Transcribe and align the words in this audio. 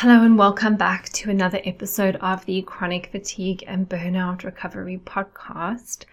Hello, 0.00 0.22
and 0.22 0.38
welcome 0.38 0.76
back 0.76 1.08
to 1.08 1.28
another 1.28 1.60
episode 1.64 2.14
of 2.20 2.46
the 2.46 2.62
Chronic 2.62 3.08
Fatigue 3.10 3.64
and 3.66 3.88
Burnout 3.88 4.44
Recovery 4.44 5.00
Podcast. 5.04 6.04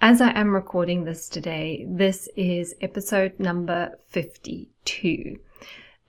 As 0.00 0.22
I 0.22 0.30
am 0.30 0.54
recording 0.54 1.04
this 1.04 1.28
today, 1.28 1.84
this 1.90 2.30
is 2.36 2.74
episode 2.80 3.38
number 3.38 3.98
52. 4.08 5.38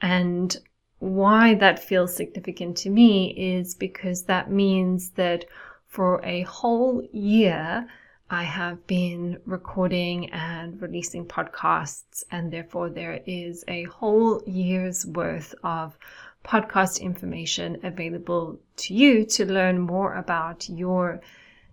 And 0.02 0.56
why 1.00 1.56
that 1.56 1.84
feels 1.84 2.16
significant 2.16 2.78
to 2.78 2.90
me 2.90 3.32
is 3.32 3.76
because 3.76 4.24
that 4.24 4.50
means 4.50 5.10
that 5.16 5.44
for 5.88 6.24
a 6.24 6.44
whole 6.44 7.06
year, 7.12 7.86
I 8.30 8.44
have 8.44 8.88
been 8.88 9.42
recording 9.46 10.32
and 10.32 10.82
releasing 10.82 11.26
podcasts, 11.26 12.24
and 12.32 12.50
therefore 12.50 12.90
there 12.90 13.20
is 13.26 13.66
a 13.68 13.84
whole 13.84 14.42
year's 14.46 15.06
worth 15.06 15.54
of 15.66 15.98
podcast 16.44 17.00
information 17.02 17.80
available 17.84 18.60
to 18.78 18.94
you 18.94 19.26
to 19.26 19.46
learn 19.46 19.80
more 19.80 20.16
about 20.16 20.70
your 20.70 21.22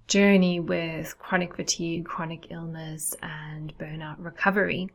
journey 0.07 0.61
with 0.61 1.19
chronic 1.19 1.57
fatigue, 1.57 2.05
chronic 2.05 2.51
illness, 2.51 3.15
and 3.23 3.77
burnout 3.79 4.17
recovery. 4.19 4.89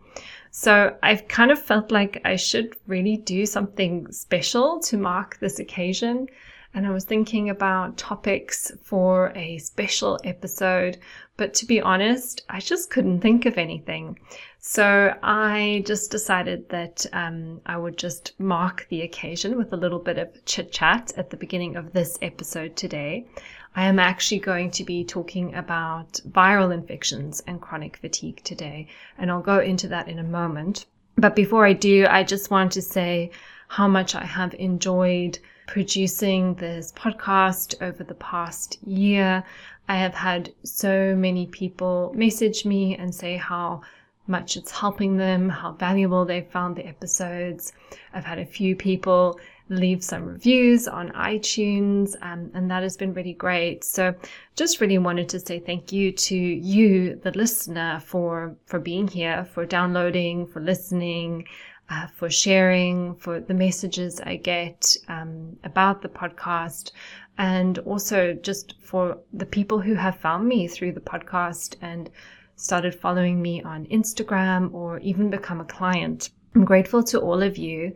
So 0.52 0.96
I've 1.04 1.28
kind 1.28 1.52
of 1.52 1.62
felt 1.62 1.92
like 1.92 2.22
I 2.24 2.36
should 2.36 2.76
really 2.88 3.18
do 3.18 3.46
something 3.46 4.12
special 4.12 4.80
to 4.82 4.98
mark 4.98 5.38
this 5.40 5.60
occasion. 5.60 6.28
And 6.74 6.88
I 6.88 6.92
was 6.92 7.04
thinking 7.04 7.50
about 7.50 7.98
topics 7.98 8.72
for 8.84 9.34
a 9.36 9.58
special 9.58 10.18
episode, 10.24 10.98
but 11.36 11.54
to 11.56 11.66
be 11.66 11.82
honest, 11.82 12.44
I 12.48 12.62
just 12.62 12.90
couldn't 12.90 13.20
think 13.20 13.46
of 13.46 13.58
anything. 13.58 14.18
So 14.64 15.18
I 15.24 15.82
just 15.88 16.12
decided 16.12 16.70
that 16.70 17.08
um, 17.14 17.62
I 17.66 17.78
would 17.78 17.98
just 17.98 18.40
mark 18.40 18.86
the 18.90 19.02
occasion 19.02 19.58
with 19.58 19.74
a 19.74 19.76
little 19.76 19.98
bit 19.98 20.20
of 20.20 20.46
chit 20.46 20.72
chat 20.72 21.12
at 21.18 21.32
the 21.32 21.36
beginning 21.36 21.76
of 21.76 21.94
this 21.94 22.20
episode 22.22 22.76
today. 22.76 23.26
I 23.76 23.86
am 23.86 23.98
actually 23.98 24.38
going 24.38 24.70
to 24.72 24.84
be 24.84 25.04
talking 25.04 25.56
about 25.56 26.22
viral 26.30 26.72
infections 26.72 27.42
and 27.48 27.60
chronic 27.60 27.98
fatigue 27.98 28.44
today, 28.44 28.88
and 29.18 29.32
I'll 29.32 29.42
go 29.42 29.58
into 29.58 29.88
that 29.88 30.08
in 30.08 30.20
a 30.20 30.24
moment. 30.24 30.86
But 31.16 31.36
before 31.36 31.66
I 31.66 31.74
do, 31.74 32.06
I 32.08 32.24
just 32.24 32.52
want 32.52 32.72
to 32.74 32.84
say 32.84 33.32
how 33.68 33.88
much 33.88 34.14
I 34.14 34.26
have 34.26 34.54
enjoyed 34.54 35.40
producing 35.66 36.54
this 36.54 36.92
podcast 36.92 37.82
over 37.82 38.04
the 38.04 38.14
past 38.14 38.78
year. 38.86 39.44
I 39.90 39.98
have 39.98 40.14
had 40.14 40.54
so 40.64 41.16
many 41.16 41.48
people 41.48 42.14
message 42.16 42.64
me 42.64 42.96
and 42.96 43.14
say 43.14 43.38
how 43.38 43.82
much 44.28 44.58
it's 44.58 44.72
helping 44.72 45.18
them, 45.18 45.50
how 45.50 45.74
valuable 45.74 46.26
they've 46.26 46.48
found 46.48 46.76
the 46.76 46.86
episodes. 46.86 47.74
I've 48.14 48.26
had 48.26 48.40
a 48.40 48.46
few 48.46 48.76
people 48.76 49.40
leave 49.70 50.04
some 50.04 50.26
reviews 50.26 50.88
on 50.88 51.10
iTunes, 51.12 52.16
um, 52.22 52.52
and 52.54 52.70
that 52.70 52.84
has 52.84 52.98
been 52.98 53.14
really 53.14 53.34
great. 53.34 53.84
So, 53.84 54.14
just 54.56 54.82
really 54.82 54.98
wanted 54.98 55.30
to 55.30 55.40
say 55.40 55.60
thank 55.60 55.92
you 55.92 56.12
to 56.12 56.36
you, 56.36 57.16
the 57.16 57.32
listener, 57.32 58.02
for 58.06 58.56
for 58.66 58.80
being 58.80 59.08
here, 59.08 59.46
for 59.46 59.66
downloading, 59.66 60.48
for 60.48 60.60
listening. 60.60 61.46
Uh, 61.94 62.08
for 62.08 62.30
sharing, 62.30 63.14
for 63.16 63.42
the 63.42 63.54
messages 63.54 64.22
I 64.22 64.38
get 64.38 64.96
um, 65.10 65.58
about 65.66 66.02
the 66.02 66.08
podcast, 66.08 66.94
and 67.38 67.80
also 67.80 68.32
just 68.32 68.76
for 68.82 69.18
the 69.34 69.46
people 69.46 69.82
who 69.82 69.96
have 69.96 70.16
found 70.16 70.48
me 70.48 70.70
through 70.70 70.94
the 70.94 71.02
podcast 71.02 71.76
and 71.82 72.10
started 72.62 72.94
following 72.94 73.42
me 73.42 73.62
on 73.64 73.88
Instagram 73.88 74.72
or 74.74 75.00
even 75.00 75.32
become 75.32 75.60
a 75.60 75.66
client. 75.66 76.30
I'm 76.54 76.64
grateful 76.64 77.04
to 77.06 77.20
all 77.20 77.42
of 77.42 77.58
you. 77.58 77.94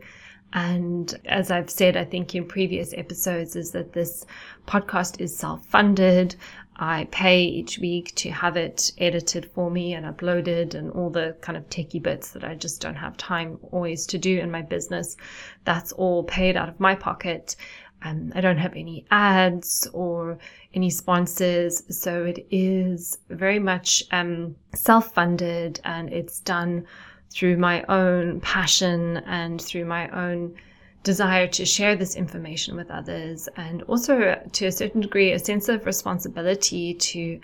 And 0.52 1.14
as 1.24 1.50
I've 1.50 1.70
said, 1.70 1.96
I 1.96 2.04
think 2.04 2.34
in 2.34 2.46
previous 2.46 2.92
episodes, 2.94 3.54
is 3.56 3.70
that 3.72 3.92
this 3.92 4.24
podcast 4.66 5.20
is 5.20 5.36
self 5.36 5.64
funded. 5.66 6.34
I 6.78 7.08
pay 7.10 7.42
each 7.44 7.78
week 7.78 8.14
to 8.16 8.30
have 8.30 8.56
it 8.56 8.92
edited 8.98 9.50
for 9.54 9.70
me 9.70 9.94
and 9.94 10.04
uploaded 10.04 10.74
and 10.74 10.90
all 10.90 11.10
the 11.10 11.36
kind 11.40 11.56
of 11.56 11.68
techie 11.70 12.02
bits 12.02 12.32
that 12.32 12.44
I 12.44 12.54
just 12.54 12.82
don't 12.82 12.96
have 12.96 13.16
time 13.16 13.58
always 13.70 14.04
to 14.06 14.18
do 14.18 14.38
in 14.38 14.50
my 14.50 14.62
business. 14.62 15.16
That's 15.64 15.92
all 15.92 16.24
paid 16.24 16.56
out 16.56 16.68
of 16.68 16.78
my 16.78 16.94
pocket. 16.94 17.56
Um, 18.06 18.32
I 18.34 18.40
don't 18.40 18.58
have 18.58 18.74
any 18.74 19.04
ads 19.10 19.88
or 19.92 20.38
any 20.74 20.90
sponsors. 20.90 21.82
So 21.88 22.24
it 22.24 22.46
is 22.50 23.18
very 23.28 23.58
much 23.58 24.04
um, 24.12 24.54
self 24.74 25.12
funded 25.12 25.80
and 25.84 26.12
it's 26.12 26.40
done 26.40 26.86
through 27.30 27.56
my 27.56 27.82
own 27.88 28.40
passion 28.40 29.18
and 29.26 29.60
through 29.60 29.84
my 29.84 30.08
own 30.10 30.54
desire 31.02 31.46
to 31.46 31.64
share 31.64 31.96
this 31.96 32.16
information 32.16 32.76
with 32.76 32.90
others 32.90 33.48
and 33.56 33.82
also 33.84 34.40
to 34.52 34.66
a 34.66 34.72
certain 34.72 35.00
degree 35.00 35.32
a 35.32 35.38
sense 35.38 35.68
of 35.68 35.86
responsibility 35.86 36.94
to 36.94 37.40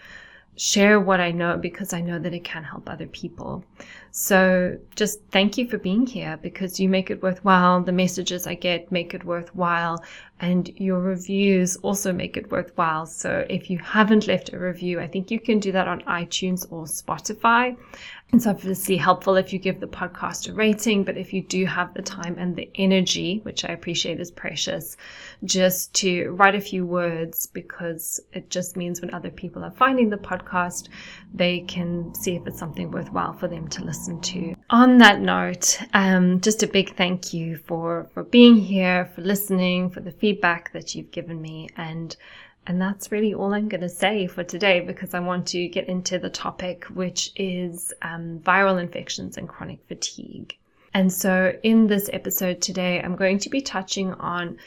share 0.56 1.00
what 1.00 1.20
I 1.20 1.30
know 1.30 1.56
because 1.56 1.92
I 1.92 2.00
know 2.00 2.18
that 2.18 2.34
it 2.34 2.44
can 2.44 2.64
help 2.64 2.88
other 2.88 3.06
people. 3.06 3.64
So 4.14 4.76
just 4.94 5.20
thank 5.30 5.56
you 5.56 5.66
for 5.66 5.78
being 5.78 6.06
here 6.06 6.38
because 6.42 6.78
you 6.78 6.86
make 6.86 7.10
it 7.10 7.22
worthwhile. 7.22 7.82
The 7.82 7.92
messages 7.92 8.46
I 8.46 8.54
get 8.54 8.92
make 8.92 9.14
it 9.14 9.24
worthwhile 9.24 10.04
and 10.38 10.68
your 10.76 11.00
reviews 11.00 11.76
also 11.76 12.12
make 12.12 12.36
it 12.36 12.50
worthwhile. 12.50 13.06
So 13.06 13.46
if 13.48 13.70
you 13.70 13.78
haven't 13.78 14.26
left 14.26 14.52
a 14.52 14.58
review, 14.58 15.00
I 15.00 15.08
think 15.08 15.30
you 15.30 15.40
can 15.40 15.60
do 15.60 15.72
that 15.72 15.88
on 15.88 16.02
iTunes 16.02 16.70
or 16.70 16.84
Spotify. 16.84 17.74
It's 18.34 18.46
obviously 18.46 18.96
helpful 18.96 19.36
if 19.36 19.52
you 19.52 19.58
give 19.58 19.78
the 19.78 19.86
podcast 19.86 20.48
a 20.48 20.54
rating, 20.54 21.04
but 21.04 21.18
if 21.18 21.34
you 21.34 21.42
do 21.42 21.66
have 21.66 21.92
the 21.92 22.00
time 22.00 22.36
and 22.38 22.56
the 22.56 22.70
energy, 22.76 23.40
which 23.42 23.62
I 23.66 23.68
appreciate 23.68 24.20
is 24.20 24.30
precious, 24.30 24.96
just 25.44 25.92
to 25.96 26.30
write 26.30 26.54
a 26.54 26.60
few 26.60 26.86
words 26.86 27.46
because 27.46 28.20
it 28.32 28.48
just 28.48 28.74
means 28.74 29.02
when 29.02 29.12
other 29.12 29.30
people 29.30 29.62
are 29.62 29.70
finding 29.70 30.08
the 30.08 30.16
podcast, 30.16 30.88
they 31.34 31.60
can 31.60 32.14
see 32.14 32.34
if 32.34 32.46
it's 32.46 32.58
something 32.58 32.90
worthwhile 32.90 33.34
for 33.34 33.48
them 33.48 33.68
to 33.68 33.84
listen 33.84 34.18
to. 34.22 34.54
On 34.70 34.96
that 34.96 35.20
note, 35.20 35.78
um, 35.92 36.40
just 36.40 36.62
a 36.62 36.66
big 36.66 36.96
thank 36.96 37.34
you 37.34 37.58
for, 37.58 38.08
for 38.14 38.24
being 38.24 38.56
here, 38.56 39.10
for 39.14 39.20
listening, 39.20 39.90
for 39.90 40.00
the 40.00 40.10
feedback 40.10 40.72
that 40.72 40.94
you've 40.94 41.10
given 41.10 41.42
me, 41.42 41.68
and 41.76 42.16
and 42.66 42.80
that's 42.80 43.10
really 43.10 43.34
all 43.34 43.54
I'm 43.54 43.68
going 43.68 43.80
to 43.80 43.88
say 43.88 44.26
for 44.26 44.44
today 44.44 44.80
because 44.80 45.14
I 45.14 45.20
want 45.20 45.46
to 45.48 45.66
get 45.68 45.88
into 45.88 46.18
the 46.18 46.30
topic, 46.30 46.84
which 46.84 47.32
is 47.34 47.92
um, 48.02 48.38
viral 48.40 48.80
infections 48.80 49.36
and 49.36 49.48
chronic 49.48 49.80
fatigue. 49.88 50.56
And 50.94 51.12
so, 51.12 51.56
in 51.62 51.86
this 51.86 52.08
episode 52.12 52.60
today, 52.60 53.00
I'm 53.00 53.16
going 53.16 53.38
to 53.40 53.50
be 53.50 53.62
touching 53.62 54.12
on 54.14 54.58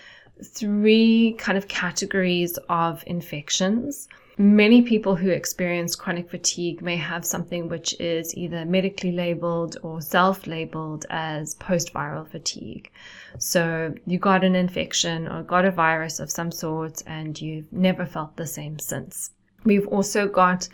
three 0.43 1.35
kind 1.37 1.57
of 1.57 1.67
categories 1.67 2.57
of 2.67 3.03
infections. 3.07 4.09
Many 4.37 4.81
people 4.81 5.15
who 5.15 5.29
experience 5.29 5.95
chronic 5.95 6.29
fatigue 6.29 6.81
may 6.81 6.97
have 6.97 7.23
something 7.23 7.69
which 7.69 7.97
is 8.01 8.35
either 8.35 8.65
medically 8.65 9.13
labeled 9.13 9.77
or 9.81 10.01
self 10.01 10.45
labeled 10.45 11.05
as 11.09 11.55
post 11.55 11.93
viral 11.93 12.27
fatigue. 12.27 12.91
So 13.39 13.95
you 14.05 14.19
got 14.19 14.43
an 14.43 14.53
infection 14.53 15.29
or 15.29 15.41
got 15.41 15.63
a 15.63 15.71
virus 15.71 16.19
of 16.19 16.29
some 16.29 16.51
sort 16.51 17.01
and 17.07 17.39
you've 17.39 17.71
never 17.71 18.05
felt 18.05 18.35
the 18.35 18.45
same 18.45 18.77
since. 18.77 19.31
We've 19.63 19.87
also 19.87 20.27
got 20.27 20.67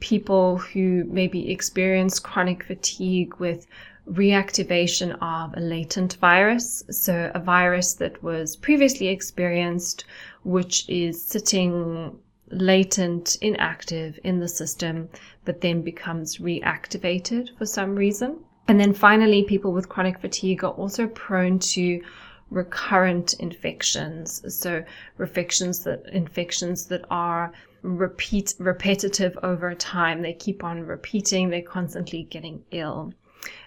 people 0.00 0.58
who 0.58 1.04
maybe 1.04 1.52
experience 1.52 2.18
chronic 2.18 2.64
fatigue 2.64 3.36
with 3.38 3.68
reactivation 4.10 5.16
of 5.22 5.56
a 5.56 5.60
latent 5.60 6.14
virus. 6.14 6.82
So 6.90 7.30
a 7.34 7.38
virus 7.38 7.94
that 7.94 8.20
was 8.20 8.56
previously 8.56 9.06
experienced, 9.06 10.06
which 10.42 10.88
is 10.88 11.24
sitting 11.24 12.18
latent, 12.50 13.36
inactive 13.40 14.18
in 14.24 14.40
the 14.40 14.48
system, 14.48 15.08
but 15.44 15.60
then 15.60 15.82
becomes 15.82 16.38
reactivated 16.38 17.56
for 17.58 17.66
some 17.66 17.96
reason. 17.96 18.38
And 18.68 18.80
then 18.80 18.94
finally, 18.94 19.44
people 19.44 19.72
with 19.72 19.88
chronic 19.88 20.18
fatigue 20.20 20.64
are 20.64 20.72
also 20.72 21.06
prone 21.08 21.58
to 21.60 22.02
recurrent 22.50 23.34
infections. 23.34 24.42
So 24.54 24.84
infections 25.18 25.84
that 25.84 26.04
infections 26.12 26.86
that 26.86 27.04
are 27.10 27.52
repeat 27.82 28.54
repetitive 28.58 29.38
over 29.42 29.74
time. 29.74 30.22
They 30.22 30.32
keep 30.32 30.64
on 30.64 30.80
repeating, 30.80 31.50
they're 31.50 31.62
constantly 31.62 32.24
getting 32.24 32.62
ill. 32.70 33.12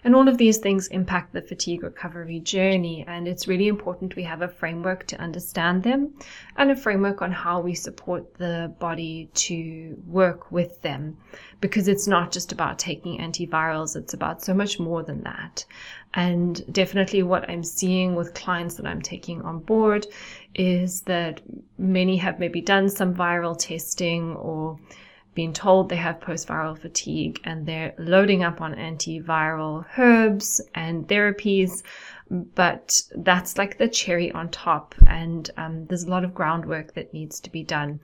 And 0.04 0.16
all 0.16 0.28
of 0.28 0.38
these 0.38 0.58
things 0.58 0.88
impact 0.88 1.34
the 1.34 1.42
fatigue 1.42 1.84
recovery 1.84 2.40
journey. 2.40 3.06
And 3.08 3.28
it's 3.28 3.48
really 3.48 3.68
important 3.68 4.16
we 4.16 4.24
have 4.24 4.42
a 4.42 4.48
framework 4.48 5.06
to 5.08 5.20
understand 5.20 5.84
them 5.84 6.14
and 6.58 6.72
a 6.72 6.76
framework 6.76 7.22
on 7.22 7.32
how 7.32 7.60
we 7.60 7.74
support 7.74 8.36
the 8.36 8.74
body 8.80 9.30
to 9.34 10.02
work 10.08 10.52
with 10.52 10.82
them. 10.82 11.18
Because 11.62 11.88
it's 11.88 12.08
not 12.08 12.32
just 12.32 12.52
about 12.52 12.80
taking 12.80 13.20
antivirals, 13.20 13.96
it's 13.96 14.14
about 14.14 14.44
so 14.44 14.54
much 14.54 14.80
more 14.80 15.04
than 15.04 15.24
that. 15.24 15.66
And 16.14 16.62
definitely 16.74 17.24
what 17.24 17.50
I'm 17.50 17.64
seeing 17.64 18.16
with 18.16 18.34
clients 18.34 18.76
that 18.76 18.88
I'm 18.88 19.02
taking 19.02 19.42
on 19.44 19.60
board 19.60 20.08
is 20.56 21.02
that 21.02 21.42
many 21.78 22.18
have 22.18 22.40
maybe 22.40 22.62
done 22.62 22.90
some 22.90 23.14
viral 23.14 23.58
testing 23.58 24.36
or 24.36 24.80
been 25.40 25.54
told 25.54 25.88
they 25.88 25.96
have 25.96 26.20
post 26.20 26.50
viral 26.50 26.78
fatigue 26.78 27.40
and 27.46 27.66
they're 27.66 27.94
loading 27.98 28.44
up 28.44 28.60
on 28.60 28.76
antiviral 28.76 29.86
herbs 29.98 30.60
and 30.76 31.08
therapies, 31.08 31.82
but 32.30 33.02
that's 33.16 33.58
like 33.58 33.78
the 33.78 33.88
cherry 33.88 34.34
on 34.34 34.50
top. 34.50 34.94
And 35.08 35.50
um, 35.56 35.86
there's 35.86 36.04
a 36.04 36.10
lot 36.10 36.26
of 36.26 36.34
groundwork 36.34 36.94
that 36.96 37.14
needs 37.14 37.40
to 37.40 37.50
be 37.50 37.64
done 37.64 38.02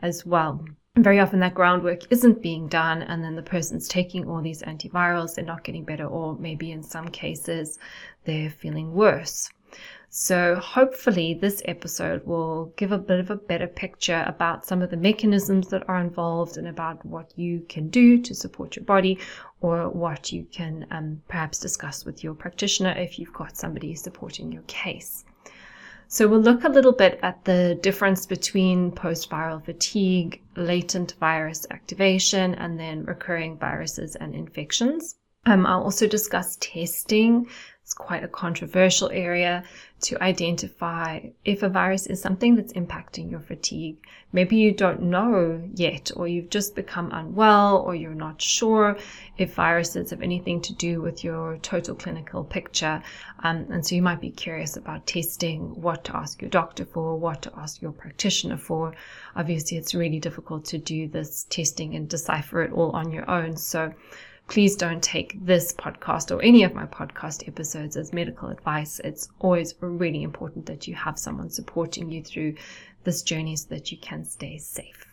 as 0.00 0.24
well. 0.24 0.64
Very 0.96 1.20
often 1.20 1.40
that 1.40 1.54
groundwork 1.54 2.10
isn't 2.10 2.40
being 2.40 2.68
done, 2.68 3.02
and 3.02 3.22
then 3.22 3.36
the 3.36 3.42
person's 3.42 3.86
taking 3.86 4.26
all 4.26 4.40
these 4.40 4.62
antivirals, 4.62 5.34
they're 5.34 5.44
not 5.44 5.64
getting 5.64 5.84
better, 5.84 6.06
or 6.06 6.38
maybe 6.38 6.72
in 6.72 6.82
some 6.82 7.08
cases 7.08 7.78
they're 8.24 8.48
feeling 8.48 8.94
worse. 8.94 9.50
So, 10.10 10.54
hopefully, 10.54 11.34
this 11.34 11.60
episode 11.66 12.24
will 12.24 12.72
give 12.76 12.92
a 12.92 12.98
bit 12.98 13.20
of 13.20 13.30
a 13.30 13.36
better 13.36 13.66
picture 13.66 14.24
about 14.26 14.64
some 14.64 14.80
of 14.80 14.90
the 14.90 14.96
mechanisms 14.96 15.68
that 15.68 15.86
are 15.86 16.00
involved 16.00 16.56
and 16.56 16.66
about 16.66 17.04
what 17.04 17.32
you 17.36 17.66
can 17.68 17.90
do 17.90 18.18
to 18.22 18.34
support 18.34 18.74
your 18.74 18.86
body 18.86 19.18
or 19.60 19.90
what 19.90 20.32
you 20.32 20.46
can 20.50 20.86
um, 20.90 21.20
perhaps 21.28 21.58
discuss 21.58 22.06
with 22.06 22.24
your 22.24 22.32
practitioner 22.32 22.92
if 22.92 23.18
you've 23.18 23.34
got 23.34 23.58
somebody 23.58 23.94
supporting 23.94 24.50
your 24.50 24.62
case. 24.62 25.26
So 26.10 26.26
we'll 26.26 26.40
look 26.40 26.64
a 26.64 26.70
little 26.70 26.92
bit 26.92 27.20
at 27.22 27.44
the 27.44 27.78
difference 27.82 28.24
between 28.24 28.92
post-viral 28.92 29.62
fatigue, 29.62 30.40
latent 30.56 31.16
virus 31.20 31.66
activation, 31.70 32.54
and 32.54 32.80
then 32.80 33.04
recurring 33.04 33.58
viruses 33.58 34.16
and 34.16 34.34
infections. 34.34 35.16
Um, 35.44 35.66
I'll 35.66 35.82
also 35.82 36.06
discuss 36.06 36.56
testing 36.60 37.46
it's 37.88 37.94
quite 37.94 38.22
a 38.22 38.28
controversial 38.28 39.08
area 39.08 39.64
to 40.02 40.22
identify 40.22 41.20
if 41.46 41.62
a 41.62 41.70
virus 41.70 42.06
is 42.06 42.20
something 42.20 42.54
that's 42.54 42.74
impacting 42.74 43.30
your 43.30 43.40
fatigue. 43.40 43.96
Maybe 44.30 44.56
you 44.56 44.72
don't 44.72 45.04
know 45.04 45.62
yet, 45.74 46.10
or 46.14 46.28
you've 46.28 46.50
just 46.50 46.74
become 46.74 47.10
unwell, 47.12 47.78
or 47.78 47.94
you're 47.94 48.12
not 48.12 48.42
sure 48.42 48.98
if 49.38 49.54
viruses 49.54 50.10
have 50.10 50.20
anything 50.20 50.60
to 50.60 50.74
do 50.74 51.00
with 51.00 51.24
your 51.24 51.56
total 51.62 51.94
clinical 51.94 52.44
picture. 52.44 53.02
Um, 53.42 53.66
and 53.70 53.86
so 53.86 53.94
you 53.94 54.02
might 54.02 54.20
be 54.20 54.32
curious 54.32 54.76
about 54.76 55.06
testing, 55.06 55.80
what 55.80 56.04
to 56.04 56.16
ask 56.16 56.42
your 56.42 56.50
doctor 56.50 56.84
for, 56.84 57.16
what 57.16 57.40
to 57.40 57.52
ask 57.56 57.80
your 57.80 57.92
practitioner 57.92 58.58
for. 58.58 58.92
Obviously, 59.34 59.78
it's 59.78 59.94
really 59.94 60.20
difficult 60.20 60.66
to 60.66 60.76
do 60.76 61.08
this 61.08 61.44
testing 61.48 61.94
and 61.94 62.06
decipher 62.06 62.60
it 62.60 62.72
all 62.72 62.90
on 62.90 63.10
your 63.10 63.28
own. 63.30 63.56
So 63.56 63.94
please 64.48 64.76
don't 64.76 65.02
take 65.02 65.44
this 65.44 65.74
podcast 65.74 66.34
or 66.34 66.42
any 66.42 66.64
of 66.64 66.74
my 66.74 66.86
podcast 66.86 67.46
episodes 67.46 67.98
as 67.98 68.14
medical 68.14 68.48
advice. 68.48 68.98
It's 69.04 69.28
always 69.40 69.74
really 69.80 70.22
important 70.22 70.64
that 70.66 70.88
you 70.88 70.94
have 70.94 71.18
someone 71.18 71.50
supporting 71.50 72.10
you 72.10 72.22
through 72.24 72.54
this 73.04 73.22
journey 73.22 73.56
so 73.56 73.68
that 73.68 73.92
you 73.92 73.98
can 73.98 74.24
stay 74.24 74.56
safe. 74.56 75.04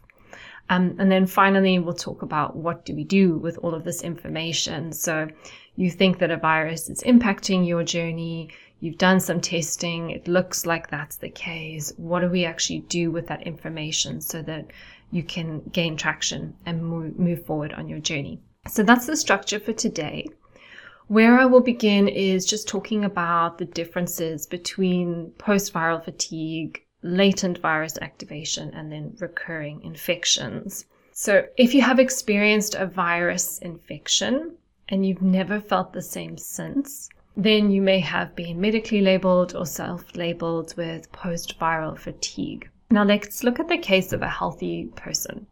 Um, 0.70 0.96
and 1.00 1.12
then 1.12 1.28
finally, 1.28 1.78
we'll 1.80 1.94
talk 1.94 2.22
about 2.22 2.56
what 2.56 2.86
do 2.86 2.96
we 2.96 3.04
do 3.04 3.38
with 3.38 3.58
all 3.58 3.76
of 3.76 3.84
this 3.84 4.04
information. 4.04 4.94
So 4.94 5.28
you 5.76 5.92
think 5.92 6.20
that 6.20 6.32
a 6.32 6.38
virus 6.38 6.90
is 6.90 7.04
impacting 7.04 7.68
your 7.68 7.84
journey. 7.84 8.52
You've 8.80 8.98
done 8.98 9.20
some 9.20 9.42
testing. 9.42 10.12
It 10.12 10.30
looks 10.30 10.66
like 10.66 10.90
that's 10.90 11.18
the 11.18 11.30
case. 11.30 11.92
What 11.98 12.22
do 12.22 12.30
we 12.30 12.46
actually 12.46 12.80
do 12.80 13.12
with 13.12 13.28
that 13.28 13.46
information 13.46 14.22
so 14.22 14.42
that 14.44 14.72
you 15.12 15.24
can 15.24 15.60
gain 15.74 15.98
traction 15.98 16.56
and 16.66 16.86
move, 16.86 17.20
move 17.20 17.46
forward 17.46 17.74
on 17.74 17.90
your 17.90 18.00
journey? 18.00 18.40
So 18.68 18.84
that's 18.84 19.06
the 19.06 19.16
structure 19.16 19.60
for 19.60 19.74
today. 19.74 20.28
Where 21.08 21.40
I 21.40 21.46
will 21.46 21.62
begin 21.62 22.08
is 22.08 22.48
just 22.48 22.68
talking 22.68 23.06
about 23.06 23.60
the 23.60 23.66
differences 23.66 24.48
between 24.48 25.32
post 25.38 25.72
viral 25.72 26.04
fatigue, 26.04 26.84
latent 27.04 27.60
virus 27.60 28.00
activation, 28.02 28.74
and 28.74 28.92
then 28.92 29.16
recurring 29.20 29.84
infections. 29.84 30.86
So, 31.12 31.46
if 31.58 31.76
you 31.76 31.82
have 31.84 32.00
experienced 32.00 32.74
a 32.74 32.88
virus 32.88 33.60
infection 33.60 34.58
and 34.90 35.06
you've 35.06 35.22
never 35.22 35.62
felt 35.62 35.94
the 35.94 36.02
same 36.02 36.38
since, 36.38 37.10
then 37.38 37.70
you 37.70 37.82
may 37.82 38.00
have 38.00 38.36
been 38.36 38.60
medically 38.60 39.02
labeled 39.02 39.56
or 39.56 39.68
self 39.68 40.16
labeled 40.16 40.74
with 40.76 41.12
post 41.12 41.60
viral 41.60 41.98
fatigue. 41.98 42.68
Now, 42.90 43.04
let's 43.04 43.44
look 43.44 43.60
at 43.60 43.68
the 43.68 43.78
case 43.78 44.12
of 44.12 44.24
a 44.24 44.30
healthy 44.30 44.86
person. 44.96 45.46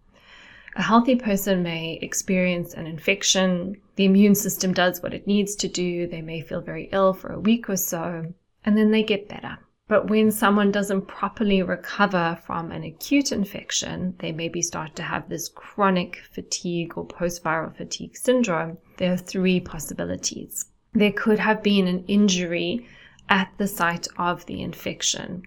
A 0.75 0.81
healthy 0.81 1.15
person 1.15 1.61
may 1.61 1.99
experience 2.01 2.73
an 2.73 2.87
infection. 2.87 3.77
The 3.95 4.05
immune 4.05 4.33
system 4.33 4.73
does 4.73 5.03
what 5.03 5.13
it 5.13 5.27
needs 5.27 5.55
to 5.57 5.67
do. 5.67 6.07
They 6.07 6.21
may 6.21 6.41
feel 6.41 6.61
very 6.61 6.89
ill 6.91 7.13
for 7.13 7.31
a 7.31 7.39
week 7.39 7.69
or 7.69 7.77
so, 7.77 8.33
and 8.65 8.75
then 8.75 8.89
they 8.89 9.03
get 9.03 9.29
better. 9.29 9.59
But 9.87 10.09
when 10.09 10.31
someone 10.31 10.71
doesn't 10.71 11.07
properly 11.07 11.61
recover 11.61 12.39
from 12.43 12.71
an 12.71 12.83
acute 12.83 13.31
infection, 13.31 14.15
they 14.17 14.31
maybe 14.31 14.63
start 14.63 14.95
to 14.95 15.03
have 15.03 15.29
this 15.29 15.47
chronic 15.47 16.21
fatigue 16.31 16.97
or 16.97 17.05
post 17.05 17.43
viral 17.43 17.75
fatigue 17.75 18.17
syndrome. 18.17 18.79
There 18.97 19.13
are 19.13 19.17
three 19.17 19.59
possibilities. 19.59 20.65
There 20.93 21.11
could 21.11 21.37
have 21.37 21.61
been 21.61 21.87
an 21.87 22.05
injury 22.07 22.87
at 23.29 23.51
the 23.57 23.67
site 23.67 24.07
of 24.17 24.45
the 24.47 24.61
infection, 24.61 25.43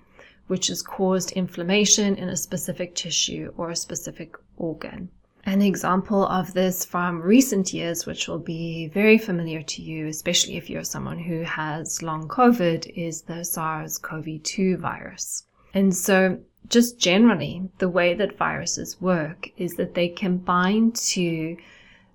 which 0.47 0.69
has 0.69 0.83
caused 0.83 1.33
inflammation 1.33 2.15
in 2.15 2.29
a 2.29 2.37
specific 2.37 2.95
tissue 2.95 3.53
or 3.57 3.71
a 3.71 3.77
specific 3.77 4.37
organ. 4.57 5.11
An 5.49 5.63
example 5.63 6.27
of 6.27 6.55
this 6.55 6.85
from 6.85 7.23
recent 7.23 7.73
years, 7.73 8.05
which 8.05 8.27
will 8.27 8.41
be 8.41 8.89
very 8.89 9.17
familiar 9.17 9.63
to 9.63 9.81
you, 9.81 10.09
especially 10.09 10.57
if 10.57 10.69
you're 10.69 10.83
someone 10.83 11.21
who 11.21 11.43
has 11.43 12.03
long 12.03 12.27
COVID, 12.27 12.91
is 12.97 13.23
the 13.23 13.45
SARS 13.45 13.97
CoV 13.97 14.43
2 14.43 14.77
virus. 14.77 15.45
And 15.73 15.95
so, 15.95 16.41
just 16.69 16.99
generally, 16.99 17.63
the 17.79 17.89
way 17.89 18.13
that 18.15 18.37
viruses 18.37 19.01
work 19.01 19.49
is 19.57 19.77
that 19.77 19.95
they 19.95 20.09
can 20.09 20.39
bind 20.39 20.97
to 21.15 21.57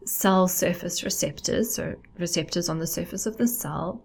cell 0.03 0.49
surface 0.49 1.01
receptors, 1.01 1.73
so 1.73 1.95
receptors 2.19 2.67
on 2.67 2.79
the 2.79 2.87
surface 2.87 3.25
of 3.25 3.37
the 3.37 3.47
cell, 3.47 4.03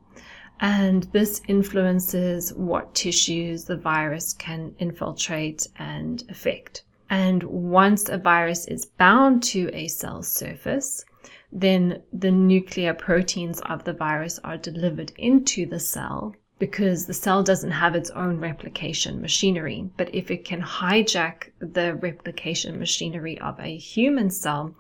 and 0.61 1.03
this 1.13 1.41
influences 1.49 2.55
what 2.55 2.95
tissues 2.95 3.65
the 3.65 3.77
virus 3.77 4.33
can 4.35 4.77
infiltrate 4.79 5.67
and 5.81 6.23
affect. 6.29 6.85
And 7.09 7.43
once 7.45 8.09
a 8.09 8.19
virus 8.19 8.67
is 8.67 8.87
bound 8.87 9.43
to 9.45 9.71
a 9.73 9.89
cell 9.89 10.23
surface, 10.23 11.05
then 11.53 12.03
the 12.13 12.31
nuclear 12.31 12.93
proteins 12.95 13.61
of 13.61 13.85
the 13.85 13.93
virus 13.93 14.39
are 14.43 14.57
delivered 14.57 15.13
into 15.17 15.67
the 15.67 15.81
cell 15.81 16.35
because 16.59 17.07
the 17.07 17.15
cell 17.15 17.43
doesn't 17.43 17.71
have 17.71 17.95
its 17.95 18.11
own 18.11 18.39
replication 18.41 19.21
machinery. 19.21 19.89
But 19.97 20.15
if 20.15 20.31
it 20.31 20.45
can 20.45 20.63
hijack 20.63 21.51
the 21.59 21.95
replication 21.97 22.79
machinery 22.79 23.39
of 23.41 23.61
a 23.61 23.77
human 23.77 24.31
cell, 24.31 24.75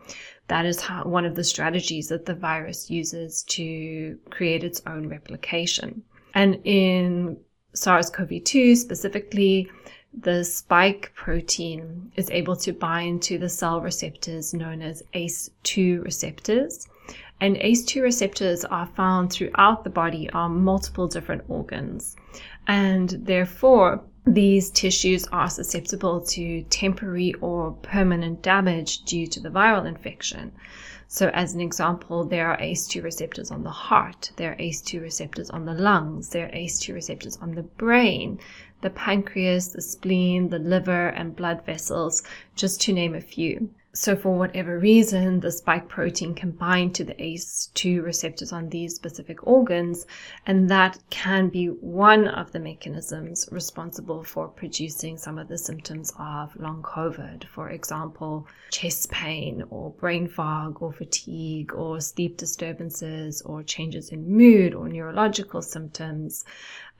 that 0.48 0.64
is 0.64 0.80
how, 0.80 1.04
one 1.04 1.24
of 1.24 1.34
the 1.34 1.44
strategies 1.44 2.08
that 2.08 2.26
the 2.26 2.34
virus 2.34 2.90
uses 2.90 3.42
to 3.50 4.18
create 4.30 4.64
its 4.64 4.80
own 4.86 5.08
replication. 5.08 6.02
And 6.34 6.60
in 6.64 7.38
SARS 7.74 8.10
CoV 8.10 8.42
2 8.44 8.74
specifically, 8.76 9.68
the 10.18 10.44
spike 10.44 11.12
protein 11.14 12.10
is 12.16 12.30
able 12.30 12.56
to 12.56 12.72
bind 12.72 13.22
to 13.22 13.38
the 13.38 13.48
cell 13.48 13.80
receptors 13.80 14.54
known 14.54 14.80
as 14.80 15.02
ACE2 15.14 16.02
receptors. 16.02 16.88
And 17.40 17.56
ACE2 17.56 18.02
receptors 18.02 18.64
are 18.64 18.86
found 18.86 19.30
throughout 19.30 19.84
the 19.84 19.90
body 19.90 20.30
on 20.30 20.64
multiple 20.64 21.06
different 21.06 21.44
organs. 21.48 22.16
And 22.66 23.10
therefore, 23.10 24.02
these 24.26 24.70
tissues 24.70 25.26
are 25.28 25.50
susceptible 25.50 26.20
to 26.22 26.62
temporary 26.64 27.34
or 27.34 27.72
permanent 27.82 28.42
damage 28.42 29.04
due 29.04 29.26
to 29.28 29.38
the 29.38 29.50
viral 29.50 29.86
infection. 29.86 30.52
So, 31.08 31.28
as 31.28 31.54
an 31.54 31.60
example, 31.60 32.24
there 32.24 32.50
are 32.50 32.58
ACE2 32.58 33.04
receptors 33.04 33.52
on 33.52 33.62
the 33.62 33.70
heart, 33.70 34.32
there 34.34 34.52
are 34.52 34.56
ACE2 34.56 35.00
receptors 35.00 35.50
on 35.50 35.64
the 35.64 35.74
lungs, 35.74 36.30
there 36.30 36.46
are 36.46 36.50
ACE2 36.50 36.94
receptors 36.94 37.36
on 37.36 37.54
the 37.54 37.62
brain, 37.62 38.40
the 38.80 38.90
pancreas, 38.90 39.68
the 39.68 39.82
spleen, 39.82 40.48
the 40.48 40.58
liver, 40.58 41.08
and 41.08 41.36
blood 41.36 41.64
vessels, 41.64 42.22
just 42.54 42.80
to 42.82 42.92
name 42.92 43.14
a 43.14 43.20
few. 43.20 43.70
So, 43.96 44.14
for 44.14 44.36
whatever 44.36 44.78
reason, 44.78 45.40
the 45.40 45.50
spike 45.50 45.88
protein 45.88 46.34
can 46.34 46.50
bind 46.50 46.94
to 46.96 47.04
the 47.04 47.14
ACE2 47.14 48.04
receptors 48.04 48.52
on 48.52 48.68
these 48.68 48.94
specific 48.94 49.46
organs, 49.46 50.04
and 50.46 50.68
that 50.68 50.98
can 51.08 51.48
be 51.48 51.68
one 51.68 52.28
of 52.28 52.52
the 52.52 52.58
mechanisms 52.58 53.48
responsible 53.50 54.22
for 54.22 54.48
producing 54.48 55.16
some 55.16 55.38
of 55.38 55.48
the 55.48 55.56
symptoms 55.56 56.12
of 56.18 56.54
long 56.56 56.82
COVID. 56.82 57.44
For 57.44 57.70
example, 57.70 58.46
chest 58.70 59.10
pain, 59.10 59.64
or 59.70 59.92
brain 59.92 60.28
fog, 60.28 60.82
or 60.82 60.92
fatigue, 60.92 61.72
or 61.72 61.98
sleep 62.02 62.36
disturbances, 62.36 63.40
or 63.40 63.62
changes 63.62 64.10
in 64.10 64.30
mood, 64.30 64.74
or 64.74 64.90
neurological 64.90 65.62
symptoms. 65.62 66.44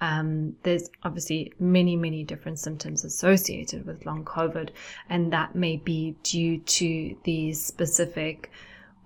Um, 0.00 0.57
there's 0.62 0.91
obviously 1.03 1.53
many, 1.59 1.97
many 1.97 2.23
different 2.23 2.59
symptoms 2.59 3.05
associated 3.05 3.87
with 3.87 4.05
long 4.05 4.25
COVID, 4.25 4.71
and 5.09 5.33
that 5.33 5.55
may 5.55 5.76
be 5.76 6.17
due 6.23 6.59
to 6.59 7.17
the 7.25 7.53
specific 7.53 8.50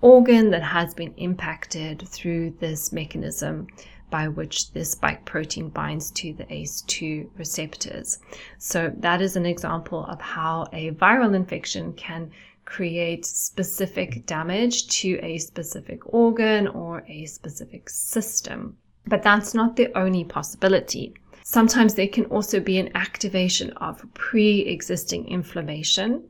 organ 0.00 0.50
that 0.50 0.62
has 0.62 0.94
been 0.94 1.14
impacted 1.16 2.08
through 2.08 2.50
this 2.58 2.92
mechanism 2.92 3.66
by 4.10 4.26
which 4.26 4.72
the 4.72 4.84
spike 4.84 5.24
protein 5.24 5.68
binds 5.68 6.10
to 6.10 6.32
the 6.32 6.44
ACE2 6.44 7.28
receptors. 7.36 8.18
So, 8.58 8.92
that 8.96 9.22
is 9.22 9.36
an 9.36 9.46
example 9.46 10.04
of 10.06 10.20
how 10.20 10.66
a 10.72 10.90
viral 10.92 11.34
infection 11.36 11.92
can 11.92 12.32
create 12.64 13.24
specific 13.24 14.26
damage 14.26 14.86
to 14.88 15.18
a 15.22 15.38
specific 15.38 16.12
organ 16.12 16.66
or 16.68 17.04
a 17.08 17.26
specific 17.26 17.88
system. 17.88 18.76
But 19.06 19.22
that's 19.22 19.54
not 19.54 19.76
the 19.76 19.96
only 19.96 20.24
possibility. 20.24 21.14
Sometimes 21.42 21.94
there 21.94 22.08
can 22.08 22.26
also 22.26 22.60
be 22.60 22.78
an 22.78 22.94
activation 22.94 23.70
of 23.78 24.04
pre 24.14 24.60
existing 24.60 25.26
inflammation, 25.28 26.22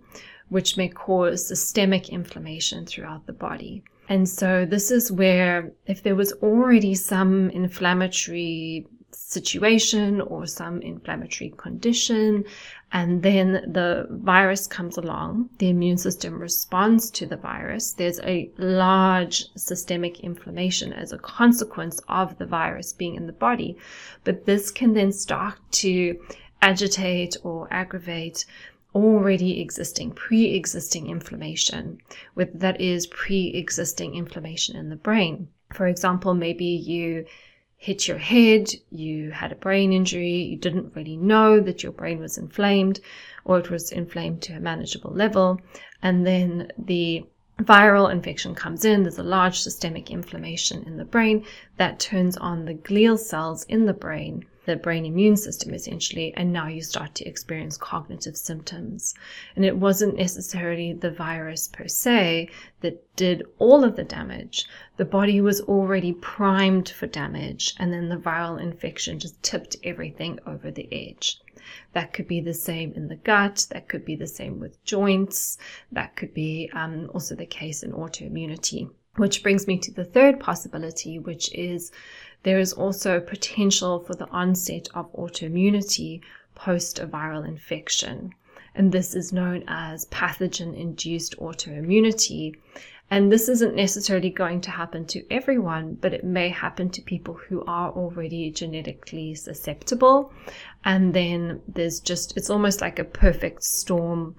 which 0.48 0.76
may 0.76 0.88
cause 0.88 1.46
systemic 1.46 2.08
inflammation 2.08 2.86
throughout 2.86 3.26
the 3.26 3.32
body. 3.32 3.82
And 4.08 4.28
so, 4.28 4.66
this 4.66 4.90
is 4.90 5.12
where, 5.12 5.72
if 5.86 6.02
there 6.02 6.16
was 6.16 6.32
already 6.42 6.94
some 6.94 7.50
inflammatory 7.50 8.86
situation 9.12 10.20
or 10.20 10.46
some 10.46 10.80
inflammatory 10.82 11.52
condition, 11.56 12.44
and 12.92 13.22
then 13.22 13.52
the 13.72 14.06
virus 14.10 14.66
comes 14.66 14.96
along, 14.96 15.50
the 15.58 15.68
immune 15.68 15.98
system 15.98 16.38
responds 16.38 17.10
to 17.12 17.26
the 17.26 17.36
virus. 17.36 17.92
There's 17.92 18.20
a 18.20 18.50
large 18.58 19.46
systemic 19.56 20.20
inflammation 20.20 20.92
as 20.92 21.12
a 21.12 21.18
consequence 21.18 22.00
of 22.08 22.36
the 22.38 22.46
virus 22.46 22.92
being 22.92 23.14
in 23.14 23.26
the 23.26 23.32
body. 23.32 23.76
But 24.24 24.46
this 24.46 24.70
can 24.70 24.94
then 24.94 25.12
start 25.12 25.54
to 25.72 26.20
agitate 26.62 27.36
or 27.42 27.68
aggravate 27.70 28.44
already 28.94 29.60
existing, 29.60 30.10
pre 30.10 30.54
existing 30.54 31.08
inflammation, 31.08 31.98
with 32.34 32.58
that 32.58 32.80
is 32.80 33.06
pre 33.06 33.48
existing 33.48 34.16
inflammation 34.16 34.76
in 34.76 34.88
the 34.88 34.96
brain. 34.96 35.48
For 35.72 35.86
example, 35.86 36.34
maybe 36.34 36.64
you 36.64 37.24
hit 37.80 38.06
your 38.06 38.18
head, 38.18 38.68
you 38.90 39.30
had 39.30 39.50
a 39.50 39.54
brain 39.54 39.90
injury, 39.90 40.42
you 40.42 40.56
didn't 40.56 40.94
really 40.94 41.16
know 41.16 41.58
that 41.58 41.82
your 41.82 41.92
brain 41.92 42.20
was 42.20 42.36
inflamed 42.36 43.00
or 43.46 43.58
it 43.58 43.70
was 43.70 43.90
inflamed 43.90 44.42
to 44.42 44.52
a 44.52 44.60
manageable 44.60 45.10
level, 45.10 45.58
and 46.02 46.26
then 46.26 46.70
the 46.76 47.24
viral 47.58 48.12
infection 48.12 48.54
comes 48.54 48.84
in, 48.84 49.02
there's 49.02 49.18
a 49.18 49.22
large 49.22 49.58
systemic 49.60 50.10
inflammation 50.10 50.82
in 50.82 50.98
the 50.98 51.06
brain 51.06 51.42
that 51.78 51.98
turns 51.98 52.36
on 52.36 52.66
the 52.66 52.74
glial 52.74 53.18
cells 53.18 53.64
in 53.64 53.86
the 53.86 53.94
brain 53.94 54.44
the 54.66 54.76
brain 54.76 55.04
immune 55.04 55.36
system 55.36 55.72
essentially, 55.74 56.32
and 56.36 56.52
now 56.52 56.66
you 56.66 56.82
start 56.82 57.14
to 57.14 57.24
experience 57.24 57.76
cognitive 57.76 58.36
symptoms. 58.36 59.14
And 59.56 59.64
it 59.64 59.76
wasn't 59.76 60.16
necessarily 60.16 60.92
the 60.92 61.10
virus 61.10 61.68
per 61.68 61.88
se 61.88 62.48
that 62.80 63.16
did 63.16 63.42
all 63.58 63.84
of 63.84 63.96
the 63.96 64.04
damage. 64.04 64.66
The 64.96 65.04
body 65.04 65.40
was 65.40 65.60
already 65.62 66.12
primed 66.12 66.88
for 66.88 67.06
damage, 67.06 67.74
and 67.78 67.92
then 67.92 68.08
the 68.08 68.16
viral 68.16 68.60
infection 68.60 69.18
just 69.18 69.42
tipped 69.42 69.76
everything 69.82 70.38
over 70.46 70.70
the 70.70 70.88
edge. 70.92 71.40
That 71.92 72.12
could 72.12 72.26
be 72.26 72.40
the 72.40 72.54
same 72.54 72.92
in 72.94 73.08
the 73.08 73.16
gut. 73.16 73.66
That 73.70 73.88
could 73.88 74.04
be 74.04 74.16
the 74.16 74.26
same 74.26 74.60
with 74.60 74.82
joints. 74.84 75.58
That 75.92 76.16
could 76.16 76.34
be 76.34 76.70
um, 76.72 77.10
also 77.12 77.34
the 77.34 77.46
case 77.46 77.82
in 77.82 77.92
autoimmunity. 77.92 78.90
Which 79.16 79.42
brings 79.42 79.66
me 79.66 79.78
to 79.78 79.92
the 79.92 80.04
third 80.04 80.40
possibility, 80.40 81.18
which 81.18 81.52
is 81.52 81.90
there 82.42 82.58
is 82.58 82.72
also 82.72 83.20
potential 83.20 84.00
for 84.00 84.14
the 84.14 84.28
onset 84.30 84.88
of 84.94 85.12
autoimmunity 85.12 86.20
post 86.54 86.98
a 86.98 87.06
viral 87.06 87.46
infection. 87.46 88.34
And 88.74 88.92
this 88.92 89.14
is 89.14 89.32
known 89.32 89.64
as 89.66 90.06
pathogen 90.06 90.76
induced 90.76 91.36
autoimmunity. 91.38 92.56
And 93.10 93.32
this 93.32 93.48
isn't 93.48 93.74
necessarily 93.74 94.30
going 94.30 94.60
to 94.62 94.70
happen 94.70 95.04
to 95.06 95.24
everyone, 95.30 95.98
but 96.00 96.14
it 96.14 96.22
may 96.22 96.48
happen 96.48 96.90
to 96.90 97.02
people 97.02 97.34
who 97.34 97.64
are 97.64 97.90
already 97.90 98.50
genetically 98.52 99.34
susceptible. 99.34 100.32
And 100.84 101.12
then 101.12 101.60
there's 101.66 101.98
just, 101.98 102.36
it's 102.36 102.50
almost 102.50 102.80
like 102.80 102.98
a 102.98 103.04
perfect 103.04 103.64
storm 103.64 104.36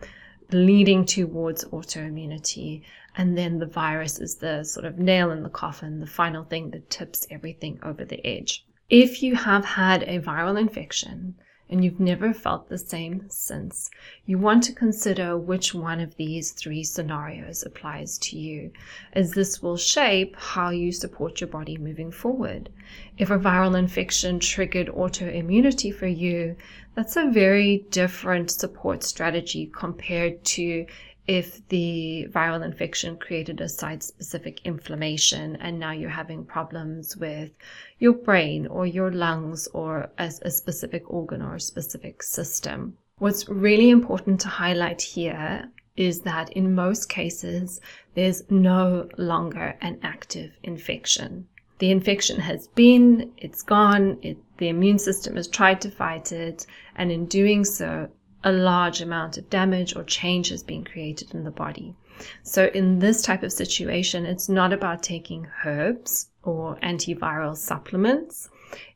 leading 0.54 1.06
towards 1.06 1.66
autoimmunity. 1.66 2.84
And 3.16 3.38
then 3.38 3.60
the 3.60 3.66
virus 3.66 4.20
is 4.20 4.36
the 4.36 4.64
sort 4.64 4.86
of 4.86 4.98
nail 4.98 5.32
in 5.32 5.44
the 5.44 5.50
coffin, 5.50 6.00
the 6.00 6.08
final 6.08 6.44
thing 6.44 6.72
that 6.72 6.90
tips 6.90 7.28
everything 7.30 7.80
over 7.84 8.06
the 8.06 8.26
edge. 8.26 8.66
If 8.90 9.24
you 9.24 9.36
have 9.36 9.64
had 9.64 10.04
a 10.04 10.20
viral 10.20 10.60
infection 10.60 11.36
and 11.70 11.86
you've 11.86 12.02
never 12.02 12.34
felt 12.34 12.68
the 12.68 12.78
same 12.78 13.26
since, 13.30 13.90
you 14.26 14.38
want 14.38 14.64
to 14.64 14.74
consider 14.74 15.38
which 15.38 15.74
one 15.74 16.02
of 16.02 16.18
these 16.18 16.52
three 16.52 16.84
scenarios 16.84 17.64
applies 17.64 18.18
to 18.18 18.38
you, 18.38 18.74
as 19.14 19.32
this 19.32 19.62
will 19.62 19.78
shape 19.78 20.36
how 20.36 20.70
you 20.70 20.92
support 20.92 21.40
your 21.40 21.48
body 21.48 21.78
moving 21.78 22.12
forward. 22.12 22.70
If 23.18 23.30
a 23.30 23.40
viral 23.40 23.80
infection 23.80 24.42
triggered 24.42 24.88
autoimmunity 24.88 25.96
for 25.96 26.08
you, 26.08 26.58
that's 26.96 27.16
a 27.16 27.30
very 27.30 27.86
different 27.90 28.52
support 28.52 29.04
strategy 29.04 29.72
compared 29.74 30.44
to 30.44 30.86
if 31.28 31.66
the 31.70 32.28
viral 32.32 32.66
infection 32.66 33.16
created 33.18 33.62
a 33.62 33.70
site 33.70 34.04
specific 34.04 34.60
inflammation 34.66 35.56
and 35.58 35.80
now 35.80 35.92
you're 35.92 36.10
having 36.10 36.44
problems 36.44 37.16
with 37.16 37.52
your 38.00 38.14
brain 38.14 38.68
or 38.68 38.86
your 38.86 39.12
lungs 39.12 39.68
or 39.68 40.10
a, 40.18 40.32
a 40.42 40.52
specific 40.52 41.10
organ 41.10 41.42
or 41.42 41.56
a 41.56 41.60
specific 41.60 42.24
system. 42.24 42.98
What's 43.20 43.48
really 43.48 43.92
important 43.92 44.42
to 44.42 44.48
highlight 44.48 45.02
here 45.02 45.70
is 45.96 46.22
that 46.22 46.52
in 46.54 46.74
most 46.74 47.08
cases, 47.08 47.80
there's 48.16 48.44
no 48.50 49.08
longer 49.18 49.78
an 49.82 50.00
active 50.02 50.52
infection. 50.64 51.48
The 51.78 51.92
infection 51.92 52.40
has 52.40 52.68
been, 52.68 53.32
it's 53.38 53.62
gone, 53.62 54.18
the 54.62 54.70
immune 54.70 55.00
system 55.00 55.38
has 55.38 55.48
tried 55.48 55.82
to 55.82 55.90
fight 55.90 56.32
it, 56.32 56.68
and 56.96 57.12
in 57.12 57.26
doing 57.26 57.66
so, 57.66 58.08
a 58.44 58.52
large 58.52 59.02
amount 59.02 59.36
of 59.40 59.50
damage 59.50 59.96
or 59.96 60.04
change 60.04 60.50
has 60.50 60.62
been 60.62 60.84
created 60.84 61.34
in 61.34 61.44
the 61.44 61.50
body. 61.50 61.96
So, 62.44 62.68
in 62.68 63.00
this 63.00 63.24
type 63.24 63.42
of 63.42 63.52
situation, 63.52 64.28
it's 64.28 64.50
not 64.50 64.72
about 64.72 65.02
taking 65.02 65.48
herbs 65.66 66.30
or 66.44 66.76
antiviral 66.84 67.58
supplements. 67.58 68.50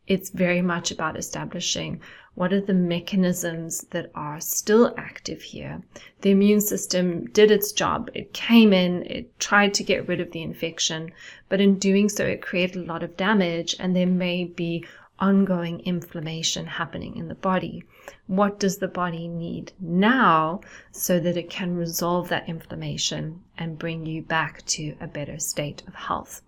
It's 0.05 0.29
very 0.29 0.61
much 0.61 0.91
about 0.91 1.17
establishing 1.17 1.99
what 2.35 2.53
are 2.53 2.61
the 2.61 2.75
mechanisms 2.75 3.85
that 3.89 4.11
are 4.13 4.39
still 4.39 4.93
active 4.97 5.41
here. 5.41 5.81
The 6.21 6.29
immune 6.29 6.61
system 6.61 7.25
did 7.31 7.49
its 7.49 7.71
job. 7.71 8.11
It 8.13 8.33
came 8.33 8.71
in, 8.71 9.01
it 9.07 9.39
tried 9.39 9.73
to 9.75 9.83
get 9.83 10.07
rid 10.07 10.21
of 10.21 10.31
the 10.31 10.43
infection, 10.43 11.11
but 11.49 11.59
in 11.59 11.79
doing 11.79 12.07
so, 12.07 12.23
it 12.23 12.43
created 12.43 12.83
a 12.83 12.85
lot 12.85 13.01
of 13.01 13.17
damage, 13.17 13.75
and 13.79 13.95
there 13.95 14.05
may 14.05 14.43
be 14.43 14.85
ongoing 15.19 15.79
inflammation 15.81 16.65
happening 16.65 17.15
in 17.15 17.27
the 17.27 17.35
body. 17.35 17.83
What 18.27 18.59
does 18.59 18.77
the 18.77 18.87
body 18.87 19.27
need 19.27 19.71
now 19.79 20.61
so 20.91 21.19
that 21.19 21.37
it 21.37 21.49
can 21.49 21.75
resolve 21.75 22.29
that 22.29 22.49
inflammation 22.49 23.41
and 23.57 23.79
bring 23.79 24.05
you 24.05 24.21
back 24.21 24.65
to 24.67 24.95
a 24.99 25.07
better 25.07 25.39
state 25.39 25.83
of 25.87 25.95
health? 25.95 26.41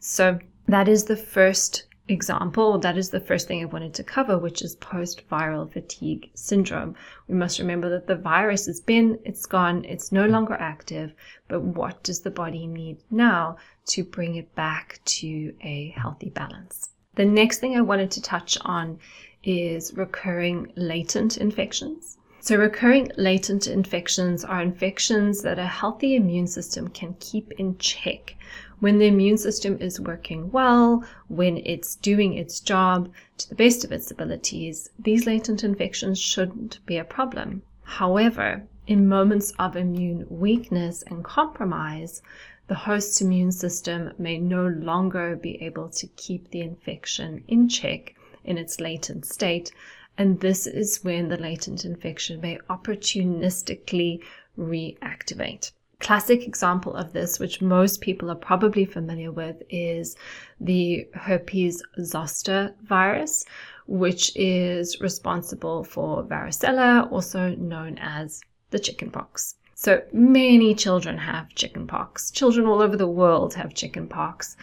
So, 0.00 0.38
that 0.66 0.88
is 0.88 1.04
the 1.04 1.16
first 1.16 1.84
example. 2.08 2.78
That 2.78 2.96
is 2.96 3.10
the 3.10 3.20
first 3.20 3.48
thing 3.48 3.62
I 3.62 3.66
wanted 3.66 3.94
to 3.94 4.02
cover, 4.02 4.38
which 4.38 4.62
is 4.62 4.76
post 4.76 5.28
viral 5.28 5.70
fatigue 5.70 6.30
syndrome. 6.34 6.94
We 7.28 7.34
must 7.34 7.58
remember 7.58 7.88
that 7.90 8.06
the 8.06 8.16
virus 8.16 8.66
has 8.66 8.80
been, 8.80 9.18
it's 9.24 9.46
gone, 9.46 9.84
it's 9.84 10.12
no 10.12 10.26
longer 10.26 10.54
active, 10.54 11.12
but 11.48 11.62
what 11.62 12.02
does 12.02 12.20
the 12.20 12.30
body 12.30 12.66
need 12.66 12.98
now 13.10 13.56
to 13.86 14.04
bring 14.04 14.36
it 14.36 14.54
back 14.54 15.00
to 15.04 15.54
a 15.62 15.94
healthy 15.96 16.30
balance? 16.30 16.93
The 17.16 17.24
next 17.24 17.58
thing 17.58 17.76
I 17.76 17.80
wanted 17.80 18.10
to 18.12 18.22
touch 18.22 18.58
on 18.62 18.98
is 19.44 19.94
recurring 19.94 20.72
latent 20.74 21.36
infections. 21.36 22.18
So, 22.40 22.56
recurring 22.56 23.10
latent 23.16 23.66
infections 23.66 24.44
are 24.44 24.60
infections 24.60 25.40
that 25.42 25.58
a 25.58 25.66
healthy 25.66 26.16
immune 26.16 26.46
system 26.46 26.88
can 26.88 27.14
keep 27.20 27.52
in 27.52 27.78
check. 27.78 28.36
When 28.80 28.98
the 28.98 29.06
immune 29.06 29.38
system 29.38 29.78
is 29.80 30.00
working 30.00 30.50
well, 30.50 31.04
when 31.28 31.62
it's 31.64 31.96
doing 31.96 32.34
its 32.34 32.60
job 32.60 33.10
to 33.38 33.48
the 33.48 33.54
best 33.54 33.84
of 33.84 33.92
its 33.92 34.10
abilities, 34.10 34.90
these 34.98 35.24
latent 35.24 35.64
infections 35.64 36.18
shouldn't 36.18 36.84
be 36.84 36.98
a 36.98 37.04
problem. 37.04 37.62
However, 37.84 38.66
in 38.86 39.08
moments 39.08 39.52
of 39.58 39.76
immune 39.76 40.26
weakness 40.28 41.02
and 41.06 41.24
compromise, 41.24 42.20
the 42.66 42.74
host's 42.74 43.20
immune 43.20 43.52
system 43.52 44.12
may 44.18 44.38
no 44.38 44.66
longer 44.66 45.36
be 45.36 45.62
able 45.62 45.88
to 45.90 46.06
keep 46.16 46.50
the 46.50 46.60
infection 46.60 47.44
in 47.46 47.68
check 47.68 48.14
in 48.44 48.56
its 48.56 48.80
latent 48.80 49.26
state. 49.26 49.70
And 50.16 50.40
this 50.40 50.66
is 50.66 51.04
when 51.04 51.28
the 51.28 51.36
latent 51.36 51.84
infection 51.84 52.40
may 52.40 52.58
opportunistically 52.70 54.22
reactivate. 54.58 55.72
Classic 56.00 56.46
example 56.46 56.94
of 56.94 57.12
this, 57.12 57.38
which 57.38 57.60
most 57.62 58.00
people 58.00 58.30
are 58.30 58.36
probably 58.36 58.84
familiar 58.84 59.32
with, 59.32 59.62
is 59.70 60.16
the 60.60 61.06
herpes 61.14 61.82
zoster 62.00 62.74
virus, 62.82 63.44
which 63.86 64.34
is 64.36 65.00
responsible 65.00 65.84
for 65.84 66.22
varicella, 66.24 67.10
also 67.10 67.54
known 67.56 67.98
as 67.98 68.40
the 68.70 68.78
chickenpox. 68.78 69.56
So 69.76 70.02
many 70.12 70.72
children 70.76 71.18
have 71.18 71.52
chickenpox. 71.56 72.30
Children 72.30 72.66
all 72.66 72.80
over 72.80 72.96
the 72.96 73.08
world 73.08 73.54
have 73.54 73.74
chickenpox. 73.74 74.56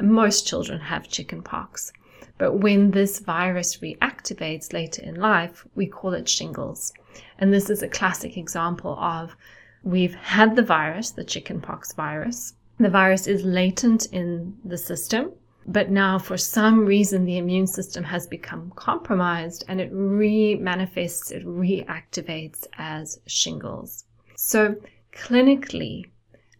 Most 0.00 0.44
children 0.44 0.80
have 0.80 1.08
chickenpox. 1.08 1.92
But 2.36 2.54
when 2.54 2.90
this 2.90 3.20
virus 3.20 3.76
reactivates 3.76 4.72
later 4.72 5.02
in 5.02 5.14
life, 5.14 5.64
we 5.76 5.86
call 5.86 6.14
it 6.14 6.28
shingles. 6.28 6.92
And 7.38 7.52
this 7.52 7.70
is 7.70 7.80
a 7.80 7.88
classic 7.88 8.36
example 8.36 8.98
of 8.98 9.36
we've 9.84 10.16
had 10.16 10.56
the 10.56 10.64
virus, 10.64 11.12
the 11.12 11.22
chickenpox 11.22 11.92
virus. 11.92 12.54
The 12.78 12.90
virus 12.90 13.28
is 13.28 13.44
latent 13.44 14.06
in 14.06 14.56
the 14.64 14.78
system. 14.78 15.30
But 15.68 15.90
now, 15.90 16.18
for 16.18 16.36
some 16.36 16.84
reason, 16.84 17.24
the 17.24 17.38
immune 17.38 17.68
system 17.68 18.02
has 18.02 18.26
become 18.26 18.72
compromised 18.74 19.64
and 19.68 19.80
it 19.80 19.90
re 19.92 20.56
manifests, 20.56 21.30
it 21.30 21.46
reactivates 21.46 22.66
as 22.78 23.20
shingles. 23.26 24.05
So, 24.38 24.76
clinically, 25.12 26.10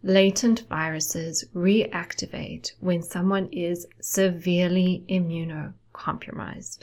latent 0.01 0.61
viruses 0.67 1.45
reactivate 1.53 2.71
when 2.79 3.03
someone 3.03 3.47
is 3.51 3.85
severely 4.01 5.03
immunocompromised. 5.07 6.79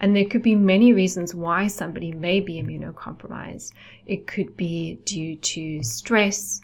And 0.00 0.14
there 0.14 0.26
could 0.26 0.42
be 0.42 0.54
many 0.54 0.92
reasons 0.92 1.34
why 1.34 1.66
somebody 1.66 2.12
may 2.12 2.38
be 2.38 2.62
immunocompromised. 2.62 3.72
It 4.06 4.28
could 4.28 4.56
be 4.56 5.00
due 5.04 5.34
to 5.34 5.82
stress, 5.82 6.60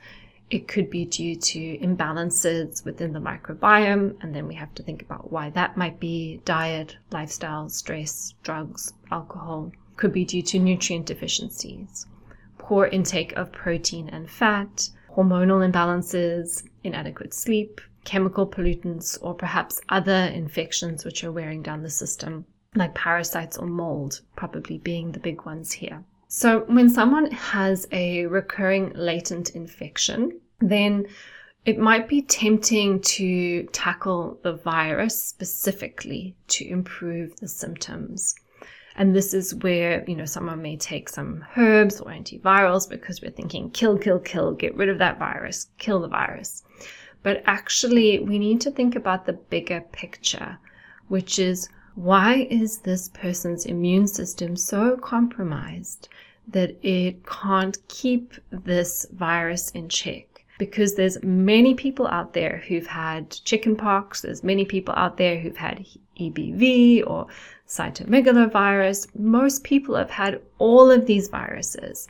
it 0.51 0.69
could 0.69 0.89
be 0.89 1.05
due 1.05 1.35
to 1.35 1.79
imbalances 1.79 2.85
within 2.85 3.13
the 3.13 3.19
microbiome, 3.19 4.15
and 4.21 4.33
then 4.33 4.47
we 4.47 4.55
have 4.55 4.73
to 4.77 4.85
think 4.85 5.03
about 5.03 5.33
why 5.33 5.51
that 5.51 5.77
might 5.77 5.99
be 5.99 6.41
diet, 6.45 6.97
lifestyle, 7.11 7.69
stress, 7.69 8.35
drugs, 8.45 8.93
alcohol. 9.11 9.73
Could 9.97 10.13
be 10.13 10.25
due 10.25 10.43
to 10.43 10.61
nutrient 10.61 11.07
deficiencies, 11.07 12.07
poor 12.65 12.87
intake 12.87 13.35
of 13.37 13.53
protein 13.53 14.09
and 14.09 14.31
fat, 14.31 14.89
hormonal 15.15 15.71
imbalances, 15.71 16.67
inadequate 16.83 17.35
sleep, 17.35 17.79
chemical 18.05 18.47
pollutants, 18.47 19.19
or 19.21 19.35
perhaps 19.35 19.83
other 19.91 20.31
infections 20.35 21.05
which 21.05 21.23
are 21.23 21.31
wearing 21.31 21.63
down 21.63 21.83
the 21.83 21.91
system, 21.91 22.47
like 22.75 22.95
parasites 22.95 23.59
or 23.59 23.67
mold, 23.67 24.23
probably 24.35 24.79
being 24.79 25.13
the 25.13 25.21
big 25.21 25.45
ones 25.45 25.73
here. 25.73 26.03
So, 26.29 26.61
when 26.61 26.89
someone 26.89 27.31
has 27.33 27.87
a 27.93 28.25
recurring 28.27 28.93
latent 28.95 29.51
infection, 29.51 30.41
then 30.61 31.07
it 31.67 31.79
might 31.79 32.09
be 32.09 32.23
tempting 32.23 33.01
to 33.01 33.65
tackle 33.73 34.41
the 34.43 34.55
virus 34.55 35.23
specifically 35.23 36.35
to 36.49 36.67
improve 36.67 37.37
the 37.37 37.49
symptoms. 37.49 38.35
And 38.97 39.15
this 39.15 39.35
is 39.35 39.55
where, 39.57 40.05
you 40.07 40.15
know, 40.15 40.25
someone 40.25 40.63
may 40.63 40.77
take 40.77 41.09
some 41.09 41.45
herbs 41.57 42.01
or 42.01 42.13
antivirals 42.13 42.89
because 42.89 43.21
we're 43.21 43.31
thinking 43.31 43.71
kill, 43.71 43.99
kill, 43.99 44.21
kill, 44.21 44.53
get 44.53 44.77
rid 44.77 44.89
of 44.89 44.99
that 44.99 45.19
virus, 45.19 45.69
kill 45.79 46.01
the 46.01 46.09
virus. 46.09 46.63
But 47.25 47.43
actually, 47.47 48.21
we 48.21 48.39
need 48.39 48.61
to 48.61 48.71
think 48.71 48.95
about 48.95 49.27
the 49.27 49.33
bigger 49.33 49.81
picture, 49.93 50.59
which 51.09 51.39
is 51.39 51.69
why 51.95 52.47
is 52.51 52.79
this 52.79 53.09
person's 53.09 53.67
immune 53.67 54.07
system 54.07 54.57
so 54.57 54.97
compromised 54.97 56.09
that 56.49 56.77
it 56.83 57.25
can't 57.27 57.79
keep 57.89 58.35
this 58.51 59.07
virus 59.13 59.71
in 59.71 59.89
check? 59.89 60.45
Because 60.59 60.95
there's 60.95 61.23
many 61.23 61.75
people 61.75 62.07
out 62.07 62.33
there 62.33 62.63
who've 62.69 62.87
had 62.87 63.31
chickenpox, 63.31 64.21
there's 64.21 64.45
many 64.45 64.65
people 64.65 64.95
out 64.97 65.17
there 65.17 65.39
who've 65.39 65.57
had 65.57 65.87
EBV 66.21 67.05
or 67.07 67.27
cytomegalovirus. 67.69 69.09
Most 69.19 69.65
people 69.65 69.95
have 69.97 70.11
had 70.11 70.41
all 70.59 70.91
of 70.91 71.07
these 71.07 71.29
viruses. 71.29 72.09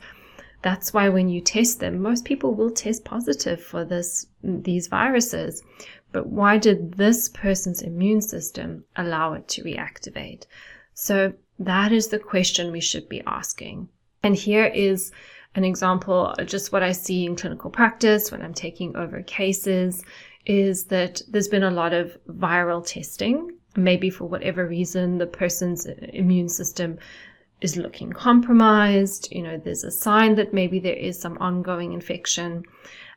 That's 0.61 0.93
why 0.93 1.09
when 1.09 1.29
you 1.29 1.41
test 1.41 1.79
them, 1.79 2.01
most 2.01 2.25
people 2.25 2.55
will 2.55 2.71
test 2.71 3.05
positive 3.05 3.61
for 3.61 3.85
this 3.85 4.25
these 4.43 4.87
viruses. 4.87 5.61
But 6.11 6.27
why 6.27 6.57
did 6.57 6.93
this 6.93 7.29
person's 7.29 7.81
immune 7.81 8.21
system 8.21 8.85
allow 8.95 9.33
it 9.33 9.47
to 9.49 9.63
reactivate? 9.63 10.45
So 10.93 11.33
that 11.59 11.91
is 11.91 12.07
the 12.07 12.19
question 12.19 12.71
we 12.71 12.81
should 12.81 13.07
be 13.09 13.21
asking. 13.27 13.89
And 14.23 14.35
here 14.35 14.65
is 14.65 15.11
an 15.55 15.63
example, 15.63 16.33
just 16.45 16.71
what 16.71 16.83
I 16.83 16.91
see 16.91 17.25
in 17.25 17.35
clinical 17.35 17.69
practice 17.69 18.31
when 18.31 18.41
I'm 18.41 18.53
taking 18.53 18.95
over 18.95 19.21
cases 19.21 20.03
is 20.45 20.85
that 20.85 21.21
there's 21.29 21.47
been 21.47 21.63
a 21.63 21.71
lot 21.71 21.93
of 21.93 22.17
viral 22.27 22.85
testing. 22.85 23.57
Maybe 23.75 24.09
for 24.09 24.25
whatever 24.25 24.65
reason, 24.65 25.17
the 25.17 25.27
person's 25.27 25.85
immune 25.85 26.49
system 26.49 26.97
is 27.61 27.77
looking 27.77 28.11
compromised. 28.11 29.29
You 29.31 29.43
know, 29.43 29.57
there's 29.57 29.83
a 29.83 29.91
sign 29.91 30.35
that 30.35 30.53
maybe 30.53 30.79
there 30.79 30.95
is 30.95 31.19
some 31.19 31.37
ongoing 31.39 31.93
infection. 31.93 32.63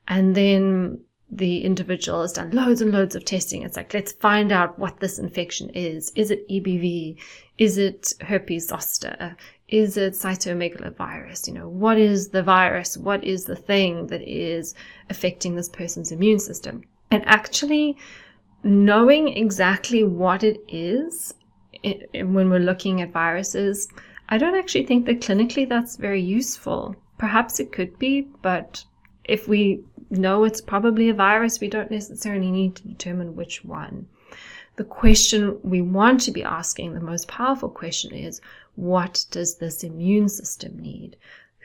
And 0.07 0.35
then 0.35 1.01
the 1.31 1.63
individual 1.63 2.23
has 2.23 2.33
done 2.33 2.51
loads 2.53 2.81
and 2.81 2.93
loads 2.93 3.15
of 3.15 3.25
testing. 3.25 3.63
It's 3.63 3.77
like, 3.77 3.93
let's 3.93 4.13
find 4.13 4.51
out 4.51 4.79
what 4.79 5.01
this 5.01 5.19
infection 5.19 5.71
is. 5.71 6.11
Is 6.15 6.31
it 6.31 6.49
EBV? 6.49 7.19
Is 7.59 7.77
it 7.77 8.15
herpes 8.21 8.69
zoster? 8.69 9.37
Is 9.69 9.99
it 9.99 10.15
cytomegalovirus? 10.15 11.47
You 11.47 11.55
know, 11.55 11.69
what 11.69 11.99
is 11.99 12.29
the 12.29 12.43
virus? 12.43 12.97
What 12.97 13.23
is 13.25 13.45
the 13.45 13.57
thing 13.57 14.07
that 14.07 14.23
is 14.23 14.75
affecting 15.11 15.55
this 15.55 15.69
person's 15.69 16.13
immune 16.13 16.39
system? 16.39 16.85
And 17.11 17.23
actually, 17.27 17.99
knowing 18.63 19.29
exactly 19.29 20.05
what 20.05 20.43
it 20.43 20.61
is 20.69 21.35
it, 21.83 22.09
when 22.13 22.51
we're 22.51 22.59
looking 22.59 23.01
at 23.01 23.13
viruses, 23.13 23.89
I 24.29 24.39
don't 24.39 24.57
actually 24.57 24.87
think 24.87 25.07
that 25.07 25.21
clinically 25.21 25.69
that's 25.69 25.97
very 25.97 26.21
useful. 26.21 26.97
Perhaps 27.19 27.61
it 27.61 27.73
could 27.73 27.99
be, 27.99 28.29
but 28.43 28.85
if 29.25 29.49
we 29.49 29.83
know 30.11 30.45
it's 30.45 30.61
probably 30.61 31.09
a 31.09 31.15
virus, 31.15 31.61
we 31.61 31.69
don't 31.69 31.91
necessarily 31.91 32.51
need 32.51 32.77
to 32.77 32.89
determine 32.89 33.37
which 33.37 33.65
one. 33.65 34.09
The 34.77 34.85
question 34.85 35.59
we 35.63 35.81
want 35.81 36.21
to 36.23 36.31
be 36.31 36.45
asking, 36.45 36.95
the 36.95 37.01
most 37.01 37.27
powerful 37.29 37.69
question 37.69 38.15
is, 38.15 38.41
what 38.77 39.25
does 39.31 39.57
this 39.57 39.83
immune 39.83 40.29
system 40.29 40.79
need? 40.79 41.17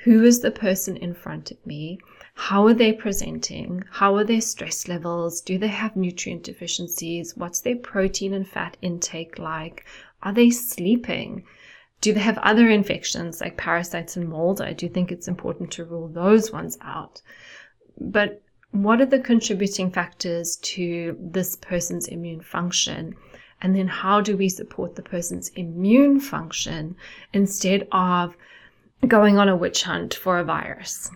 Who 0.04 0.24
is 0.24 0.42
the 0.42 0.52
person 0.52 0.98
in 0.98 1.14
front 1.14 1.52
of 1.52 1.66
me? 1.66 2.00
How 2.36 2.66
are 2.66 2.74
they 2.74 2.92
presenting? 2.92 3.84
How 3.92 4.16
are 4.16 4.24
their 4.24 4.42
stress 4.42 4.88
levels? 4.88 5.40
Do 5.40 5.58
they 5.60 5.68
have 5.68 5.96
nutrient 5.96 6.44
deficiencies? 6.44 7.38
What's 7.38 7.62
their 7.62 7.76
protein 7.76 8.34
and 8.34 8.48
fat 8.48 8.76
intake 8.82 9.38
like? 9.38 9.86
Are 10.24 10.34
they 10.34 10.50
sleeping? 10.50 11.46
Do 12.02 12.12
they 12.12 12.20
have 12.20 12.40
other 12.40 12.70
infections 12.70 13.40
like 13.40 13.56
parasites 13.56 14.18
and 14.18 14.28
mold? 14.28 14.62
I 14.62 14.74
do 14.74 14.90
think 14.90 15.12
it's 15.12 15.28
important 15.28 15.72
to 15.72 15.86
rule 15.86 16.08
those 16.08 16.52
ones 16.52 16.78
out. 16.82 17.22
But 18.00 18.42
what 18.72 19.00
are 19.00 19.06
the 19.06 19.20
contributing 19.20 19.92
factors 19.92 20.58
to 20.74 21.16
this 21.22 21.56
person's 21.56 22.08
immune 22.08 22.42
function? 22.42 23.16
And 23.62 23.76
then 23.76 23.88
how 23.88 24.22
do 24.22 24.36
we 24.36 24.50
support 24.50 24.96
the 24.96 25.04
person's 25.04 25.50
immune 25.50 26.20
function 26.20 26.96
instead 27.32 27.88
of 27.92 28.36
going 29.08 29.38
on 29.38 29.50
a 29.50 29.56
witch 29.56 29.84
hunt 29.84 30.16
for 30.16 30.40
a 30.40 30.44
virus? 30.44 31.12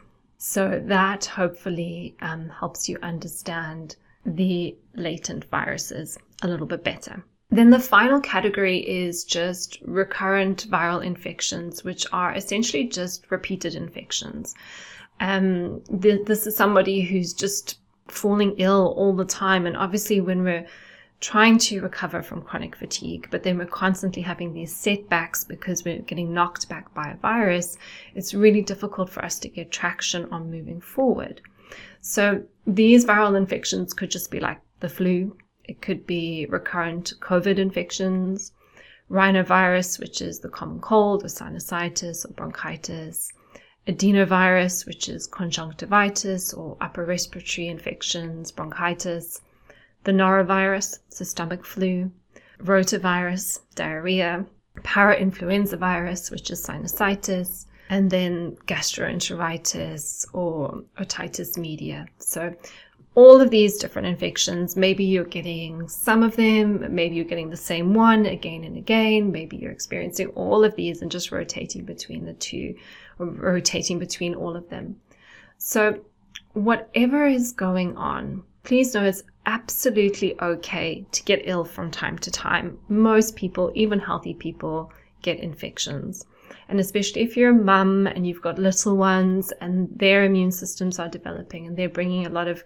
So 0.49 0.81
that 0.85 1.25
hopefully 1.25 2.15
um, 2.21 2.47
helps 2.47 2.87
you 2.87 2.97
understand 3.03 3.97
the 4.25 4.77
latent 4.95 5.43
viruses 5.51 6.17
a 6.41 6.47
little 6.47 6.65
bit 6.65 6.85
better. 6.85 7.21
Then 7.49 7.69
the 7.69 7.81
final 7.81 8.21
category 8.21 8.77
is 8.77 9.25
just 9.25 9.77
recurrent 9.81 10.65
viral 10.69 11.03
infections, 11.03 11.83
which 11.83 12.07
are 12.13 12.33
essentially 12.33 12.85
just 12.85 13.29
repeated 13.29 13.75
infections. 13.75 14.55
Um, 15.19 15.81
th- 16.01 16.25
this 16.25 16.47
is 16.47 16.55
somebody 16.55 17.01
who's 17.01 17.33
just 17.33 17.79
falling 18.07 18.55
ill 18.57 18.93
all 18.95 19.13
the 19.13 19.25
time. 19.25 19.65
And 19.65 19.75
obviously, 19.75 20.21
when 20.21 20.43
we're 20.45 20.65
trying 21.19 21.57
to 21.57 21.81
recover 21.81 22.21
from 22.21 22.43
chronic 22.43 22.75
fatigue, 22.75 23.27
but 23.31 23.43
then 23.43 23.57
we're 23.57 23.65
constantly 23.65 24.21
having 24.21 24.53
these 24.53 24.75
setbacks 24.75 25.43
because 25.43 25.83
we're 25.83 25.99
getting 25.99 26.33
knocked 26.33 26.69
back 26.69 26.93
by 26.93 27.09
a 27.09 27.17
virus, 27.17 27.77
it's 28.13 28.35
really 28.35 28.61
difficult 28.61 29.09
for 29.09 29.25
us 29.25 29.39
to 29.39 29.49
get 29.49 29.71
traction 29.71 30.25
on 30.31 30.51
moving 30.51 30.79
forward. 30.79 31.41
So 32.01 32.43
these 32.67 33.05
viral 33.05 33.35
infections 33.35 33.93
could 33.93 34.11
just 34.11 34.29
be 34.29 34.39
like 34.39 34.61
the 34.79 34.89
flu, 34.89 35.35
it 35.63 35.81
could 35.81 36.05
be 36.05 36.45
recurrent 36.49 37.13
COVID 37.19 37.57
infections, 37.57 38.53
rhinovirus, 39.09 39.99
which 39.99 40.21
is 40.21 40.39
the 40.39 40.49
common 40.49 40.79
cold 40.79 41.23
or 41.23 41.27
sinusitis 41.27 42.25
or 42.25 42.33
bronchitis, 42.33 43.31
adenovirus, 43.87 44.85
which 44.85 45.09
is 45.09 45.27
conjunctivitis 45.27 46.53
or 46.53 46.77
upper 46.79 47.05
respiratory 47.05 47.69
infections, 47.69 48.51
bronchitis, 48.51 49.41
the 50.07 50.13
norovirus, 50.13 50.99
so 51.09 51.25
stomach 51.25 51.65
flu, 51.65 52.09
rotavirus, 52.63 53.59
diarrhea, 53.75 54.45
parainfluenza 54.77 55.77
virus, 55.77 56.31
which 56.31 56.49
is 56.49 56.65
sinusitis, 56.65 57.65
and 57.89 58.09
then 58.09 58.55
gastroenteritis 58.67 60.25
or 60.33 60.81
otitis 60.97 61.57
media. 61.57 62.05
So 62.19 62.55
all 63.15 63.41
of 63.41 63.49
these 63.49 63.77
different 63.77 64.07
infections. 64.07 64.77
Maybe 64.77 65.03
you're 65.03 65.25
getting 65.25 65.89
some 65.89 66.23
of 66.23 66.37
them, 66.37 66.85
maybe 66.95 67.17
you're 67.17 67.25
getting 67.25 67.49
the 67.49 67.57
same 67.57 67.93
one 67.93 68.25
again 68.27 68.63
and 68.63 68.77
again, 68.77 69.33
maybe 69.33 69.57
you're 69.57 69.71
experiencing 69.71 70.27
all 70.35 70.63
of 70.63 70.73
these 70.77 71.01
and 71.01 71.11
just 71.11 71.33
rotating 71.33 71.83
between 71.83 72.23
the 72.23 72.33
two, 72.33 72.75
or 73.19 73.25
rotating 73.25 73.99
between 73.99 74.35
all 74.35 74.55
of 74.55 74.69
them. 74.69 75.01
So, 75.57 75.99
whatever 76.53 77.25
is 77.25 77.51
going 77.51 77.97
on, 77.97 78.43
please 78.67 78.93
know 78.93 79.05
it's 79.05 79.23
absolutely 79.45 80.37
okay 80.41 81.05
to 81.13 81.23
get 81.23 81.39
ill 81.45 81.63
from 81.63 81.89
time 81.89 82.17
to 82.19 82.29
time. 82.29 82.77
Most 82.89 83.37
people, 83.37 83.71
even 83.75 83.97
healthy 83.97 84.33
people, 84.33 84.91
get 85.21 85.39
infections. 85.39 86.25
And 86.67 86.77
especially 86.77 87.21
if 87.21 87.37
you're 87.37 87.51
a 87.51 87.63
mum 87.63 88.07
and 88.07 88.27
you've 88.27 88.41
got 88.41 88.59
little 88.59 88.97
ones 88.97 89.53
and 89.61 89.87
their 89.95 90.25
immune 90.25 90.51
systems 90.51 90.99
are 90.99 91.07
developing 91.07 91.65
and 91.65 91.77
they're 91.77 91.87
bringing 91.87 92.25
a 92.25 92.29
lot 92.29 92.49
of 92.49 92.61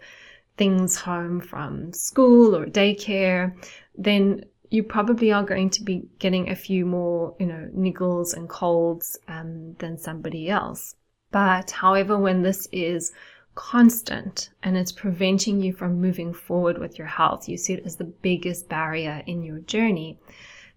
things 0.57 0.95
home 0.95 1.39
from 1.39 1.93
school 1.93 2.55
or 2.55 2.65
daycare, 2.65 3.53
then 3.95 4.43
you 4.71 4.81
probably 4.81 5.31
are 5.31 5.43
going 5.43 5.69
to 5.69 5.83
be 5.83 6.01
getting 6.17 6.49
a 6.49 6.55
few 6.55 6.83
more, 6.83 7.35
you 7.39 7.45
know, 7.45 7.69
niggles 7.77 8.35
and 8.35 8.49
colds 8.49 9.19
um, 9.27 9.75
than 9.77 9.99
somebody 9.99 10.49
else. 10.49 10.95
But 11.29 11.69
however, 11.69 12.17
when 12.17 12.41
this 12.41 12.67
is 12.71 13.11
constant 13.55 14.49
and 14.63 14.77
it's 14.77 14.91
preventing 14.91 15.61
you 15.61 15.73
from 15.73 16.01
moving 16.01 16.33
forward 16.33 16.77
with 16.77 16.97
your 16.97 17.07
health, 17.07 17.49
you 17.49 17.57
see 17.57 17.73
it 17.73 17.85
as 17.85 17.97
the 17.97 18.03
biggest 18.03 18.69
barrier 18.69 19.23
in 19.27 19.43
your 19.43 19.59
journey, 19.59 20.17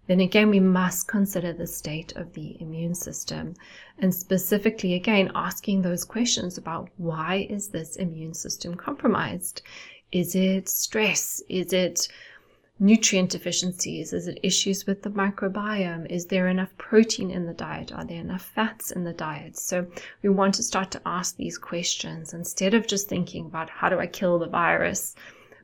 then 0.07 0.19
again, 0.19 0.49
we 0.49 0.59
must 0.59 1.07
consider 1.07 1.51
the 1.51 1.65
state 1.65 2.15
of 2.15 2.33
the 2.33 2.61
immune 2.61 2.93
system 2.93 3.55
and 3.97 4.13
specifically 4.13 4.93
again 4.93 5.31
asking 5.33 5.81
those 5.81 6.05
questions 6.05 6.57
about 6.57 6.89
why 6.97 7.47
is 7.49 7.69
this 7.69 7.95
immune 7.95 8.33
system 8.33 8.75
compromised? 8.75 9.63
Is 10.11 10.35
it 10.35 10.69
stress? 10.69 11.41
Is 11.49 11.73
it 11.73 12.07
nutrient 12.79 13.29
deficiencies? 13.29 14.11
Is 14.13 14.27
it 14.27 14.39
issues 14.43 14.85
with 14.85 15.01
the 15.01 15.09
microbiome? 15.09 16.09
Is 16.09 16.25
there 16.25 16.47
enough 16.47 16.75
protein 16.77 17.31
in 17.31 17.45
the 17.45 17.53
diet? 17.53 17.91
Are 17.91 18.05
there 18.05 18.19
enough 18.19 18.51
fats 18.53 18.91
in 18.91 19.03
the 19.03 19.13
diet? 19.13 19.57
So 19.57 19.87
we 20.21 20.29
want 20.29 20.55
to 20.55 20.63
start 20.63 20.91
to 20.91 21.01
ask 21.05 21.37
these 21.37 21.57
questions 21.57 22.33
instead 22.33 22.73
of 22.73 22.87
just 22.87 23.07
thinking 23.07 23.45
about 23.45 23.69
how 23.69 23.89
do 23.89 23.99
I 23.99 24.07
kill 24.07 24.39
the 24.39 24.47
virus? 24.47 25.15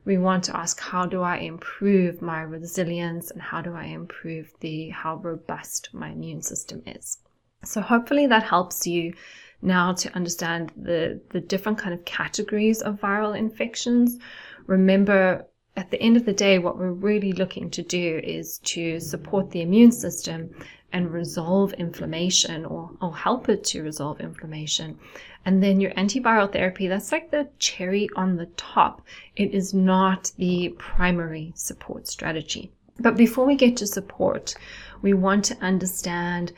We 0.04 0.18
want 0.18 0.44
to 0.44 0.56
ask 0.56 0.80
how 0.80 1.06
do 1.06 1.22
I 1.22 1.36
improve 1.36 2.22
my 2.22 2.42
resilience 2.42 3.30
and 3.30 3.40
how 3.40 3.60
do 3.60 3.74
I 3.74 3.84
improve 3.84 4.52
the 4.60 4.88
how 4.88 5.16
robust 5.16 5.90
my 5.92 6.10
immune 6.10 6.42
system 6.42 6.82
is. 6.86 7.18
So 7.64 7.80
hopefully 7.80 8.26
that 8.26 8.42
helps 8.42 8.86
you 8.86 9.14
now 9.60 9.92
to 9.92 10.12
understand 10.16 10.72
the, 10.76 11.20
the 11.30 11.40
different 11.40 11.78
kind 11.78 11.94
of 11.94 12.04
categories 12.04 12.82
of 12.82 13.00
viral 13.00 13.38
infections. 13.38 14.18
Remember, 14.66 15.46
at 15.76 15.90
the 15.90 16.00
end 16.00 16.16
of 16.16 16.26
the 16.26 16.32
day, 16.32 16.58
what 16.58 16.78
we're 16.78 16.92
really 16.92 17.32
looking 17.32 17.70
to 17.70 17.82
do 17.82 18.20
is 18.22 18.58
to 18.58 19.00
support 19.00 19.50
the 19.50 19.62
immune 19.62 19.92
system 19.92 20.50
and 20.92 21.10
resolve 21.10 21.72
inflammation 21.74 22.66
or, 22.66 22.90
or 23.00 23.16
help 23.16 23.48
it 23.48 23.64
to 23.64 23.82
resolve 23.82 24.20
inflammation. 24.20 24.98
And 25.46 25.62
then 25.62 25.80
your 25.80 25.92
antiviral 25.92 26.52
therapy, 26.52 26.86
that's 26.88 27.10
like 27.10 27.30
the 27.30 27.48
cherry 27.58 28.08
on 28.16 28.36
the 28.36 28.46
top. 28.56 29.02
It 29.34 29.54
is 29.54 29.72
not 29.72 30.30
the 30.36 30.74
primary 30.78 31.52
support 31.56 32.06
strategy. 32.06 32.70
But 32.98 33.16
before 33.16 33.46
we 33.46 33.56
get 33.56 33.76
to 33.78 33.86
support, 33.86 34.54
we 35.00 35.14
want 35.14 35.44
to 35.46 35.56
understand 35.62 36.52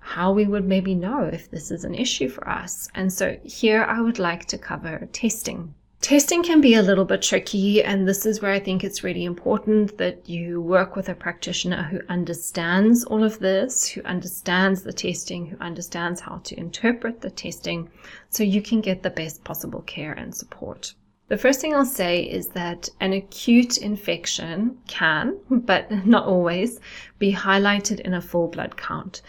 how 0.00 0.32
we 0.32 0.46
would 0.46 0.64
maybe 0.64 0.94
know 0.94 1.24
if 1.24 1.50
this 1.50 1.70
is 1.70 1.84
an 1.84 1.94
issue 1.94 2.28
for 2.28 2.48
us. 2.48 2.88
And 2.94 3.12
so 3.12 3.38
here 3.44 3.84
I 3.84 4.00
would 4.00 4.18
like 4.18 4.46
to 4.46 4.58
cover 4.58 5.08
testing. 5.12 5.74
Testing 6.00 6.44
can 6.44 6.60
be 6.60 6.74
a 6.74 6.82
little 6.82 7.04
bit 7.04 7.22
tricky, 7.22 7.82
and 7.82 8.06
this 8.06 8.24
is 8.24 8.40
where 8.40 8.52
I 8.52 8.60
think 8.60 8.84
it's 8.84 9.02
really 9.02 9.24
important 9.24 9.98
that 9.98 10.28
you 10.28 10.60
work 10.60 10.94
with 10.94 11.08
a 11.08 11.14
practitioner 11.14 11.82
who 11.82 12.00
understands 12.08 13.02
all 13.04 13.24
of 13.24 13.40
this, 13.40 13.88
who 13.88 14.02
understands 14.04 14.82
the 14.82 14.92
testing, 14.92 15.46
who 15.46 15.56
understands 15.58 16.20
how 16.20 16.38
to 16.44 16.58
interpret 16.58 17.20
the 17.20 17.30
testing, 17.30 17.90
so 18.30 18.44
you 18.44 18.62
can 18.62 18.80
get 18.80 19.02
the 19.02 19.10
best 19.10 19.42
possible 19.42 19.82
care 19.82 20.12
and 20.12 20.32
support. 20.34 20.94
The 21.26 21.36
first 21.36 21.60
thing 21.60 21.74
I'll 21.74 21.84
say 21.84 22.22
is 22.22 22.48
that 22.50 22.88
an 23.00 23.12
acute 23.12 23.76
infection 23.76 24.78
can, 24.86 25.36
but 25.50 26.06
not 26.06 26.24
always, 26.24 26.80
be 27.18 27.34
highlighted 27.34 28.00
in 28.00 28.14
a 28.14 28.22
full 28.22 28.48
blood 28.48 28.78
count. 28.78 29.20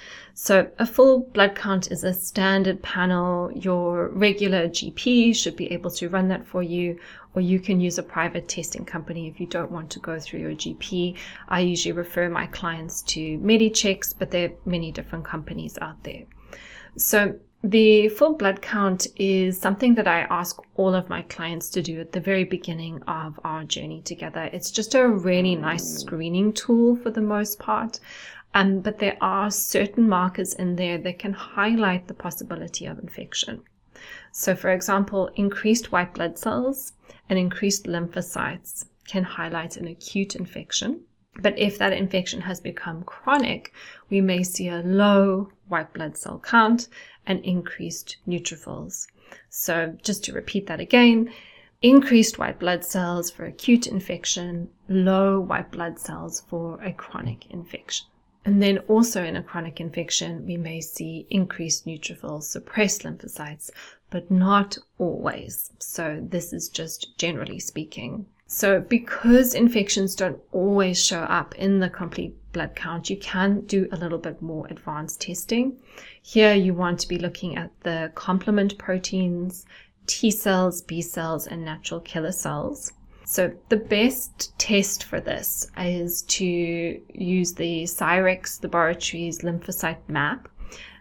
So 0.42 0.72
a 0.80 0.86
full 0.86 1.20
blood 1.34 1.54
count 1.56 1.92
is 1.92 2.06
a 2.06 2.14
standard 2.14 2.82
panel. 2.82 3.52
Your 3.52 4.08
regular 4.08 4.70
GP 4.70 5.36
should 5.36 5.58
be 5.58 5.70
able 5.74 5.92
to 5.92 6.08
run 6.08 6.30
that 6.30 6.48
for 6.48 6.64
you, 6.64 6.98
or 7.36 7.42
you 7.42 7.60
can 7.60 7.82
use 7.82 7.98
a 7.98 8.04
private 8.04 8.48
testing 8.48 8.86
company 8.86 9.28
if 9.28 9.42
you 9.42 9.48
don't 9.48 9.70
want 9.70 9.90
to 9.90 10.00
go 10.00 10.18
through 10.18 10.40
your 10.40 10.52
GP. 10.52 11.18
I 11.50 11.60
usually 11.60 11.92
refer 11.92 12.30
my 12.30 12.46
clients 12.48 13.02
to 13.14 13.38
MediChecks, 13.40 14.16
but 14.18 14.32
there 14.32 14.48
are 14.48 14.54
many 14.64 14.94
different 14.94 15.26
companies 15.26 15.78
out 15.82 16.02
there. 16.06 16.24
So 16.96 17.38
the 17.62 18.08
full 18.08 18.36
blood 18.36 18.62
count 18.62 19.08
is 19.18 19.60
something 19.60 19.96
that 19.96 20.08
I 20.08 20.22
ask 20.22 20.58
all 20.76 20.96
of 20.96 21.10
my 21.10 21.24
clients 21.24 21.68
to 21.72 21.82
do 21.82 22.00
at 22.00 22.14
the 22.14 22.22
very 22.22 22.46
beginning 22.46 23.04
of 23.10 23.38
our 23.44 23.66
journey 23.66 24.02
together. 24.04 24.50
It's 24.54 24.72
just 24.72 24.96
a 24.96 25.06
really 25.06 25.58
nice 25.58 26.00
screening 26.00 26.54
tool 26.54 26.96
for 26.96 27.12
the 27.12 27.22
most 27.22 27.60
part. 27.60 28.00
Um, 28.54 28.80
but 28.80 29.00
there 29.00 29.18
are 29.22 29.52
certain 29.52 30.10
markers 30.10 30.54
in 30.54 30.76
there 30.76 30.98
that 30.98 31.20
can 31.20 31.34
highlight 31.34 32.08
the 32.08 32.14
possibility 32.14 32.86
of 32.86 33.00
infection. 33.00 33.62
So, 34.32 34.56
for 34.56 34.72
example, 34.72 35.30
increased 35.36 35.92
white 35.92 36.14
blood 36.14 36.38
cells 36.38 36.94
and 37.30 37.38
increased 37.38 37.86
lymphocytes 37.86 38.86
can 39.08 39.24
highlight 39.24 39.78
an 39.78 39.88
acute 39.88 40.36
infection. 40.36 41.02
But 41.42 41.58
if 41.60 41.78
that 41.78 41.94
infection 41.94 42.42
has 42.42 42.60
become 42.60 43.04
chronic, 43.04 43.72
we 44.10 44.20
may 44.20 44.44
see 44.44 44.68
a 44.68 44.82
low 44.82 45.52
white 45.68 45.94
blood 45.94 46.18
cell 46.18 46.40
count 46.40 46.88
and 47.26 47.44
increased 47.46 48.18
neutrophils. 48.28 49.08
So, 49.50 49.96
just 50.02 50.24
to 50.24 50.34
repeat 50.34 50.66
that 50.68 50.80
again, 50.80 51.32
increased 51.82 52.40
white 52.40 52.60
blood 52.60 52.84
cells 52.84 53.30
for 53.30 53.46
acute 53.46 53.86
infection, 53.88 54.70
low 54.88 55.40
white 55.40 55.72
blood 55.72 56.00
cells 56.00 56.42
for 56.42 56.82
a 56.82 56.92
chronic 56.92 57.50
infection. 57.52 58.08
And 58.46 58.64
then 58.64 58.80
also 58.88 59.24
in 59.24 59.36
a 59.36 59.44
chronic 59.44 59.80
infection, 59.82 60.46
we 60.46 60.58
may 60.58 60.82
see 60.82 61.28
increased 61.30 61.86
neutrophils, 61.86 62.44
suppressed 62.44 63.04
lymphocytes, 63.04 63.70
but 64.10 64.32
not 64.32 64.78
always. 64.98 65.72
So 65.80 66.20
this 66.22 66.54
is 66.54 66.70
just 66.70 67.18
generally 67.18 67.60
speaking. 67.60 68.26
So 68.48 68.80
because 68.80 69.54
infections 69.54 70.16
don't 70.16 70.42
always 70.52 71.04
show 71.04 71.22
up 71.22 71.54
in 71.56 71.80
the 71.80 71.90
complete 71.90 72.36
blood 72.52 72.76
count, 72.76 73.10
you 73.10 73.18
can 73.18 73.62
do 73.62 73.88
a 73.92 73.98
little 73.98 74.18
bit 74.18 74.42
more 74.42 74.66
advanced 74.72 75.22
testing. 75.22 75.78
Here 76.24 76.56
you 76.56 76.74
want 76.74 77.00
to 77.02 77.08
be 77.08 77.20
looking 77.20 77.58
at 77.58 77.70
the 77.82 78.12
complement 78.16 78.78
proteins, 78.80 79.68
T 80.08 80.32
cells, 80.32 80.82
B 80.82 81.04
cells, 81.04 81.46
and 81.46 81.64
natural 81.64 82.00
killer 82.00 82.32
cells. 82.32 82.94
So 83.32 83.52
the 83.70 83.78
best 83.78 84.58
test 84.58 85.04
for 85.04 85.20
this 85.20 85.70
is 85.78 86.24
to 86.24 87.00
use 87.14 87.54
the 87.54 87.84
Cyrex 87.84 88.64
Laboratories 88.64 89.42
lymphocyte 89.42 90.00
map. 90.08 90.50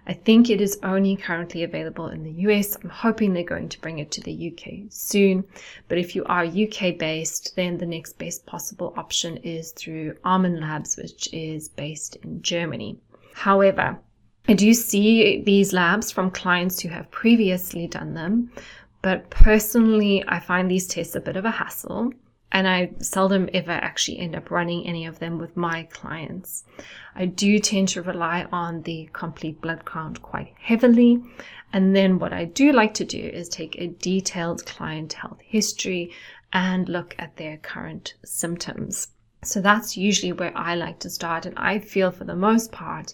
I 0.06 0.12
think 0.12 0.50
it 0.50 0.60
is 0.60 0.78
only 0.82 1.16
currently 1.16 1.62
available 1.62 2.08
in 2.08 2.24
the 2.24 2.42
US. 2.42 2.76
I'm 2.76 2.90
hoping 2.90 3.32
they're 3.32 3.44
going 3.44 3.70
to 3.70 3.80
bring 3.80 3.98
it 3.98 4.10
to 4.10 4.20
the 4.20 4.52
UK 4.52 4.90
soon. 4.90 5.42
But 5.88 5.96
if 5.96 6.14
you 6.14 6.22
are 6.26 6.44
UK 6.44 6.98
based, 6.98 7.56
then 7.56 7.78
the 7.78 7.86
next 7.86 8.18
best 8.18 8.44
possible 8.44 8.92
option 8.98 9.38
is 9.38 9.72
through 9.72 10.14
Armin 10.22 10.60
Labs, 10.60 10.98
which 10.98 11.32
is 11.32 11.70
based 11.70 12.16
in 12.16 12.42
Germany. 12.42 12.98
However, 13.32 13.98
I 14.46 14.52
do 14.52 14.74
see 14.74 15.42
these 15.42 15.72
labs 15.72 16.10
from 16.10 16.30
clients 16.30 16.80
who 16.80 16.90
have 16.90 17.10
previously 17.10 17.86
done 17.86 18.12
them, 18.12 18.50
but 19.02 19.30
personally, 19.30 20.24
I 20.26 20.40
find 20.40 20.70
these 20.70 20.86
tests 20.86 21.14
a 21.14 21.20
bit 21.20 21.36
of 21.36 21.44
a 21.44 21.50
hassle 21.50 22.12
and 22.50 22.66
I 22.66 22.90
seldom 23.00 23.48
ever 23.52 23.72
actually 23.72 24.18
end 24.18 24.34
up 24.34 24.50
running 24.50 24.86
any 24.86 25.06
of 25.06 25.18
them 25.18 25.38
with 25.38 25.56
my 25.56 25.84
clients. 25.84 26.64
I 27.14 27.26
do 27.26 27.58
tend 27.58 27.88
to 27.88 28.02
rely 28.02 28.46
on 28.50 28.82
the 28.82 29.08
complete 29.12 29.60
blood 29.60 29.84
count 29.84 30.22
quite 30.22 30.54
heavily. 30.58 31.22
And 31.72 31.94
then 31.94 32.18
what 32.18 32.32
I 32.32 32.46
do 32.46 32.72
like 32.72 32.94
to 32.94 33.04
do 33.04 33.18
is 33.18 33.48
take 33.48 33.76
a 33.76 33.88
detailed 33.88 34.64
client 34.64 35.12
health 35.12 35.40
history 35.42 36.12
and 36.52 36.88
look 36.88 37.14
at 37.18 37.36
their 37.36 37.58
current 37.58 38.14
symptoms. 38.24 39.08
So 39.44 39.60
that's 39.60 39.96
usually 39.96 40.32
where 40.32 40.56
I 40.56 40.74
like 40.74 40.98
to 41.00 41.10
start. 41.10 41.44
And 41.44 41.58
I 41.58 41.78
feel 41.78 42.10
for 42.10 42.24
the 42.24 42.34
most 42.34 42.72
part, 42.72 43.12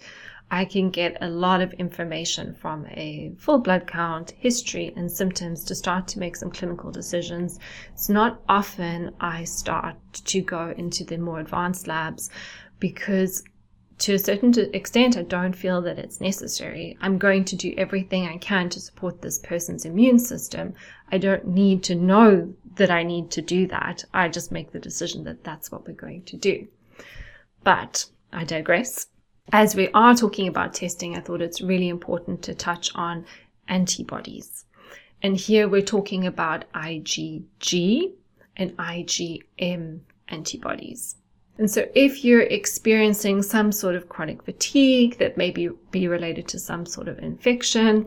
I 0.50 0.64
can 0.64 0.90
get 0.90 1.16
a 1.20 1.28
lot 1.28 1.60
of 1.60 1.72
information 1.74 2.54
from 2.54 2.86
a 2.86 3.32
full 3.38 3.58
blood 3.58 3.86
count, 3.86 4.32
history, 4.38 4.92
and 4.96 5.10
symptoms 5.10 5.64
to 5.64 5.74
start 5.74 6.06
to 6.08 6.18
make 6.18 6.36
some 6.36 6.50
clinical 6.50 6.90
decisions. 6.90 7.58
It's 7.92 8.08
not 8.08 8.42
often 8.48 9.14
I 9.20 9.44
start 9.44 9.96
to 10.12 10.40
go 10.42 10.74
into 10.76 11.02
the 11.04 11.18
more 11.18 11.40
advanced 11.40 11.86
labs 11.86 12.30
because 12.78 13.42
to 13.98 14.14
a 14.14 14.18
certain 14.18 14.52
extent, 14.74 15.16
I 15.16 15.22
don't 15.22 15.54
feel 15.54 15.80
that 15.82 15.98
it's 15.98 16.20
necessary. 16.20 16.98
I'm 17.00 17.16
going 17.16 17.44
to 17.46 17.56
do 17.56 17.74
everything 17.76 18.26
I 18.26 18.38
can 18.38 18.68
to 18.70 18.80
support 18.80 19.22
this 19.22 19.38
person's 19.38 19.84
immune 19.84 20.18
system. 20.18 20.74
I 21.12 21.18
don't 21.18 21.46
need 21.46 21.82
to 21.84 21.94
know 21.94 22.54
that 22.74 22.90
I 22.90 23.02
need 23.04 23.30
to 23.32 23.42
do 23.42 23.66
that. 23.68 24.04
I 24.12 24.28
just 24.28 24.50
make 24.50 24.72
the 24.72 24.80
decision 24.80 25.24
that 25.24 25.44
that's 25.44 25.70
what 25.70 25.86
we're 25.86 25.94
going 25.94 26.24
to 26.24 26.36
do. 26.36 26.66
But 27.62 28.06
I 28.32 28.44
digress 28.44 29.06
as 29.52 29.76
we 29.76 29.88
are 29.94 30.14
talking 30.14 30.48
about 30.48 30.74
testing, 30.74 31.16
I 31.16 31.20
thought 31.20 31.42
it's 31.42 31.60
really 31.60 31.88
important 31.88 32.42
to 32.42 32.54
touch 32.54 32.90
on 32.94 33.24
antibodies. 33.68 34.64
And 35.22 35.36
here 35.36 35.68
we're 35.68 35.82
talking 35.82 36.26
about 36.26 36.70
IgG 36.72 38.12
and 38.56 38.76
IgM 38.76 40.00
antibodies. 40.28 41.16
And 41.56 41.70
so 41.70 41.86
if 41.94 42.24
you're 42.24 42.42
experiencing 42.42 43.42
some 43.42 43.70
sort 43.70 43.94
of 43.94 44.08
chronic 44.08 44.42
fatigue 44.42 45.18
that 45.18 45.36
may 45.36 45.50
be, 45.50 45.68
be 45.90 46.08
related 46.08 46.48
to 46.48 46.58
some 46.58 46.84
sort 46.84 47.06
of 47.06 47.18
infection, 47.20 48.06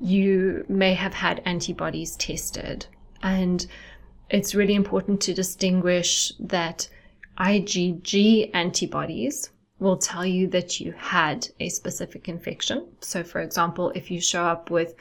you 0.00 0.64
may 0.68 0.94
have 0.94 1.14
had 1.14 1.40
antibodies 1.44 2.16
tested. 2.16 2.86
And 3.22 3.64
it's 4.28 4.54
really 4.54 4.74
important 4.74 5.20
to 5.22 5.34
distinguish 5.34 6.32
that 6.40 6.88
IgG 7.38 8.50
antibodies 8.54 9.50
will 9.80 9.96
tell 9.96 10.24
you 10.26 10.46
that 10.48 10.78
you 10.78 10.92
had 10.92 11.48
a 11.58 11.68
specific 11.68 12.28
infection. 12.28 12.86
So, 13.00 13.24
for 13.24 13.40
example, 13.40 13.90
if 13.94 14.10
you 14.10 14.20
show 14.20 14.44
up 14.44 14.70
with 14.70 14.94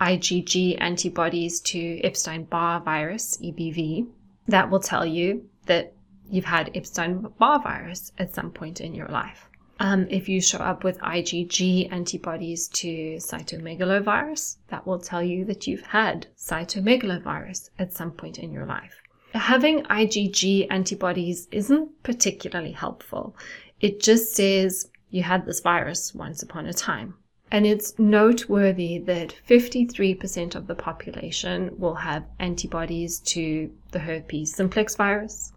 IgG 0.00 0.80
antibodies 0.80 1.60
to 1.60 2.00
Epstein 2.02 2.44
Barr 2.44 2.80
virus, 2.80 3.36
EBV, 3.42 4.06
that 4.48 4.70
will 4.70 4.80
tell 4.80 5.04
you 5.04 5.48
that 5.66 5.92
you've 6.30 6.44
had 6.44 6.70
Epstein 6.74 7.26
Barr 7.38 7.60
virus 7.60 8.12
at 8.18 8.34
some 8.34 8.50
point 8.50 8.80
in 8.80 8.94
your 8.94 9.08
life. 9.08 9.48
Um, 9.80 10.06
if 10.10 10.28
you 10.28 10.40
show 10.40 10.58
up 10.58 10.84
with 10.84 10.98
IgG 11.00 11.90
antibodies 11.90 12.68
to 12.68 13.16
cytomegalovirus, 13.16 14.56
that 14.68 14.86
will 14.86 14.98
tell 14.98 15.22
you 15.22 15.44
that 15.46 15.66
you've 15.66 15.86
had 15.86 16.26
cytomegalovirus 16.36 17.70
at 17.78 17.92
some 17.92 18.10
point 18.10 18.38
in 18.38 18.52
your 18.52 18.66
life. 18.66 19.00
Having 19.32 19.84
IgG 19.84 20.66
antibodies 20.70 21.48
isn't 21.50 22.02
particularly 22.02 22.72
helpful. 22.72 23.34
It 23.80 24.00
just 24.00 24.34
says 24.34 24.90
you 25.10 25.22
had 25.22 25.46
this 25.46 25.60
virus 25.60 26.14
once 26.14 26.42
upon 26.42 26.66
a 26.66 26.72
time. 26.72 27.14
And 27.50 27.66
it's 27.66 27.98
noteworthy 27.98 28.98
that 28.98 29.34
53% 29.48 30.54
of 30.54 30.66
the 30.68 30.74
population 30.74 31.70
will 31.78 31.96
have 31.96 32.24
antibodies 32.38 33.18
to 33.20 33.72
the 33.90 33.98
herpes 33.98 34.54
simplex 34.54 34.94
virus. 34.94 35.52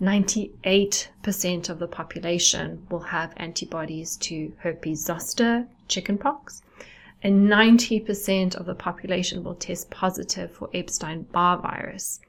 98% 0.00 1.68
of 1.68 1.78
the 1.78 1.88
population 1.88 2.86
will 2.90 3.00
have 3.00 3.32
antibodies 3.36 4.16
to 4.18 4.52
herpes 4.58 5.04
zoster, 5.04 5.66
chickenpox, 5.88 6.62
and 7.22 7.48
90% 7.48 8.54
of 8.56 8.66
the 8.66 8.74
population 8.74 9.42
will 9.42 9.54
test 9.54 9.90
positive 9.90 10.50
for 10.52 10.68
Epstein 10.74 11.22
Barr 11.32 11.58
virus. 11.58 12.20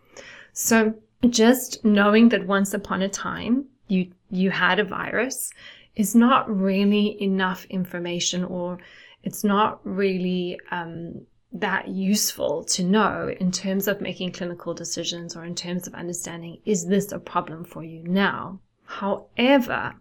So 0.54 0.94
just 1.30 1.84
knowing 1.84 2.30
that 2.30 2.48
once 2.48 2.74
upon 2.74 3.02
a 3.02 3.10
time 3.10 3.66
you, 3.88 4.12
you 4.30 4.52
had 4.52 4.80
a 4.80 4.84
virus 4.84 5.52
is 5.96 6.16
not 6.16 6.50
really 6.50 7.22
enough 7.22 7.66
information 7.66 8.44
or 8.44 8.80
it's 9.24 9.44
not 9.44 9.80
really 9.84 10.60
um, 10.72 11.26
that 11.52 11.88
useful 11.88 12.64
to 12.64 12.84
know 12.84 13.34
in 13.40 13.52
terms 13.52 13.88
of 13.88 14.02
making 14.02 14.32
clinical 14.32 14.74
decisions 14.74 15.36
or 15.36 15.46
in 15.46 15.54
terms 15.54 15.88
of 15.88 15.94
understanding 15.94 16.58
is 16.66 16.88
this 16.88 17.12
a 17.12 17.20
problem 17.20 17.64
for 17.64 17.84
you 17.84 18.04
now? 18.04 18.60
However, 18.86 19.94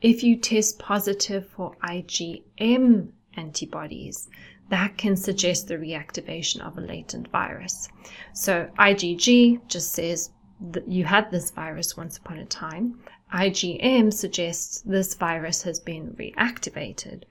if 0.00 0.22
you 0.22 0.36
test 0.36 0.78
positive 0.78 1.48
for 1.48 1.74
IgM 1.82 3.10
antibodies, 3.36 4.28
that 4.70 4.96
can 4.96 5.16
suggest 5.16 5.66
the 5.66 5.74
reactivation 5.74 6.60
of 6.60 6.78
a 6.78 6.80
latent 6.80 7.28
virus. 7.28 7.88
So 8.32 8.68
IgG 8.78 9.66
just 9.68 9.92
says 9.92 10.30
that 10.72 10.88
you 10.88 11.04
had 11.04 11.30
this 11.30 11.50
virus 11.50 11.96
once 11.96 12.18
upon 12.18 12.38
a 12.38 12.46
time. 12.46 13.00
IgM 13.32 14.12
suggests 14.12 14.80
this 14.80 15.14
virus 15.14 15.62
has 15.62 15.80
been 15.80 16.10
reactivated. 16.18 17.24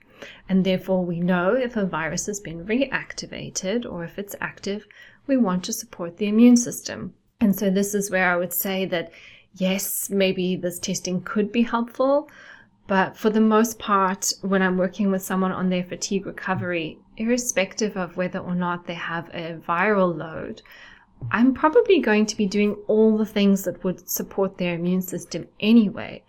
And 0.48 0.64
therefore, 0.64 1.04
we 1.04 1.20
know 1.20 1.54
if 1.54 1.76
a 1.76 1.86
virus 1.86 2.26
has 2.26 2.40
been 2.40 2.66
reactivated 2.66 3.90
or 3.90 4.04
if 4.04 4.18
it's 4.18 4.36
active, 4.40 4.86
we 5.26 5.36
want 5.36 5.64
to 5.64 5.72
support 5.72 6.16
the 6.16 6.26
immune 6.26 6.56
system. 6.56 7.14
And 7.40 7.56
so, 7.56 7.70
this 7.70 7.94
is 7.94 8.10
where 8.10 8.30
I 8.30 8.36
would 8.36 8.52
say 8.52 8.84
that 8.86 9.12
yes, 9.54 10.10
maybe 10.10 10.56
this 10.56 10.78
testing 10.78 11.22
could 11.22 11.50
be 11.50 11.62
helpful, 11.62 12.28
but 12.86 13.16
for 13.16 13.30
the 13.30 13.40
most 13.40 13.78
part, 13.78 14.32
when 14.42 14.62
I'm 14.62 14.76
working 14.76 15.10
with 15.10 15.22
someone 15.22 15.52
on 15.52 15.70
their 15.70 15.84
fatigue 15.84 16.26
recovery, 16.26 16.98
irrespective 17.16 17.96
of 17.96 18.16
whether 18.16 18.40
or 18.40 18.54
not 18.54 18.86
they 18.86 18.94
have 18.94 19.28
a 19.32 19.60
viral 19.66 20.16
load, 20.16 20.62
I'm 21.30 21.54
probably 21.54 22.00
going 22.00 22.26
to 22.26 22.36
be 22.36 22.46
doing 22.46 22.76
all 22.86 23.16
the 23.16 23.26
things 23.26 23.64
that 23.64 23.84
would 23.84 24.08
support 24.08 24.58
their 24.58 24.74
immune 24.74 25.02
system 25.02 25.46
anyway. 25.60 26.22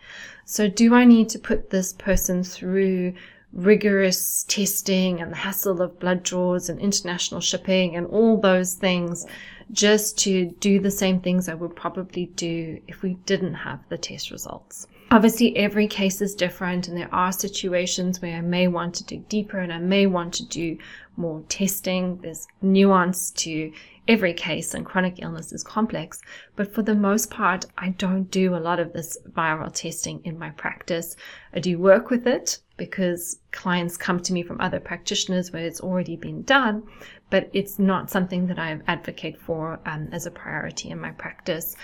So, 0.46 0.68
do 0.68 0.94
I 0.94 1.06
need 1.06 1.30
to 1.30 1.40
put 1.40 1.70
this 1.70 1.94
person 1.94 2.44
through 2.44 3.14
rigorous 3.54 4.44
testing 4.48 5.22
and 5.22 5.32
the 5.32 5.38
hassle 5.38 5.82
of 5.82 6.00
blood 6.00 6.24
draws 6.24 6.70
and 6.70 6.80
international 6.80 7.42
shipping 7.42 7.96
and 7.96 8.08
all 8.08 8.38
those 8.38 8.76
things 8.76 9.26
just 9.72 10.18
to 10.20 10.52
do 10.60 10.80
the 10.80 10.92
same 10.92 11.20
things 11.20 11.50
I 11.50 11.54
would 11.54 11.76
probably 11.76 12.28
do 12.28 12.82
if 12.88 13.02
we 13.02 13.16
didn't 13.26 13.56
have 13.56 13.80
the 13.90 13.98
test 13.98 14.32
results. 14.32 14.88
Obviously, 15.12 15.54
every 15.58 15.88
case 15.88 16.22
is 16.22 16.34
different, 16.34 16.88
and 16.88 16.96
there 16.96 17.14
are 17.14 17.34
situations 17.34 18.22
where 18.22 18.38
I 18.38 18.42
may 18.42 18.70
want 18.70 18.96
to 18.96 19.04
dig 19.04 19.28
deeper 19.28 19.60
and 19.60 19.74
I 19.74 19.78
may 19.78 20.06
want 20.06 20.34
to 20.36 20.46
do 20.46 20.78
more 21.18 21.44
testing. 21.50 22.18
There's 22.22 22.48
nuance 22.62 23.32
to 23.32 23.74
every 24.08 24.34
case, 24.34 24.74
and 24.74 24.86
chronic 24.86 25.22
illness 25.22 25.52
is 25.52 25.66
complex. 25.66 26.22
But 26.56 26.74
for 26.74 26.82
the 26.82 26.96
most 26.96 27.30
part, 27.30 27.66
I 27.78 27.90
don't 27.90 28.32
do 28.32 28.56
a 28.56 28.64
lot 28.64 28.80
of 28.80 28.94
this 28.94 29.18
viral 29.32 29.74
testing 29.74 30.22
in 30.24 30.40
my 30.40 30.52
practice. 30.52 31.18
I 31.54 31.60
do 31.60 31.78
work 31.78 32.10
with 32.10 32.26
it 32.26 32.60
because 32.78 33.42
clients 33.52 33.98
come 33.98 34.22
to 34.22 34.32
me 34.32 34.44
from 34.44 34.62
other 34.62 34.80
practitioners 34.80 35.52
where 35.52 35.66
it's 35.66 35.82
already 35.82 36.16
been 36.16 36.44
done, 36.44 36.84
but 37.30 37.50
it's 37.52 37.78
not 37.78 38.10
something 38.10 38.48
that 38.48 38.58
I 38.58 38.80
advocate 38.88 39.38
for 39.42 39.78
um, 39.86 40.08
as 40.14 40.26
a 40.26 40.32
priority 40.32 40.90
in 40.90 41.02
my 41.02 41.12
practice. 41.12 41.76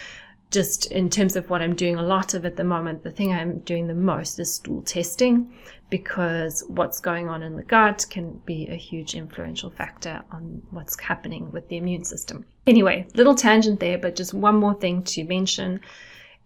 Just 0.50 0.92
in 0.92 1.10
terms 1.10 1.36
of 1.36 1.50
what 1.50 1.62
I'm 1.62 1.76
doing 1.76 1.98
a 1.98 2.04
lot 2.04 2.34
of 2.34 2.46
at 2.46 2.56
the 2.56 2.64
moment, 2.64 3.04
the 3.04 3.12
thing 3.12 3.34
I'm 3.34 3.60
doing 3.60 3.88
the 3.88 3.94
most 3.94 4.40
is 4.40 4.56
stool 4.56 4.82
testing 4.82 5.54
because 5.90 6.64
what's 6.68 7.00
going 7.00 7.28
on 7.28 7.44
in 7.44 7.56
the 7.56 7.64
gut 7.64 8.06
can 8.10 8.42
be 8.46 8.68
a 8.68 8.76
huge 8.76 9.14
influential 9.14 9.70
factor 9.70 10.24
on 10.32 10.62
what's 10.72 11.00
happening 11.00 11.52
with 11.52 11.68
the 11.68 11.78
immune 11.78 12.04
system. 12.04 12.46
Anyway, 12.66 13.08
little 13.16 13.36
tangent 13.36 13.80
there, 13.80 13.98
but 13.98 14.16
just 14.16 14.34
one 14.34 14.56
more 14.56 14.74
thing 14.74 15.04
to 15.04 15.24
mention 15.26 15.82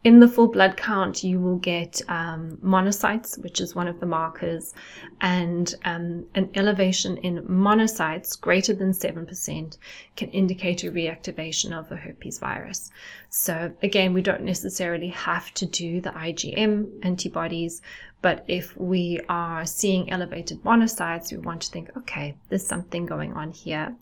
in 0.04 0.20
the 0.20 0.28
full 0.28 0.48
blood 0.48 0.78
count, 0.78 1.24
you 1.24 1.40
will 1.40 1.58
get 1.58 2.02
um, 2.10 2.58
monocytes, 2.64 3.38
which 3.38 3.62
is 3.62 3.76
one 3.76 3.88
of 3.88 4.00
the 4.00 4.08
markers, 4.08 4.74
and 5.20 5.76
um, 5.86 6.26
an 6.34 6.50
elevation 6.56 7.18
in 7.18 7.44
monocytes 7.44 8.40
greater 8.40 8.74
than 8.74 8.94
7% 8.94 9.78
can 10.16 10.30
indicate 10.32 10.84
a 10.84 10.92
reactivation 10.92 11.72
of 11.72 11.88
the 11.88 11.98
herpes 11.98 12.40
virus. 12.40 12.90
So, 13.30 13.74
again, 13.84 14.14
we 14.14 14.24
don't 14.24 14.44
necessarily 14.44 15.10
have 15.10 15.54
to 15.56 15.68
do 15.68 16.02
the 16.02 16.10
IgM 16.10 17.06
antibodies, 17.06 17.84
but 18.24 18.44
if 18.48 18.76
we 18.76 19.20
are 19.30 19.68
seeing 19.68 20.12
elevated 20.12 20.64
monocytes, 20.64 21.32
we 21.32 21.38
want 21.38 21.62
to 21.62 21.72
think, 21.72 21.96
okay, 21.96 22.36
there's 22.50 22.66
something 22.66 23.06
going 23.06 23.34
on 23.34 23.52
here. 23.52 23.96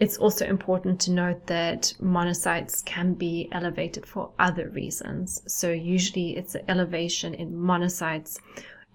It's 0.00 0.16
also 0.16 0.44
important 0.46 1.00
to 1.02 1.12
note 1.12 1.46
that 1.46 1.94
monocytes 2.02 2.84
can 2.84 3.14
be 3.14 3.48
elevated 3.52 4.04
for 4.04 4.30
other 4.38 4.68
reasons. 4.68 5.42
So, 5.46 5.70
usually, 5.70 6.36
it's 6.36 6.54
an 6.54 6.64
elevation 6.68 7.34
in 7.34 7.52
monocytes 7.52 8.38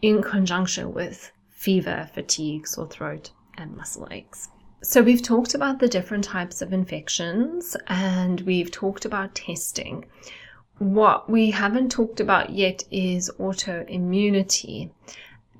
in 0.01 0.21
conjunction 0.21 0.93
with 0.93 1.31
fever, 1.49 2.09
fatigue, 2.13 2.67
sore 2.67 2.89
throat, 2.89 3.31
and 3.57 3.75
muscle 3.77 4.07
aches. 4.11 4.49
So, 4.83 5.01
we've 5.01 5.21
talked 5.21 5.55
about 5.55 5.79
the 5.79 5.87
different 5.87 6.23
types 6.23 6.61
of 6.61 6.73
infections 6.73 7.77
and 7.87 8.41
we've 8.41 8.71
talked 8.71 9.05
about 9.05 9.35
testing. 9.35 10.05
What 10.79 11.29
we 11.29 11.51
haven't 11.51 11.89
talked 11.89 12.19
about 12.19 12.51
yet 12.51 12.83
is 12.91 13.31
autoimmunity 13.39 14.91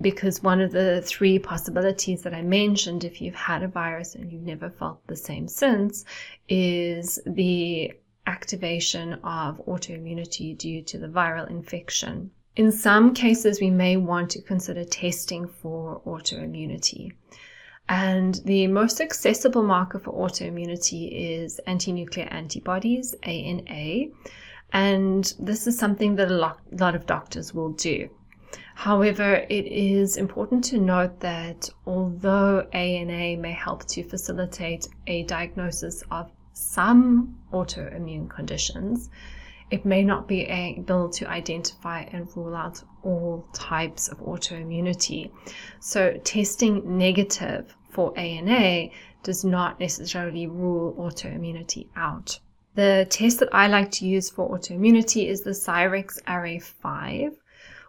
because 0.02 0.44
one 0.44 0.62
of 0.62 0.72
the 0.72 1.02
three 1.02 1.40
possibilities 1.40 2.22
that 2.22 2.34
I 2.34 2.42
mentioned, 2.42 3.04
if 3.04 3.22
you've 3.22 3.36
had 3.36 3.64
a 3.64 3.68
virus 3.68 4.16
and 4.16 4.32
you've 4.32 4.44
never 4.44 4.70
felt 4.70 5.06
the 5.08 5.16
same 5.16 5.48
since, 5.48 6.06
is 6.48 7.20
the 7.26 7.92
activation 8.28 9.14
of 9.24 9.66
autoimmunity 9.66 10.58
due 10.58 10.82
to 10.84 10.98
the 10.98 11.08
viral 11.08 11.50
infection. 11.50 12.32
In 12.56 12.72
some 12.72 13.14
cases, 13.14 13.62
we 13.62 13.70
may 13.70 13.98
want 13.98 14.32
to 14.32 14.42
consider 14.42 14.84
testing 14.84 15.48
for 15.48 16.02
autoimmunity. 16.06 17.12
And 17.90 18.36
the 18.44 18.68
most 18.68 19.00
accessible 19.00 19.64
marker 19.64 20.00
for 20.00 20.12
autoimmunity 20.12 21.10
is 21.12 21.60
anti-nuclear 21.60 22.26
antibodies, 22.26 23.16
ANA. 23.24 24.08
And 24.74 25.34
this 25.40 25.68
is 25.68 25.78
something 25.78 26.16
that 26.18 26.30
a 26.30 26.34
lot, 26.34 26.60
lot 26.72 26.96
of 26.96 27.06
doctors 27.06 27.54
will 27.54 27.72
do. 27.72 28.10
However, 28.76 29.46
it 29.50 29.66
is 29.66 30.18
important 30.18 30.64
to 30.66 30.80
note 30.80 31.20
that 31.20 31.70
although 31.86 32.68
ANA 32.74 33.38
may 33.38 33.52
help 33.52 33.86
to 33.88 34.04
facilitate 34.04 34.88
a 35.08 35.24
diagnosis 35.24 36.04
of 36.12 36.32
some 36.54 37.38
autoimmune 37.54 38.30
conditions, 38.30 39.10
it 39.70 39.86
may 39.86 40.04
not 40.04 40.28
be 40.28 40.44
able 40.44 41.10
to 41.10 41.30
identify 41.30 42.02
and 42.12 42.28
rule 42.36 42.56
out 42.56 42.82
all 43.04 43.48
types 43.54 44.08
of 44.08 44.20
autoimmunity. 44.20 45.30
So, 45.80 46.20
testing 46.24 46.98
negative 46.98 47.76
for 47.90 48.18
ANA 48.18 48.90
does 49.24 49.44
not 49.44 49.80
necessarily 49.80 50.48
rule 50.48 50.94
autoimmunity 50.94 51.88
out. 51.96 52.40
The 52.76 53.08
test 53.10 53.40
that 53.40 53.54
I 53.54 53.68
like 53.68 53.92
to 53.94 54.06
use 54.06 54.30
for 54.30 54.56
autoimmunity 54.56 55.28
is 55.28 55.42
the 55.42 55.52
Cyrex 55.52 56.20
Array 56.28 56.60
5 56.60 57.36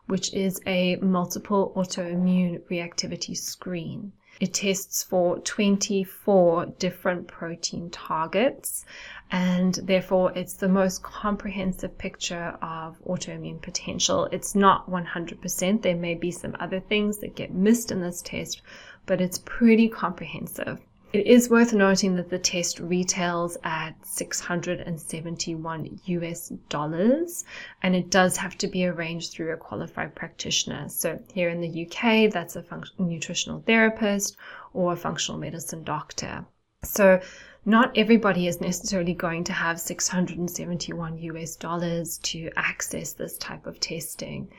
which 0.08 0.34
is 0.34 0.60
a 0.66 0.96
multiple 0.96 1.72
autoimmune 1.76 2.60
reactivity 2.70 3.36
screen. 3.36 4.12
It 4.40 4.54
tests 4.54 5.02
for 5.02 5.38
24 5.40 6.66
different 6.78 7.26
protein 7.26 7.90
targets, 7.90 8.84
and 9.30 9.74
therefore 9.74 10.32
it's 10.36 10.54
the 10.54 10.68
most 10.68 11.02
comprehensive 11.02 11.98
picture 11.98 12.56
of 12.62 13.02
autoimmune 13.04 13.60
potential. 13.60 14.28
It's 14.32 14.54
not 14.54 14.88
100%, 14.88 15.82
there 15.82 15.96
may 15.96 16.14
be 16.14 16.30
some 16.30 16.56
other 16.60 16.80
things 16.80 17.18
that 17.18 17.34
get 17.34 17.52
missed 17.52 17.90
in 17.90 18.00
this 18.00 18.22
test, 18.22 18.62
but 19.06 19.20
it's 19.20 19.38
pretty 19.44 19.88
comprehensive. 19.88 20.80
It 21.10 21.26
is 21.26 21.48
worth 21.48 21.72
noting 21.72 22.16
that 22.16 22.28
the 22.28 22.38
test 22.38 22.78
retails 22.80 23.56
at 23.64 23.94
671 24.06 26.00
US 26.04 26.48
dollars 26.68 27.46
and 27.82 27.96
it 27.96 28.10
does 28.10 28.36
have 28.36 28.58
to 28.58 28.68
be 28.68 28.84
arranged 28.84 29.32
through 29.32 29.54
a 29.54 29.56
qualified 29.56 30.14
practitioner. 30.14 30.90
So 30.90 31.18
here 31.32 31.48
in 31.48 31.62
the 31.62 31.86
UK, 31.86 32.30
that's 32.30 32.56
a 32.56 32.64
nutritional 32.98 33.62
therapist 33.66 34.36
or 34.74 34.92
a 34.92 34.96
functional 34.96 35.40
medicine 35.40 35.82
doctor. 35.82 36.44
So 36.84 37.22
not 37.64 37.96
everybody 37.96 38.46
is 38.46 38.60
necessarily 38.60 39.14
going 39.14 39.44
to 39.44 39.54
have 39.54 39.80
671 39.80 41.18
US 41.18 41.56
dollars 41.56 42.18
to 42.24 42.50
access 42.54 43.14
this 43.14 43.38
type 43.38 43.66
of 43.66 43.80
testing. 43.80 44.52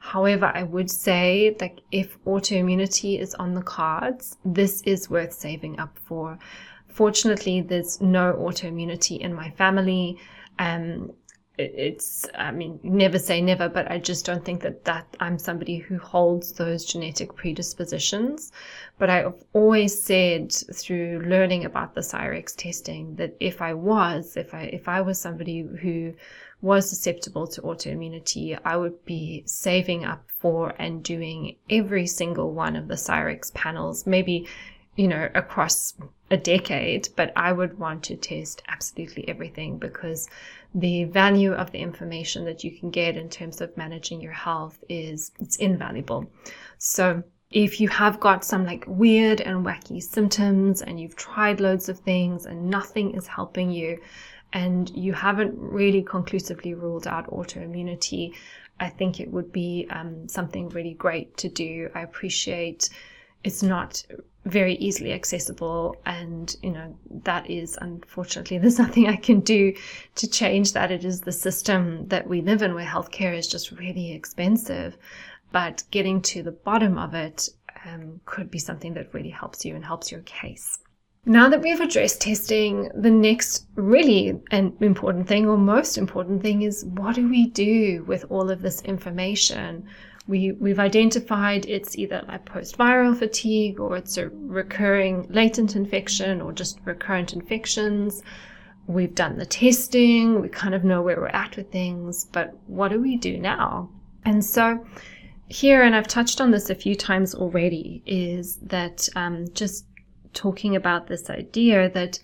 However, 0.00 0.50
I 0.54 0.62
would 0.62 0.90
say 0.90 1.50
that 1.60 1.80
if 1.92 2.18
autoimmunity 2.24 3.20
is 3.20 3.34
on 3.34 3.54
the 3.54 3.62
cards, 3.62 4.38
this 4.44 4.80
is 4.82 5.10
worth 5.10 5.32
saving 5.32 5.78
up 5.78 5.98
for. 6.04 6.38
Fortunately, 6.88 7.60
there's 7.60 8.00
no 8.00 8.32
autoimmunity 8.32 9.20
in 9.20 9.32
my 9.34 9.50
family. 9.50 10.18
Um, 10.58 11.12
it's 11.58 12.26
i 12.36 12.50
mean 12.50 12.80
never 12.82 13.18
say 13.18 13.40
never 13.40 13.68
but 13.68 13.90
i 13.90 13.98
just 13.98 14.24
don't 14.24 14.44
think 14.44 14.62
that 14.62 14.84
that 14.84 15.04
i'm 15.20 15.38
somebody 15.38 15.76
who 15.76 15.98
holds 15.98 16.52
those 16.52 16.84
genetic 16.86 17.34
predispositions 17.34 18.50
but 18.98 19.10
i've 19.10 19.34
always 19.52 20.02
said 20.02 20.50
through 20.74 21.22
learning 21.26 21.64
about 21.66 21.94
the 21.94 22.00
cyrex 22.00 22.54
testing 22.56 23.14
that 23.16 23.36
if 23.40 23.60
i 23.60 23.74
was 23.74 24.36
if 24.36 24.54
i 24.54 24.62
if 24.62 24.88
i 24.88 25.00
was 25.00 25.20
somebody 25.20 25.66
who 25.82 26.14
was 26.62 26.88
susceptible 26.88 27.46
to 27.46 27.62
autoimmunity, 27.62 28.58
I 28.64 28.76
would 28.76 29.04
be 29.04 29.42
saving 29.46 30.04
up 30.04 30.24
for 30.38 30.74
and 30.78 31.02
doing 31.02 31.56
every 31.68 32.06
single 32.06 32.52
one 32.52 32.76
of 32.76 32.88
the 32.88 32.94
Cyrex 32.94 33.52
panels, 33.54 34.06
maybe, 34.06 34.46
you 34.96 35.08
know, 35.08 35.28
across 35.34 35.94
a 36.30 36.36
decade, 36.36 37.08
but 37.16 37.32
I 37.34 37.52
would 37.52 37.78
want 37.78 38.04
to 38.04 38.16
test 38.16 38.62
absolutely 38.68 39.28
everything 39.28 39.78
because 39.78 40.28
the 40.74 41.04
value 41.04 41.52
of 41.52 41.72
the 41.72 41.78
information 41.78 42.44
that 42.44 42.62
you 42.62 42.70
can 42.78 42.90
get 42.90 43.16
in 43.16 43.28
terms 43.28 43.60
of 43.60 43.76
managing 43.76 44.20
your 44.20 44.32
health 44.32 44.78
is 44.88 45.32
it's 45.40 45.56
invaluable. 45.56 46.30
So 46.78 47.22
if 47.50 47.80
you 47.80 47.88
have 47.88 48.20
got 48.20 48.44
some 48.44 48.64
like 48.64 48.84
weird 48.86 49.40
and 49.40 49.66
wacky 49.66 50.00
symptoms 50.00 50.82
and 50.82 51.00
you've 51.00 51.16
tried 51.16 51.60
loads 51.60 51.88
of 51.88 51.98
things 51.98 52.46
and 52.46 52.70
nothing 52.70 53.14
is 53.14 53.26
helping 53.26 53.72
you, 53.72 53.98
and 54.52 54.90
you 54.90 55.12
haven't 55.12 55.54
really 55.56 56.02
conclusively 56.02 56.74
ruled 56.74 57.06
out 57.06 57.30
autoimmunity, 57.30 58.34
I 58.78 58.88
think 58.88 59.20
it 59.20 59.30
would 59.30 59.52
be 59.52 59.86
um, 59.90 60.28
something 60.28 60.68
really 60.70 60.94
great 60.94 61.36
to 61.38 61.48
do. 61.48 61.90
I 61.94 62.00
appreciate 62.00 62.88
it's 63.44 63.62
not 63.62 64.04
very 64.44 64.74
easily 64.76 65.12
accessible, 65.12 65.96
and 66.06 66.54
you 66.62 66.70
know 66.70 66.96
that 67.24 67.48
is 67.50 67.78
unfortunately 67.80 68.58
there's 68.62 68.78
nothing 68.78 69.06
I 69.06 69.16
can 69.16 69.40
do 69.40 69.74
to 70.16 70.28
change 70.28 70.72
that. 70.72 70.90
It 70.90 71.04
is 71.04 71.20
the 71.20 71.32
system 71.32 72.08
that 72.08 72.26
we 72.26 72.40
live 72.40 72.62
in 72.62 72.74
where 72.74 72.86
healthcare 72.86 73.36
is 73.36 73.48
just 73.48 73.70
really 73.72 74.12
expensive, 74.12 74.96
but 75.52 75.84
getting 75.90 76.22
to 76.22 76.42
the 76.42 76.52
bottom 76.52 76.98
of 76.98 77.14
it 77.14 77.48
um, 77.84 78.20
could 78.24 78.50
be 78.50 78.58
something 78.58 78.94
that 78.94 79.12
really 79.14 79.30
helps 79.30 79.64
you 79.64 79.74
and 79.74 79.84
helps 79.84 80.10
your 80.10 80.22
case. 80.22 80.78
Now 81.26 81.50
that 81.50 81.60
we've 81.60 81.80
addressed 81.80 82.22
testing, 82.22 82.90
the 82.94 83.10
next 83.10 83.66
really 83.74 84.40
an 84.52 84.74
important 84.80 85.28
thing 85.28 85.46
or 85.46 85.58
most 85.58 85.98
important 85.98 86.40
thing 86.40 86.62
is 86.62 86.86
what 86.86 87.14
do 87.14 87.28
we 87.28 87.48
do 87.48 88.04
with 88.06 88.24
all 88.30 88.50
of 88.50 88.62
this 88.62 88.80
information? 88.82 89.84
We, 90.26 90.52
we've 90.52 90.78
identified 90.78 91.66
it's 91.66 91.98
either 91.98 92.24
like 92.26 92.46
post-viral 92.46 93.18
fatigue 93.18 93.80
or 93.80 93.98
it's 93.98 94.16
a 94.16 94.30
recurring 94.30 95.26
latent 95.28 95.76
infection 95.76 96.40
or 96.40 96.52
just 96.52 96.78
recurrent 96.86 97.34
infections. 97.34 98.22
We've 98.86 99.14
done 99.14 99.36
the 99.36 99.46
testing, 99.46 100.40
we 100.40 100.48
kind 100.48 100.74
of 100.74 100.84
know 100.84 101.02
where 101.02 101.20
we're 101.20 101.28
at 101.28 101.54
with 101.54 101.70
things, 101.70 102.24
but 102.32 102.54
what 102.66 102.88
do 102.88 103.00
we 103.00 103.16
do 103.16 103.36
now? 103.36 103.90
And 104.24 104.42
so 104.42 104.86
here, 105.48 105.82
and 105.82 105.94
I've 105.94 106.06
touched 106.06 106.40
on 106.40 106.50
this 106.50 106.70
a 106.70 106.74
few 106.74 106.94
times 106.94 107.34
already, 107.34 108.02
is 108.06 108.56
that 108.62 109.08
um, 109.16 109.46
just 109.52 109.84
talking 110.32 110.76
about 110.76 111.06
this 111.06 111.28
idea 111.30 111.88
that 111.90 112.18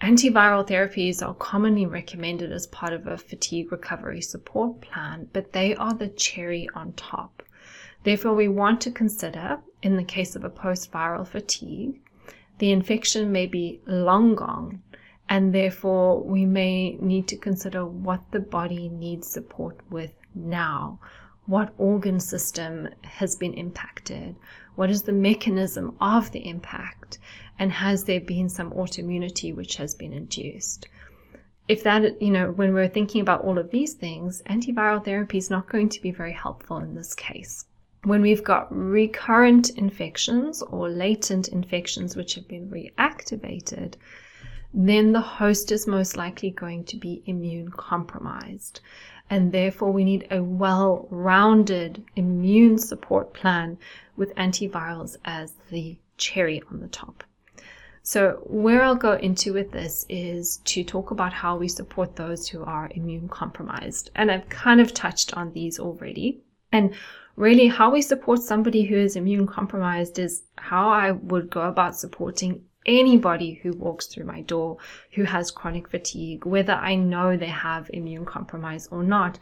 antiviral 0.00 0.66
therapies 0.66 1.26
are 1.26 1.34
commonly 1.34 1.86
recommended 1.86 2.52
as 2.52 2.66
part 2.66 2.92
of 2.92 3.06
a 3.06 3.16
fatigue 3.16 3.72
recovery 3.72 4.20
support 4.20 4.80
plan, 4.80 5.28
but 5.32 5.52
they 5.52 5.74
are 5.76 5.94
the 5.94 6.08
cherry 6.08 6.68
on 6.74 6.92
top. 6.92 7.42
Therefore, 8.04 8.34
we 8.34 8.48
want 8.48 8.80
to 8.82 8.90
consider, 8.90 9.58
in 9.82 9.96
the 9.96 10.04
case 10.04 10.36
of 10.36 10.44
a 10.44 10.50
post 10.50 10.92
viral 10.92 11.26
fatigue, 11.26 12.00
the 12.58 12.70
infection 12.70 13.32
may 13.32 13.46
be 13.46 13.80
long 13.86 14.34
gone, 14.34 14.82
and 15.28 15.52
therefore 15.52 16.22
we 16.22 16.44
may 16.44 16.96
need 16.96 17.26
to 17.28 17.36
consider 17.36 17.84
what 17.84 18.22
the 18.30 18.40
body 18.40 18.88
needs 18.88 19.28
support 19.28 19.80
with 19.90 20.12
now. 20.34 21.00
What 21.46 21.74
organ 21.78 22.20
system 22.20 22.88
has 23.02 23.36
been 23.36 23.54
impacted? 23.54 24.36
What 24.76 24.90
is 24.90 25.02
the 25.02 25.12
mechanism 25.12 25.96
of 26.00 26.30
the 26.32 26.46
impact? 26.46 27.18
And 27.58 27.72
has 27.72 28.04
there 28.04 28.20
been 28.20 28.48
some 28.50 28.70
autoimmunity 28.72 29.54
which 29.54 29.76
has 29.76 29.94
been 29.94 30.12
induced? 30.12 30.86
If 31.66 31.82
that, 31.82 32.20
you 32.22 32.30
know, 32.30 32.52
when 32.52 32.74
we're 32.74 32.88
thinking 32.88 33.22
about 33.22 33.42
all 33.42 33.58
of 33.58 33.70
these 33.70 33.94
things, 33.94 34.42
antiviral 34.48 35.04
therapy 35.04 35.38
is 35.38 35.50
not 35.50 35.68
going 35.68 35.88
to 35.88 36.02
be 36.02 36.10
very 36.10 36.32
helpful 36.32 36.76
in 36.76 36.94
this 36.94 37.14
case. 37.14 37.64
When 38.04 38.22
we've 38.22 38.44
got 38.44 38.68
recurrent 38.70 39.70
infections 39.70 40.62
or 40.62 40.88
latent 40.88 41.48
infections 41.48 42.14
which 42.14 42.34
have 42.34 42.46
been 42.46 42.68
reactivated, 42.68 43.94
then 44.74 45.12
the 45.12 45.22
host 45.22 45.72
is 45.72 45.86
most 45.86 46.16
likely 46.16 46.50
going 46.50 46.84
to 46.84 46.98
be 46.98 47.22
immune 47.24 47.70
compromised 47.70 48.80
and 49.30 49.50
therefore 49.52 49.90
we 49.90 50.04
need 50.04 50.26
a 50.30 50.42
well 50.42 51.06
rounded 51.10 52.04
immune 52.14 52.78
support 52.78 53.32
plan 53.34 53.76
with 54.16 54.34
antivirals 54.34 55.16
as 55.24 55.54
the 55.70 55.96
cherry 56.16 56.62
on 56.70 56.80
the 56.80 56.88
top. 56.88 57.24
So, 58.02 58.40
where 58.44 58.82
I'll 58.82 58.94
go 58.94 59.14
into 59.14 59.52
with 59.52 59.72
this 59.72 60.06
is 60.08 60.58
to 60.58 60.84
talk 60.84 61.10
about 61.10 61.32
how 61.32 61.56
we 61.56 61.66
support 61.66 62.14
those 62.14 62.46
who 62.46 62.62
are 62.62 62.88
immune 62.94 63.28
compromised. 63.28 64.10
And 64.14 64.30
I've 64.30 64.48
kind 64.48 64.80
of 64.80 64.94
touched 64.94 65.36
on 65.36 65.52
these 65.52 65.80
already. 65.80 66.40
And 66.70 66.94
really, 67.34 67.66
how 67.66 67.90
we 67.90 68.02
support 68.02 68.42
somebody 68.42 68.84
who 68.84 68.96
is 68.96 69.16
immune 69.16 69.48
compromised 69.48 70.20
is 70.20 70.44
how 70.54 70.88
I 70.88 71.10
would 71.10 71.50
go 71.50 71.62
about 71.62 71.96
supporting 71.96 72.62
anybody 72.86 73.54
who 73.54 73.72
walks 73.72 74.06
through 74.06 74.24
my 74.24 74.42
door 74.42 74.78
who 75.14 75.24
has 75.24 75.50
chronic 75.50 75.88
fatigue, 75.88 76.46
whether 76.46 76.74
I 76.74 76.94
know 76.94 77.36
they 77.36 77.46
have 77.46 77.90
immune 77.92 78.24
compromise 78.24 78.86
or 78.86 79.02
not. 79.02 79.38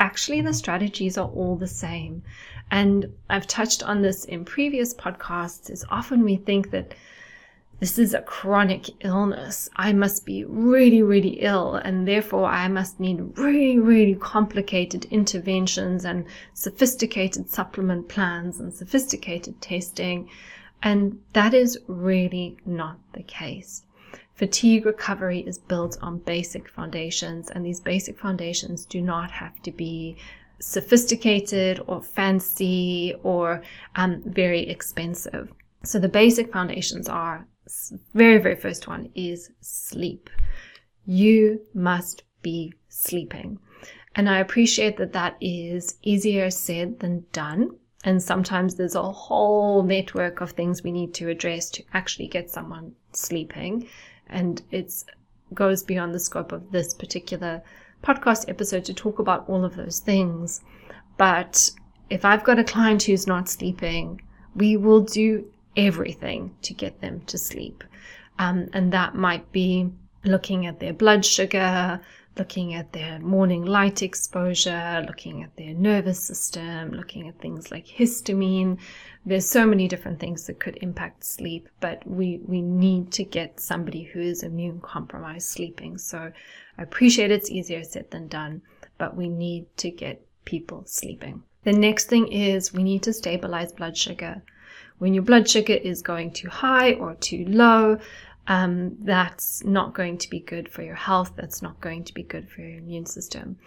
Actually, 0.00 0.40
the 0.40 0.54
strategies 0.54 1.18
are 1.18 1.28
all 1.28 1.56
the 1.56 1.66
same. 1.66 2.22
And 2.70 3.12
I've 3.30 3.46
touched 3.46 3.82
on 3.82 4.02
this 4.02 4.24
in 4.24 4.44
previous 4.44 4.94
podcasts, 4.94 5.70
is 5.70 5.84
often 5.90 6.22
we 6.22 6.36
think 6.36 6.70
that 6.70 6.94
this 7.80 7.98
is 7.98 8.12
a 8.12 8.22
chronic 8.22 8.90
illness. 9.04 9.70
I 9.76 9.92
must 9.92 10.26
be 10.26 10.44
really, 10.44 11.02
really 11.02 11.40
ill, 11.40 11.76
and 11.76 12.08
therefore 12.08 12.46
I 12.46 12.66
must 12.68 12.98
need 12.98 13.38
really, 13.38 13.78
really 13.78 14.16
complicated 14.16 15.04
interventions 15.06 16.04
and 16.04 16.26
sophisticated 16.54 17.48
supplement 17.50 18.08
plans 18.08 18.58
and 18.58 18.74
sophisticated 18.74 19.60
testing. 19.60 20.28
And 20.82 21.20
that 21.34 21.54
is 21.54 21.78
really 21.86 22.56
not 22.66 22.98
the 23.12 23.22
case. 23.22 23.84
Fatigue 24.38 24.86
recovery 24.86 25.40
is 25.40 25.58
built 25.58 25.98
on 26.00 26.18
basic 26.18 26.68
foundations, 26.68 27.50
and 27.50 27.66
these 27.66 27.80
basic 27.80 28.16
foundations 28.16 28.86
do 28.86 29.02
not 29.02 29.32
have 29.32 29.60
to 29.62 29.72
be 29.72 30.16
sophisticated 30.60 31.80
or 31.88 32.00
fancy 32.00 33.14
or 33.24 33.62
um, 33.96 34.22
very 34.24 34.68
expensive. 34.68 35.52
So 35.82 35.98
the 35.98 36.08
basic 36.08 36.52
foundations 36.52 37.08
are 37.08 37.48
very, 38.14 38.38
very 38.38 38.54
first 38.54 38.86
one 38.86 39.10
is 39.16 39.50
sleep. 39.60 40.30
You 41.04 41.60
must 41.74 42.22
be 42.40 42.74
sleeping. 42.88 43.58
And 44.14 44.28
I 44.28 44.38
appreciate 44.38 44.98
that 44.98 45.12
that 45.14 45.36
is 45.40 45.96
easier 46.02 46.50
said 46.50 47.00
than 47.00 47.26
done 47.32 47.76
and 48.04 48.22
sometimes 48.22 48.76
there's 48.76 48.94
a 48.94 49.02
whole 49.02 49.82
network 49.82 50.40
of 50.40 50.52
things 50.52 50.82
we 50.82 50.92
need 50.92 51.14
to 51.14 51.28
address 51.28 51.68
to 51.70 51.82
actually 51.92 52.28
get 52.28 52.48
someone 52.48 52.92
sleeping. 53.12 53.88
And 54.28 54.62
it 54.70 54.92
goes 55.54 55.82
beyond 55.82 56.14
the 56.14 56.20
scope 56.20 56.52
of 56.52 56.70
this 56.70 56.94
particular 56.94 57.62
podcast 58.02 58.48
episode 58.48 58.84
to 58.84 58.94
talk 58.94 59.18
about 59.18 59.48
all 59.48 59.64
of 59.64 59.76
those 59.76 60.00
things. 60.00 60.60
But 61.16 61.70
if 62.10 62.24
I've 62.24 62.44
got 62.44 62.58
a 62.58 62.64
client 62.64 63.02
who's 63.02 63.26
not 63.26 63.48
sleeping, 63.48 64.20
we 64.54 64.76
will 64.76 65.00
do 65.00 65.50
everything 65.76 66.54
to 66.62 66.74
get 66.74 67.00
them 67.00 67.20
to 67.26 67.38
sleep. 67.38 67.84
Um, 68.38 68.68
and 68.72 68.92
that 68.92 69.14
might 69.14 69.50
be 69.52 69.90
looking 70.24 70.66
at 70.66 70.80
their 70.80 70.92
blood 70.92 71.24
sugar, 71.24 72.00
looking 72.38 72.74
at 72.74 72.92
their 72.92 73.18
morning 73.18 73.64
light 73.64 74.02
exposure, 74.02 75.04
looking 75.06 75.42
at 75.42 75.54
their 75.56 75.74
nervous 75.74 76.22
system, 76.22 76.92
looking 76.92 77.28
at 77.28 77.38
things 77.40 77.70
like 77.70 77.86
histamine. 77.86 78.78
There's 79.26 79.48
so 79.48 79.66
many 79.66 79.88
different 79.88 80.20
things 80.20 80.46
that 80.46 80.60
could 80.60 80.78
impact 80.80 81.24
sleep, 81.24 81.68
but 81.80 82.06
we, 82.06 82.40
we 82.46 82.62
need 82.62 83.12
to 83.12 83.24
get 83.24 83.60
somebody 83.60 84.04
who 84.04 84.20
is 84.20 84.42
immune 84.42 84.80
compromised 84.80 85.48
sleeping. 85.48 85.98
So 85.98 86.32
I 86.78 86.82
appreciate 86.82 87.30
it's 87.30 87.50
easier 87.50 87.84
said 87.84 88.10
than 88.10 88.28
done, 88.28 88.62
but 88.96 89.16
we 89.16 89.28
need 89.28 89.66
to 89.78 89.90
get 89.90 90.24
people 90.44 90.84
sleeping. 90.86 91.42
The 91.64 91.72
next 91.72 92.06
thing 92.06 92.32
is 92.32 92.72
we 92.72 92.82
need 92.82 93.02
to 93.02 93.12
stabilize 93.12 93.72
blood 93.72 93.96
sugar. 93.96 94.42
When 94.98 95.14
your 95.14 95.22
blood 95.22 95.48
sugar 95.48 95.74
is 95.74 96.02
going 96.02 96.32
too 96.32 96.48
high 96.48 96.94
or 96.94 97.14
too 97.14 97.44
low, 97.46 97.98
um, 98.48 98.96
that's 99.00 99.62
not 99.62 99.94
going 99.94 100.18
to 100.18 100.30
be 100.30 100.40
good 100.40 100.68
for 100.68 100.82
your 100.82 100.94
health. 100.94 101.32
That's 101.36 101.62
not 101.62 101.80
going 101.80 102.04
to 102.04 102.14
be 102.14 102.22
good 102.22 102.48
for 102.48 102.62
your 102.62 102.78
immune 102.78 103.06
system. 103.06 103.58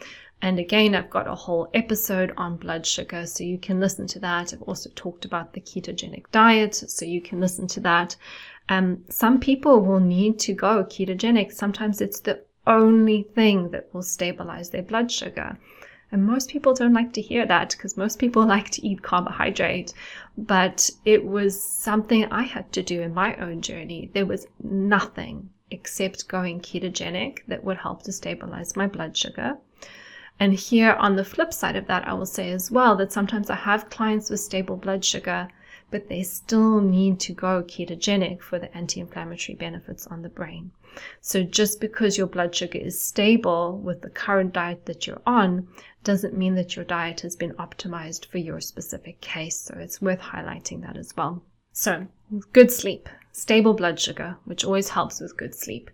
And 0.41 0.57
again, 0.57 0.95
I've 0.95 1.11
got 1.11 1.27
a 1.27 1.35
whole 1.35 1.69
episode 1.75 2.33
on 2.35 2.57
blood 2.57 2.87
sugar, 2.87 3.27
so 3.27 3.43
you 3.43 3.59
can 3.59 3.79
listen 3.79 4.07
to 4.07 4.19
that. 4.19 4.53
I've 4.53 4.63
also 4.63 4.89
talked 4.95 5.23
about 5.23 5.53
the 5.53 5.61
ketogenic 5.61 6.25
diet, 6.31 6.73
so 6.73 7.05
you 7.05 7.21
can 7.21 7.39
listen 7.39 7.67
to 7.67 7.79
that. 7.81 8.15
Um, 8.69 9.03
some 9.07 9.39
people 9.39 9.81
will 9.81 9.99
need 9.99 10.39
to 10.39 10.53
go 10.53 10.83
ketogenic. 10.83 11.53
Sometimes 11.53 12.01
it's 12.01 12.21
the 12.21 12.41
only 12.65 13.21
thing 13.35 13.69
that 13.71 13.93
will 13.93 14.01
stabilize 14.01 14.71
their 14.71 14.81
blood 14.81 15.11
sugar. 15.11 15.59
And 16.11 16.25
most 16.25 16.49
people 16.49 16.73
don't 16.73 16.93
like 16.93 17.13
to 17.13 17.21
hear 17.21 17.45
that 17.45 17.69
because 17.71 17.95
most 17.95 18.19
people 18.19 18.45
like 18.55 18.69
to 18.71 18.85
eat 18.85 19.01
carbohydrate. 19.01 19.93
But 20.37 20.89
it 21.05 21.25
was 21.25 21.61
something 21.61 22.25
I 22.25 22.43
had 22.43 22.71
to 22.73 22.83
do 22.83 23.01
in 23.01 23.13
my 23.13 23.35
own 23.37 23.61
journey. 23.61 24.11
There 24.13 24.25
was 24.25 24.47
nothing 24.61 25.49
except 25.71 26.27
going 26.27 26.59
ketogenic 26.59 27.39
that 27.47 27.63
would 27.63 27.77
help 27.77 28.03
to 28.03 28.11
stabilize 28.11 28.75
my 28.75 28.87
blood 28.87 29.15
sugar. 29.15 29.57
And 30.39 30.53
here 30.53 30.93
on 30.93 31.15
the 31.15 31.23
flip 31.23 31.53
side 31.53 31.75
of 31.75 31.87
that, 31.87 32.07
I 32.07 32.13
will 32.13 32.25
say 32.25 32.51
as 32.51 32.71
well 32.71 32.95
that 32.95 33.11
sometimes 33.11 33.49
I 33.49 33.55
have 33.55 33.89
clients 33.89 34.29
with 34.29 34.39
stable 34.39 34.75
blood 34.75 35.05
sugar, 35.05 35.47
but 35.91 36.09
they 36.09 36.23
still 36.23 36.81
need 36.81 37.19
to 37.19 37.33
go 37.33 37.61
ketogenic 37.61 38.41
for 38.41 38.57
the 38.57 38.75
anti 38.75 38.99
inflammatory 38.99 39.55
benefits 39.55 40.07
on 40.07 40.21
the 40.21 40.29
brain. 40.29 40.71
So 41.21 41.43
just 41.43 41.79
because 41.79 42.17
your 42.17 42.27
blood 42.27 42.55
sugar 42.55 42.79
is 42.79 43.01
stable 43.01 43.77
with 43.77 44.01
the 44.01 44.09
current 44.09 44.53
diet 44.53 44.85
that 44.87 45.05
you're 45.05 45.21
on 45.25 45.67
doesn't 46.03 46.37
mean 46.37 46.55
that 46.55 46.75
your 46.75 46.85
diet 46.85 47.21
has 47.21 47.35
been 47.35 47.53
optimized 47.53 48.25
for 48.25 48.39
your 48.39 48.59
specific 48.59 49.21
case. 49.21 49.59
So 49.59 49.75
it's 49.77 50.01
worth 50.01 50.19
highlighting 50.19 50.81
that 50.81 50.97
as 50.97 51.15
well. 51.15 51.43
So 51.73 52.07
good 52.51 52.71
sleep, 52.71 53.07
stable 53.31 53.73
blood 53.73 53.99
sugar, 53.99 54.37
which 54.45 54.65
always 54.65 54.89
helps 54.89 55.21
with 55.21 55.37
good 55.37 55.55
sleep, 55.55 55.89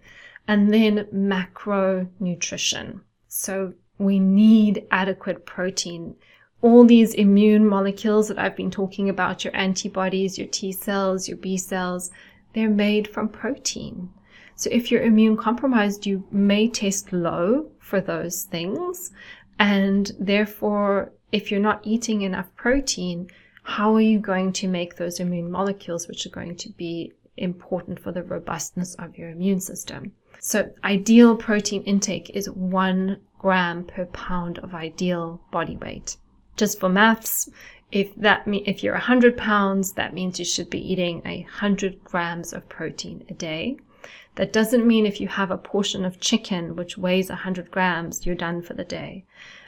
and 0.47 0.73
then 0.73 1.05
macronutrition. 1.13 3.01
So 3.27 3.73
we 3.97 4.19
need 4.19 4.87
adequate 4.91 5.45
protein. 5.45 6.15
All 6.61 6.85
these 6.85 7.13
immune 7.13 7.67
molecules 7.67 8.27
that 8.27 8.39
I've 8.39 8.55
been 8.55 8.71
talking 8.71 9.09
about, 9.09 9.43
your 9.43 9.55
antibodies, 9.55 10.37
your 10.37 10.47
T 10.47 10.71
cells, 10.71 11.27
your 11.27 11.37
B 11.37 11.57
cells, 11.57 12.11
they're 12.53 12.69
made 12.69 13.07
from 13.07 13.29
protein. 13.29 14.09
So 14.55 14.69
if 14.71 14.89
you're 14.89 15.03
immune 15.03 15.37
compromised, 15.37 16.07
you 16.07 16.25
may 16.31 16.67
test 16.67 17.13
low 17.13 17.69
for 17.79 18.01
those 18.01 18.43
things. 18.43 19.11
And 19.59 20.11
therefore, 20.19 21.11
if 21.31 21.51
you're 21.51 21.59
not 21.59 21.81
eating 21.83 22.23
enough 22.23 22.47
protein, 22.55 23.29
how 23.61 23.93
are 23.93 24.01
you 24.01 24.17
going 24.19 24.53
to 24.53 24.67
make 24.67 24.95
those 24.95 25.19
immune 25.19 25.51
molecules, 25.51 26.07
which 26.07 26.25
are 26.25 26.31
going 26.31 26.55
to 26.55 26.69
be 26.71 27.13
important 27.37 27.99
for 27.99 28.11
the 28.11 28.23
robustness 28.23 28.95
of 28.95 29.17
your 29.17 29.29
immune 29.29 29.59
system? 29.59 30.11
So 30.39 30.71
ideal 30.83 31.35
protein 31.35 31.83
intake 31.83 32.31
is 32.31 32.49
one 32.49 33.19
gram 33.37 33.83
per 33.85 34.05
pound 34.05 34.57
of 34.59 34.73
ideal 34.73 35.41
body 35.51 35.77
weight. 35.77 36.17
Just 36.57 36.79
for 36.79 36.89
maths, 36.89 37.49
if 37.91 38.13
that 38.15 38.47
me- 38.47 38.63
if 38.65 38.83
you're 38.83 38.95
100 38.95 39.37
pounds, 39.37 39.93
that 39.93 40.13
means 40.13 40.39
you 40.39 40.45
should 40.45 40.69
be 40.69 40.91
eating 40.91 41.21
100 41.23 42.03
grams 42.03 42.51
of 42.51 42.67
protein 42.67 43.23
a 43.29 43.33
day. 43.33 43.77
That 44.35 44.51
doesn't 44.51 44.85
mean 44.85 45.05
if 45.05 45.21
you 45.21 45.27
have 45.27 45.51
a 45.51 45.57
portion 45.57 46.03
of 46.03 46.19
chicken 46.19 46.75
which 46.75 46.97
weighs 46.97 47.29
100 47.29 47.71
grams, 47.71 48.25
you're 48.25 48.35
done 48.35 48.61
for 48.61 48.73
the 48.73 48.83
day. 48.83 49.23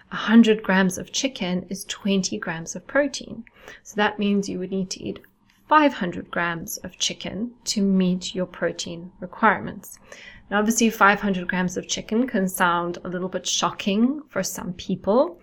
100 0.10 0.64
grams 0.64 0.98
of 0.98 1.12
chicken 1.12 1.66
is 1.70 1.86
20 1.86 2.38
grams 2.40 2.76
of 2.76 2.86
protein. 2.88 3.46
So 3.84 3.96
that 3.96 4.20
means 4.20 4.50
you 4.50 4.60
would 4.60 4.72
need 4.72 4.90
to 4.92 5.04
eat 5.04 5.20
500 5.68 6.32
grams 6.32 6.78
of 6.78 6.98
chicken 6.98 7.52
to 7.66 7.82
meet 7.82 8.34
your 8.34 8.48
protein 8.48 9.12
requirements. 9.20 10.00
Now, 10.50 10.58
obviously, 10.58 10.90
500 10.90 11.48
grams 11.48 11.78
of 11.78 11.88
chicken 11.88 12.26
can 12.26 12.48
sound 12.48 12.98
a 13.04 13.10
little 13.10 13.30
bit 13.30 13.46
shocking 13.46 14.24
for 14.30 14.42
some 14.42 14.74
people. 14.74 15.40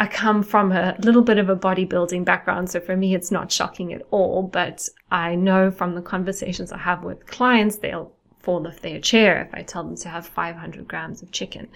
I 0.00 0.06
come 0.06 0.42
from 0.42 0.72
a 0.72 0.96
little 1.04 1.20
bit 1.20 1.36
of 1.36 1.50
a 1.50 1.56
bodybuilding 1.56 2.24
background, 2.24 2.70
so 2.70 2.80
for 2.80 2.96
me, 2.96 3.14
it's 3.14 3.30
not 3.30 3.52
shocking 3.52 3.92
at 3.92 4.00
all. 4.10 4.42
But 4.42 4.88
I 5.10 5.34
know 5.34 5.70
from 5.70 5.94
the 5.94 6.00
conversations 6.00 6.72
I 6.72 6.78
have 6.78 7.04
with 7.04 7.26
clients, 7.26 7.76
they'll 7.76 8.10
fall 8.38 8.66
off 8.66 8.80
their 8.80 8.98
chair 8.98 9.42
if 9.42 9.54
I 9.54 9.62
tell 9.62 9.84
them 9.84 9.96
to 9.96 10.08
have 10.08 10.26
500 10.26 10.88
grams 10.88 11.20
of 11.20 11.30
chicken. 11.32 11.68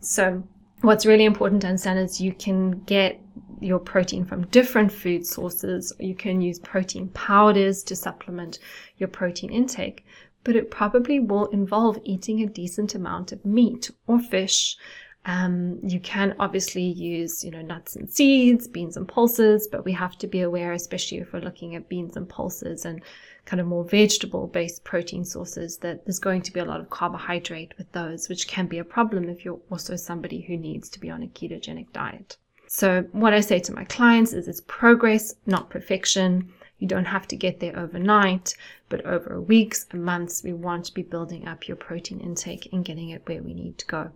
So 0.00 0.42
what's 0.82 1.06
really 1.06 1.24
important 1.24 1.62
to 1.62 1.68
understand 1.68 1.98
is 1.98 2.20
you 2.20 2.34
can 2.34 2.82
get 2.82 3.18
your 3.58 3.78
protein 3.78 4.26
from 4.26 4.46
different 4.48 4.92
food 4.92 5.26
sources. 5.26 5.94
You 5.98 6.14
can 6.14 6.42
use 6.42 6.58
protein 6.58 7.08
powders 7.08 7.82
to 7.84 7.96
supplement 7.96 8.58
your 8.98 9.08
protein 9.08 9.50
intake, 9.50 10.04
but 10.44 10.56
it 10.56 10.70
probably 10.70 11.20
will 11.20 11.46
involve 11.46 11.98
eating 12.04 12.42
a 12.42 12.46
decent 12.46 12.94
amount 12.94 13.32
of 13.32 13.44
meat 13.46 13.90
or 14.06 14.18
fish. 14.18 14.76
Um, 15.24 15.78
you 15.84 16.00
can 16.00 16.34
obviously 16.40 16.82
use, 16.82 17.44
you 17.44 17.52
know, 17.52 17.62
nuts 17.62 17.94
and 17.94 18.10
seeds, 18.10 18.66
beans 18.66 18.96
and 18.96 19.06
pulses, 19.06 19.68
but 19.70 19.84
we 19.84 19.92
have 19.92 20.18
to 20.18 20.26
be 20.26 20.40
aware, 20.40 20.72
especially 20.72 21.18
if 21.18 21.32
we're 21.32 21.40
looking 21.40 21.76
at 21.76 21.88
beans 21.88 22.16
and 22.16 22.28
pulses 22.28 22.84
and 22.84 23.00
kind 23.44 23.60
of 23.60 23.68
more 23.68 23.84
vegetable 23.84 24.48
based 24.48 24.82
protein 24.82 25.24
sources 25.24 25.78
that 25.78 26.04
there's 26.04 26.18
going 26.18 26.42
to 26.42 26.52
be 26.52 26.58
a 26.58 26.64
lot 26.64 26.80
of 26.80 26.90
carbohydrate 26.90 27.72
with 27.78 27.90
those, 27.92 28.28
which 28.28 28.48
can 28.48 28.66
be 28.66 28.78
a 28.78 28.84
problem 28.84 29.28
if 29.28 29.44
you're 29.44 29.60
also 29.70 29.94
somebody 29.94 30.40
who 30.40 30.56
needs 30.56 30.88
to 30.88 30.98
be 30.98 31.08
on 31.08 31.22
a 31.22 31.28
ketogenic 31.28 31.92
diet. 31.92 32.36
So, 32.66 33.02
what 33.12 33.34
I 33.34 33.40
say 33.40 33.60
to 33.60 33.74
my 33.74 33.84
clients 33.84 34.32
is 34.32 34.48
it's 34.48 34.62
progress, 34.66 35.34
not 35.46 35.70
perfection. 35.70 36.52
You 36.78 36.88
don't 36.88 37.04
have 37.04 37.28
to 37.28 37.36
get 37.36 37.60
there 37.60 37.78
overnight, 37.78 38.56
but 38.88 39.04
over 39.04 39.40
weeks 39.40 39.86
and 39.92 40.02
months, 40.04 40.42
we 40.42 40.52
want 40.52 40.86
to 40.86 40.94
be 40.94 41.02
building 41.02 41.46
up 41.46 41.68
your 41.68 41.76
protein 41.76 42.18
intake 42.18 42.68
and 42.72 42.84
getting 42.84 43.10
it 43.10 43.28
where 43.28 43.42
we 43.42 43.54
need 43.54 43.78
to 43.78 43.86
go. 43.86 44.10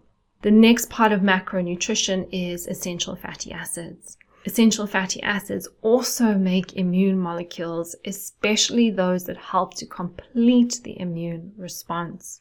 The 0.46 0.52
next 0.52 0.90
part 0.90 1.10
of 1.10 1.22
macronutrition 1.22 2.28
is 2.30 2.68
essential 2.68 3.16
fatty 3.16 3.50
acids. 3.50 4.16
Essential 4.44 4.86
fatty 4.86 5.20
acids 5.24 5.66
also 5.82 6.38
make 6.38 6.76
immune 6.76 7.18
molecules, 7.18 7.96
especially 8.04 8.90
those 8.90 9.24
that 9.24 9.36
help 9.38 9.74
to 9.74 9.86
complete 9.86 10.78
the 10.84 11.00
immune 11.00 11.52
response. 11.56 12.38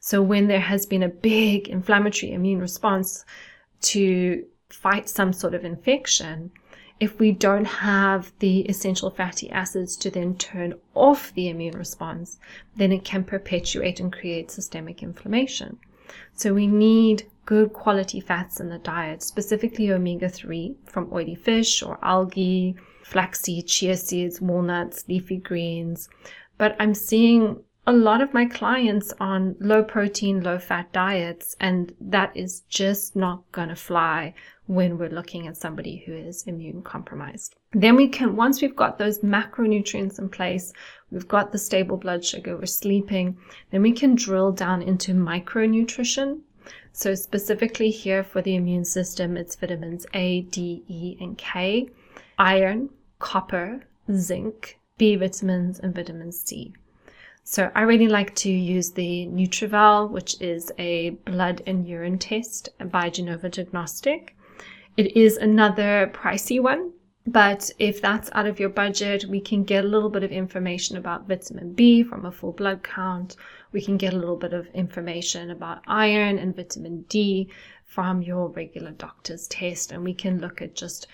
So 0.00 0.22
when 0.22 0.48
there 0.48 0.62
has 0.62 0.86
been 0.86 1.02
a 1.02 1.10
big 1.10 1.68
inflammatory 1.68 2.32
immune 2.32 2.58
response 2.58 3.22
to 3.82 4.46
fight 4.70 5.10
some 5.10 5.34
sort 5.34 5.52
of 5.52 5.62
infection, 5.62 6.52
if 7.00 7.18
we 7.18 7.32
don't 7.32 7.66
have 7.66 8.32
the 8.38 8.60
essential 8.60 9.10
fatty 9.10 9.50
acids 9.50 9.94
to 9.98 10.10
then 10.10 10.36
turn 10.36 10.72
off 10.94 11.34
the 11.34 11.50
immune 11.50 11.76
response, 11.76 12.38
then 12.76 12.92
it 12.92 13.04
can 13.04 13.24
perpetuate 13.24 14.00
and 14.00 14.10
create 14.10 14.50
systemic 14.50 15.02
inflammation. 15.02 15.78
So 16.32 16.54
we 16.54 16.66
need 16.66 17.26
good 17.44 17.72
quality 17.72 18.20
fats 18.20 18.60
in 18.60 18.68
the 18.68 18.78
diet, 18.78 19.22
specifically 19.22 19.90
omega 19.90 20.28
3 20.28 20.76
from 20.86 21.12
oily 21.12 21.34
fish 21.34 21.82
or 21.82 21.98
algae, 22.02 22.76
flaxseed, 23.04 23.66
chia 23.66 23.96
seeds, 23.96 24.40
walnuts, 24.40 25.04
leafy 25.08 25.38
greens. 25.38 26.08
But 26.58 26.76
I'm 26.78 26.94
seeing 26.94 27.62
a 27.86 27.92
lot 27.92 28.20
of 28.20 28.32
my 28.32 28.44
clients 28.46 29.12
on 29.18 29.56
low 29.58 29.82
protein, 29.82 30.40
low 30.42 30.58
fat 30.58 30.92
diets, 30.92 31.56
and 31.58 31.92
that 32.00 32.36
is 32.36 32.60
just 32.68 33.16
not 33.16 33.42
going 33.50 33.70
to 33.70 33.76
fly 33.76 34.34
when 34.66 34.96
we're 34.96 35.08
looking 35.08 35.48
at 35.48 35.56
somebody 35.56 36.04
who 36.06 36.14
is 36.14 36.44
immune 36.44 36.82
compromised. 36.82 37.56
Then 37.72 37.96
we 37.96 38.06
can, 38.06 38.36
once 38.36 38.62
we've 38.62 38.76
got 38.76 38.98
those 38.98 39.18
macronutrients 39.18 40.20
in 40.20 40.28
place, 40.28 40.72
we've 41.10 41.26
got 41.26 41.50
the 41.50 41.58
stable 41.58 41.96
blood 41.96 42.24
sugar, 42.24 42.56
we're 42.56 42.66
sleeping, 42.66 43.36
then 43.72 43.82
we 43.82 43.92
can 43.92 44.14
drill 44.14 44.52
down 44.52 44.82
into 44.82 45.12
micronutrition. 45.12 46.40
So 46.94 47.14
specifically 47.14 47.90
here 47.90 48.22
for 48.22 48.42
the 48.42 48.54
immune 48.54 48.84
system, 48.84 49.36
it's 49.36 49.56
vitamins 49.56 50.06
A, 50.12 50.42
D, 50.42 50.84
E, 50.88 51.16
and 51.20 51.36
K, 51.38 51.88
iron, 52.38 52.90
copper, 53.18 53.84
zinc, 54.14 54.78
B 54.98 55.16
vitamins, 55.16 55.80
and 55.80 55.94
vitamin 55.94 56.32
C. 56.32 56.74
So 57.44 57.72
I 57.74 57.82
really 57.82 58.08
like 58.08 58.34
to 58.36 58.50
use 58.50 58.92
the 58.92 59.26
NutrEval, 59.26 60.10
which 60.10 60.40
is 60.40 60.70
a 60.78 61.10
blood 61.24 61.62
and 61.66 61.88
urine 61.88 62.18
test 62.18 62.68
by 62.90 63.10
Genova 63.10 63.48
Diagnostic. 63.48 64.36
It 64.96 65.16
is 65.16 65.38
another 65.38 66.12
pricey 66.14 66.60
one, 66.60 66.92
But 67.26 67.70
if 67.78 68.02
that's 68.02 68.30
out 68.32 68.46
of 68.46 68.58
your 68.58 68.68
budget, 68.68 69.26
we 69.26 69.40
can 69.40 69.62
get 69.62 69.84
a 69.84 69.88
little 69.88 70.10
bit 70.10 70.24
of 70.24 70.32
information 70.32 70.96
about 70.96 71.28
vitamin 71.28 71.72
B 71.72 72.02
from 72.02 72.24
a 72.24 72.32
full 72.32 72.52
blood 72.52 72.82
count. 72.82 73.36
We 73.72 73.80
can 73.82 73.96
get 73.96 74.12
a 74.12 74.18
little 74.18 74.36
bit 74.36 74.52
of 74.52 74.66
information 74.68 75.50
about 75.50 75.82
iron 75.86 76.38
and 76.38 76.54
vitamin 76.54 77.02
D 77.08 77.48
from 77.84 78.22
your 78.22 78.48
regular 78.48 78.92
doctor's 78.92 79.48
test. 79.48 79.92
And 79.92 80.04
we 80.04 80.14
can 80.14 80.40
look 80.40 80.62
at 80.62 80.74
just 80.74 81.06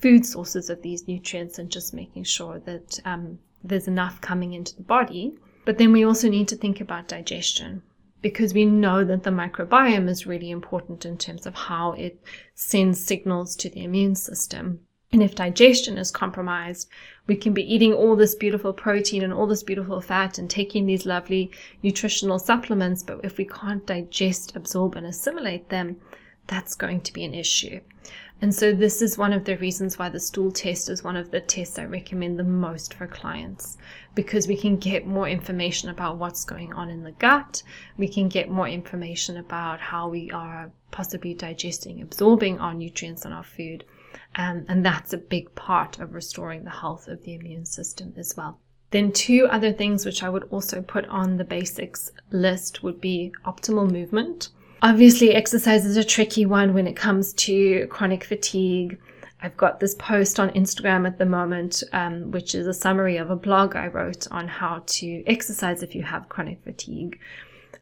food 0.00 0.24
sources 0.24 0.70
of 0.70 0.82
these 0.82 1.06
nutrients 1.06 1.58
and 1.58 1.70
just 1.70 1.94
making 1.94 2.24
sure 2.24 2.58
that 2.60 3.00
um, 3.04 3.38
there's 3.62 3.88
enough 3.88 4.20
coming 4.20 4.52
into 4.52 4.76
the 4.76 4.82
body. 4.82 5.34
But 5.64 5.78
then 5.78 5.92
we 5.92 6.04
also 6.04 6.28
need 6.28 6.48
to 6.48 6.56
think 6.56 6.80
about 6.80 7.08
digestion 7.08 7.82
because 8.20 8.54
we 8.54 8.64
know 8.64 9.04
that 9.04 9.22
the 9.22 9.30
microbiome 9.30 10.08
is 10.08 10.26
really 10.26 10.50
important 10.50 11.04
in 11.04 11.18
terms 11.18 11.46
of 11.46 11.54
how 11.54 11.92
it 11.92 12.20
sends 12.54 13.04
signals 13.04 13.54
to 13.56 13.70
the 13.70 13.84
immune 13.84 14.14
system. 14.14 14.80
And 15.12 15.22
if 15.22 15.34
digestion 15.34 15.96
is 15.96 16.10
compromised, 16.10 16.88
we 17.28 17.36
can 17.36 17.52
be 17.52 17.74
eating 17.74 17.92
all 17.92 18.16
this 18.16 18.34
beautiful 18.34 18.72
protein 18.72 19.22
and 19.22 19.34
all 19.34 19.46
this 19.46 19.62
beautiful 19.62 20.00
fat 20.00 20.38
and 20.38 20.48
taking 20.48 20.86
these 20.86 21.04
lovely 21.04 21.50
nutritional 21.82 22.38
supplements, 22.38 23.02
but 23.02 23.20
if 23.22 23.36
we 23.36 23.44
can't 23.44 23.86
digest, 23.86 24.56
absorb, 24.56 24.96
and 24.96 25.06
assimilate 25.06 25.68
them, 25.68 26.00
that's 26.46 26.74
going 26.74 27.02
to 27.02 27.12
be 27.12 27.24
an 27.24 27.34
issue. 27.34 27.80
And 28.40 28.54
so, 28.54 28.72
this 28.72 29.02
is 29.02 29.18
one 29.18 29.34
of 29.34 29.44
the 29.44 29.58
reasons 29.58 29.98
why 29.98 30.08
the 30.08 30.20
stool 30.20 30.50
test 30.50 30.88
is 30.88 31.04
one 31.04 31.16
of 31.16 31.30
the 31.30 31.40
tests 31.40 31.78
I 31.78 31.84
recommend 31.84 32.38
the 32.38 32.44
most 32.44 32.94
for 32.94 33.06
clients 33.06 33.76
because 34.14 34.48
we 34.48 34.56
can 34.56 34.76
get 34.76 35.06
more 35.06 35.28
information 35.28 35.90
about 35.90 36.16
what's 36.16 36.44
going 36.44 36.72
on 36.72 36.88
in 36.88 37.02
the 37.02 37.12
gut. 37.12 37.62
We 37.98 38.08
can 38.08 38.28
get 38.28 38.48
more 38.48 38.68
information 38.68 39.36
about 39.36 39.80
how 39.80 40.08
we 40.08 40.30
are 40.30 40.70
possibly 40.92 41.34
digesting, 41.34 42.00
absorbing 42.00 42.58
our 42.58 42.72
nutrients 42.72 43.26
and 43.26 43.34
our 43.34 43.44
food. 43.44 43.84
Um, 44.34 44.64
and 44.68 44.84
that's 44.84 45.12
a 45.12 45.18
big 45.18 45.54
part 45.54 45.98
of 45.98 46.14
restoring 46.14 46.64
the 46.64 46.70
health 46.70 47.08
of 47.08 47.22
the 47.24 47.34
immune 47.34 47.66
system 47.66 48.14
as 48.16 48.36
well. 48.36 48.60
Then, 48.90 49.12
two 49.12 49.46
other 49.50 49.72
things 49.72 50.06
which 50.06 50.22
I 50.22 50.30
would 50.30 50.44
also 50.44 50.80
put 50.80 51.06
on 51.06 51.36
the 51.36 51.44
basics 51.44 52.10
list 52.30 52.82
would 52.82 53.00
be 53.00 53.32
optimal 53.44 53.90
movement. 53.90 54.48
Obviously, 54.80 55.34
exercise 55.34 55.84
is 55.84 55.96
a 55.96 56.04
tricky 56.04 56.46
one 56.46 56.72
when 56.72 56.86
it 56.86 56.94
comes 56.96 57.32
to 57.34 57.86
chronic 57.88 58.24
fatigue. 58.24 58.98
I've 59.42 59.56
got 59.56 59.80
this 59.80 59.94
post 59.96 60.40
on 60.40 60.50
Instagram 60.50 61.06
at 61.06 61.18
the 61.18 61.26
moment, 61.26 61.82
um, 61.92 62.30
which 62.30 62.54
is 62.54 62.66
a 62.66 62.74
summary 62.74 63.18
of 63.18 63.30
a 63.30 63.36
blog 63.36 63.76
I 63.76 63.88
wrote 63.88 64.26
on 64.30 64.48
how 64.48 64.82
to 64.86 65.24
exercise 65.26 65.82
if 65.82 65.94
you 65.94 66.02
have 66.02 66.28
chronic 66.28 66.62
fatigue. 66.64 67.18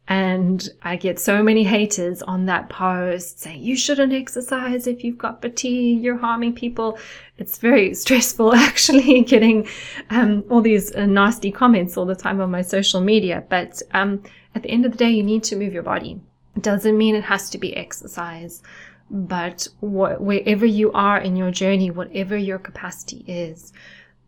And 0.09 0.69
I 0.83 0.95
get 0.95 1.19
so 1.19 1.43
many 1.43 1.65
haters 1.65 2.23
on 2.23 2.47
that 2.47 2.69
post 2.69 3.41
saying, 3.41 3.61
you 3.61 3.77
shouldn't 3.77 4.13
exercise 4.13 4.87
if 4.87 5.03
you've 5.03 5.19
got 5.19 5.43
fatigue, 5.43 6.01
you're 6.01 6.17
harming 6.17 6.55
people. 6.55 6.99
It's 7.39 7.59
very 7.59 7.93
stressful 8.05 8.55
actually 8.55 9.23
getting 9.23 9.69
um, 10.11 10.45
all 10.49 10.61
these 10.61 10.95
uh, 10.95 11.07
nasty 11.07 11.51
comments 11.51 11.97
all 11.97 12.07
the 12.07 12.15
time 12.15 12.41
on 12.41 12.53
my 12.53 12.63
social 12.63 13.01
media. 13.01 13.45
But 13.49 13.83
um, 13.95 14.23
at 14.55 14.63
the 14.63 14.71
end 14.71 14.87
of 14.87 14.93
the 14.93 14.99
day, 14.99 15.11
you 15.11 15.25
need 15.25 15.43
to 15.45 15.57
move 15.57 15.73
your 15.73 15.83
body. 15.83 16.21
It 16.55 16.63
doesn't 16.63 16.97
mean 16.97 17.17
it 17.17 17.25
has 17.25 17.51
to 17.51 17.59
be 17.59 17.77
exercise, 17.77 18.63
but 19.11 19.67
wh- 19.81 20.21
wherever 20.21 20.65
you 20.65 20.93
are 20.93 21.19
in 21.19 21.35
your 21.37 21.51
journey, 21.51 21.91
whatever 21.91 22.37
your 22.37 22.59
capacity 22.59 23.25
is, 23.27 23.73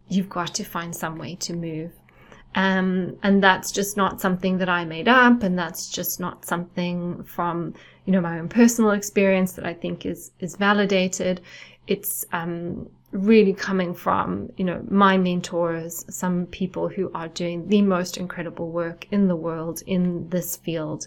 you've 0.09 0.29
got 0.29 0.55
to 0.55 0.65
find 0.65 0.95
some 0.95 1.19
way 1.19 1.37
to 1.37 1.55
move. 1.55 1.93
Um, 2.55 3.17
and 3.23 3.43
that's 3.43 3.71
just 3.71 3.97
not 3.97 4.21
something 4.21 4.59
that 4.59 4.69
I 4.69 4.85
made 4.85 5.07
up, 5.07 5.43
and 5.43 5.59
that's 5.59 5.89
just 5.89 6.19
not 6.19 6.45
something 6.45 7.23
from 7.25 7.75
you 8.05 8.13
know 8.13 8.21
my 8.21 8.39
own 8.39 8.49
personal 8.49 8.93
experience 8.93 9.53
that 9.53 9.67
I 9.67 9.75
think 9.75 10.07
is 10.07 10.33
is 10.41 10.57
validated. 10.57 11.41
It's 11.87 12.25
um, 12.33 12.89
really 13.13 13.53
coming 13.53 13.95
from 13.95 14.51
you 14.57 14.65
know 14.65 14.83
my 14.89 15.19
mentors, 15.19 16.05
some 16.09 16.47
people 16.47 16.89
who 16.89 17.11
are 17.15 17.29
doing 17.29 17.69
the 17.69 17.83
most 17.83 18.17
incredible 18.17 18.71
work 18.71 19.07
in 19.11 19.29
the 19.29 19.37
world 19.37 19.83
in 19.87 20.29
this 20.31 20.57
field, 20.57 21.07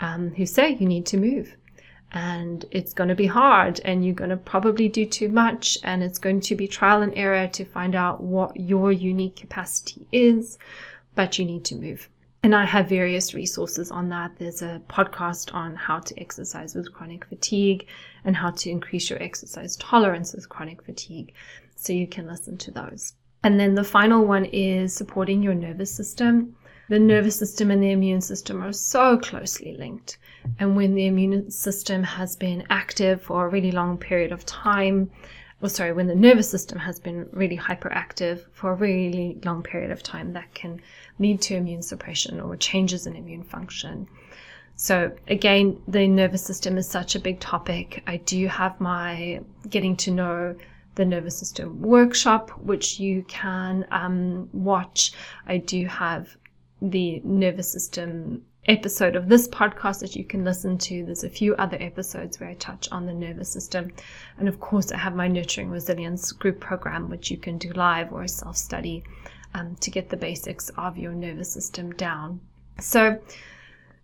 um, 0.00 0.30
who 0.36 0.46
say 0.46 0.70
you 0.70 0.86
need 0.86 1.06
to 1.06 1.16
move 1.16 1.56
and 2.12 2.64
it's 2.70 2.94
going 2.94 3.08
to 3.08 3.14
be 3.14 3.26
hard 3.26 3.80
and 3.84 4.04
you're 4.04 4.14
going 4.14 4.30
to 4.30 4.36
probably 4.36 4.88
do 4.88 5.04
too 5.04 5.28
much 5.28 5.78
and 5.84 6.02
it's 6.02 6.18
going 6.18 6.40
to 6.40 6.54
be 6.54 6.66
trial 6.66 7.02
and 7.02 7.12
error 7.16 7.46
to 7.48 7.64
find 7.64 7.94
out 7.94 8.22
what 8.22 8.58
your 8.58 8.90
unique 8.92 9.36
capacity 9.36 10.06
is 10.10 10.58
but 11.14 11.38
you 11.38 11.44
need 11.44 11.64
to 11.64 11.74
move. 11.74 12.08
And 12.44 12.54
i 12.54 12.64
have 12.64 12.88
various 12.88 13.34
resources 13.34 13.90
on 13.90 14.08
that. 14.10 14.36
There's 14.38 14.62
a 14.62 14.80
podcast 14.88 15.52
on 15.52 15.74
how 15.74 15.98
to 15.98 16.20
exercise 16.20 16.74
with 16.74 16.92
chronic 16.92 17.24
fatigue 17.24 17.86
and 18.24 18.36
how 18.36 18.50
to 18.50 18.70
increase 18.70 19.10
your 19.10 19.20
exercise 19.20 19.76
tolerance 19.76 20.32
with 20.32 20.48
chronic 20.48 20.82
fatigue 20.82 21.34
so 21.74 21.92
you 21.92 22.06
can 22.06 22.26
listen 22.28 22.56
to 22.58 22.70
those. 22.70 23.14
And 23.42 23.58
then 23.58 23.74
the 23.74 23.84
final 23.84 24.24
one 24.24 24.44
is 24.46 24.94
supporting 24.94 25.42
your 25.42 25.54
nervous 25.54 25.94
system 25.94 26.54
the 26.88 26.98
nervous 26.98 27.38
system 27.38 27.70
and 27.70 27.82
the 27.82 27.90
immune 27.90 28.20
system 28.20 28.62
are 28.62 28.72
so 28.72 29.18
closely 29.18 29.76
linked. 29.76 30.18
And 30.58 30.74
when 30.74 30.94
the 30.94 31.06
immune 31.06 31.50
system 31.50 32.02
has 32.02 32.34
been 32.34 32.64
active 32.70 33.22
for 33.22 33.44
a 33.44 33.48
really 33.48 33.72
long 33.72 33.98
period 33.98 34.32
of 34.32 34.46
time, 34.46 35.10
or 35.60 35.68
sorry, 35.68 35.92
when 35.92 36.06
the 36.06 36.14
nervous 36.14 36.48
system 36.48 36.78
has 36.78 36.98
been 36.98 37.28
really 37.32 37.58
hyperactive 37.58 38.44
for 38.52 38.72
a 38.72 38.74
really 38.74 39.38
long 39.44 39.62
period 39.62 39.90
of 39.90 40.02
time, 40.02 40.32
that 40.32 40.54
can 40.54 40.80
lead 41.18 41.40
to 41.42 41.56
immune 41.56 41.82
suppression 41.82 42.40
or 42.40 42.56
changes 42.56 43.06
in 43.06 43.16
immune 43.16 43.42
function. 43.42 44.08
So, 44.76 45.12
again, 45.26 45.82
the 45.88 46.06
nervous 46.06 46.44
system 46.44 46.78
is 46.78 46.88
such 46.88 47.16
a 47.16 47.20
big 47.20 47.40
topic. 47.40 48.02
I 48.06 48.18
do 48.18 48.46
have 48.46 48.80
my 48.80 49.40
getting 49.68 49.96
to 49.96 50.12
know 50.12 50.54
the 50.94 51.04
nervous 51.04 51.36
system 51.36 51.82
workshop, 51.82 52.50
which 52.60 53.00
you 53.00 53.24
can 53.24 53.86
um, 53.90 54.48
watch. 54.52 55.12
I 55.46 55.58
do 55.58 55.86
have 55.86 56.36
the 56.80 57.20
nervous 57.24 57.72
system 57.72 58.44
episode 58.68 59.16
of 59.16 59.28
this 59.28 59.48
podcast 59.48 60.00
that 60.00 60.14
you 60.14 60.24
can 60.24 60.44
listen 60.44 60.76
to. 60.76 61.04
There's 61.04 61.24
a 61.24 61.30
few 61.30 61.54
other 61.56 61.78
episodes 61.80 62.38
where 62.38 62.50
I 62.50 62.54
touch 62.54 62.88
on 62.92 63.06
the 63.06 63.14
nervous 63.14 63.50
system. 63.50 63.90
And 64.38 64.48
of 64.48 64.60
course, 64.60 64.92
I 64.92 64.98
have 64.98 65.14
my 65.14 65.26
Nurturing 65.26 65.70
Resilience 65.70 66.32
group 66.32 66.60
program, 66.60 67.08
which 67.08 67.30
you 67.30 67.38
can 67.38 67.56
do 67.56 67.70
live 67.72 68.12
or 68.12 68.26
self 68.26 68.56
study 68.56 69.04
um, 69.54 69.76
to 69.76 69.90
get 69.90 70.10
the 70.10 70.16
basics 70.16 70.70
of 70.76 70.98
your 70.98 71.12
nervous 71.12 71.50
system 71.50 71.92
down. 71.92 72.40
So, 72.78 73.18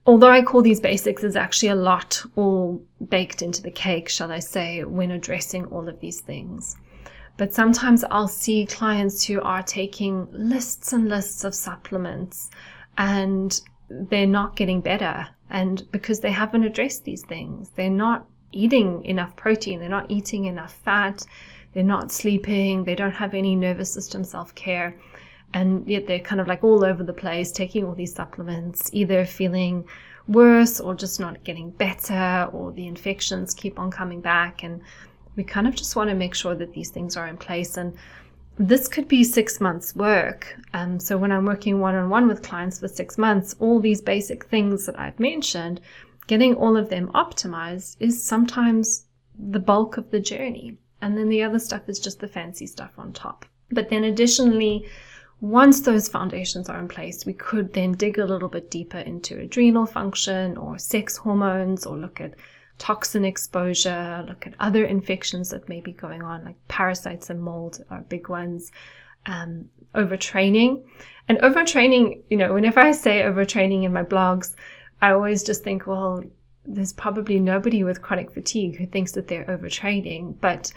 although 0.07 0.31
I 0.31 0.43
call 0.43 0.63
these 0.63 0.81
basics, 0.81 1.23
there's 1.23 1.37
actually 1.37 1.69
a 1.69 1.77
lot 1.77 2.23
all 2.35 2.83
baked 3.07 3.43
into 3.43 3.63
the 3.63 3.71
cake, 3.71 4.09
shall 4.09 4.33
I 4.33 4.39
say, 4.39 4.83
when 4.83 5.11
addressing 5.11 5.67
all 5.67 5.89
of 5.89 6.01
these 6.01 6.21
things. 6.21 6.77
But 7.37 7.53
sometimes 7.53 8.05
I'll 8.11 8.29
see 8.29 8.67
clients 8.67 9.25
who 9.25 9.41
are 9.41 9.63
taking 9.63 10.29
lists 10.31 10.93
and 10.93 11.09
lists 11.09 11.43
of 11.45 11.55
supplements 11.55 12.51
and 12.97 13.61
they're 13.89 14.27
not 14.27 14.57
getting 14.57 14.81
better. 14.81 15.27
And 15.51 15.83
because 15.91 16.21
they 16.21 16.31
haven't 16.31 16.65
addressed 16.65 17.05
these 17.05 17.25
things, 17.25 17.71
they're 17.75 17.91
not 17.91 18.27
eating 18.53 19.05
enough 19.05 19.35
protein, 19.37 19.81
they're 19.81 19.89
not 19.89 20.11
eating 20.11 20.45
enough 20.45 20.73
fat, 20.85 21.25
they're 21.73 21.83
not 21.83 22.13
sleeping, 22.13 22.85
they 22.85 22.95
don't 22.95 23.13
have 23.13 23.35
any 23.35 23.57
nervous 23.57 23.93
system 23.93 24.25
self 24.25 24.55
care. 24.55 24.97
And 25.53 25.87
yet 25.87 26.07
they're 26.07 26.21
kind 26.21 26.41
of 26.41 26.49
like 26.49 26.65
all 26.65 26.85
over 26.85 27.05
the 27.05 27.13
place 27.13 27.53
taking 27.53 27.85
all 27.85 27.95
these 27.95 28.15
supplements, 28.15 28.91
either 28.93 29.25
feeling 29.25 29.85
worse 30.27 30.81
or 30.81 30.95
just 30.95 31.21
not 31.21 31.45
getting 31.45 31.71
better, 31.71 32.49
or 32.53 32.73
the 32.73 32.87
infections 32.87 33.55
keep 33.55 33.79
on 33.79 33.91
coming 33.91 34.21
back. 34.21 34.63
And 34.63 34.81
we 35.37 35.45
kind 35.45 35.67
of 35.67 35.75
just 35.75 35.97
want 35.97 36.11
to 36.11 36.17
make 36.17 36.35
sure 36.35 36.55
that 36.55 36.73
these 36.73 36.91
things 36.91 37.17
are 37.17 37.27
in 37.27 37.37
place. 37.37 37.77
And 37.77 37.95
this 38.57 38.87
could 38.87 39.09
be 39.09 39.25
six 39.25 39.61
months' 39.61 39.97
work. 39.97 40.57
Um, 40.73 41.01
so 41.01 41.19
when 41.19 41.33
I'm 41.33 41.45
working 41.45 41.81
one 41.81 41.95
on 41.95 42.09
one 42.09 42.29
with 42.29 42.43
clients 42.43 42.79
for 42.79 42.89
six 42.89 43.19
months, 43.19 43.57
all 43.59 43.81
these 43.81 44.01
basic 44.01 44.45
things 44.47 44.87
that 44.87 44.99
I've 44.99 45.19
mentioned, 45.19 45.81
getting 46.27 46.55
all 46.55 46.77
of 46.77 46.89
them 46.89 47.09
optimized 47.15 47.97
is 47.99 48.25
sometimes 48.25 49.07
the 49.39 49.59
bulk 49.59 49.97
of 49.97 50.11
the 50.11 50.21
journey. 50.21 50.79
And 51.03 51.19
then 51.19 51.29
the 51.29 51.43
other 51.43 51.59
stuff 51.59 51.89
is 51.89 51.99
just 51.99 52.21
the 52.21 52.29
fancy 52.29 52.67
stuff 52.67 52.93
on 52.97 53.13
top. 53.13 53.45
But 53.71 53.91
then 53.91 54.05
additionally, 54.05 54.89
once 55.41 55.81
those 55.81 56.09
foundations 56.09 56.69
are 56.69 56.79
in 56.79 56.89
place, 56.89 57.27
we 57.27 57.35
could 57.35 57.73
then 57.73 57.93
dig 57.93 58.19
a 58.19 58.25
little 58.25 58.49
bit 58.49 58.71
deeper 58.71 58.99
into 58.99 59.39
adrenal 59.39 59.85
function 59.85 60.57
or 60.57 60.79
sex 60.79 61.17
hormones 61.17 61.85
or 61.85 61.99
look 61.99 62.21
at 62.21 62.35
toxin 62.79 63.25
exposure, 63.25 64.25
look 64.27 64.47
at 64.47 64.55
other 64.61 64.85
infections 64.85 65.51
that 65.51 65.69
may 65.69 65.81
be 65.81 65.93
going 65.93 66.23
on, 66.23 66.45
like 66.45 66.57
parasites 66.69 67.31
and 67.31 67.43
mold 67.43 67.85
are 67.91 68.01
big 68.03 68.29
ones, 68.29 68.73
um, 69.27 69.67
overtraining. 69.95 70.85
And 71.29 71.39
overtraining, 71.39 72.23
you 72.29 72.37
know, 72.37 72.53
whenever 72.53 72.81
I 72.81 72.93
say 72.93 73.23
overtraining 73.23 73.85
in 73.85 73.93
my 73.93 74.03
blogs, 74.03 74.55
I 75.01 75.13
always 75.13 75.43
just 75.43 75.65
think, 75.65 75.87
well, 75.87 76.23
there's 76.67 76.93
probably 76.93 77.39
nobody 77.39 77.85
with 77.85 78.03
chronic 78.03 78.31
fatigue 78.33 78.77
who 78.77 78.87
thinks 78.87 79.13
that 79.13 79.29
they're 79.29 79.45
overtraining, 79.45 80.41
but 80.41 80.73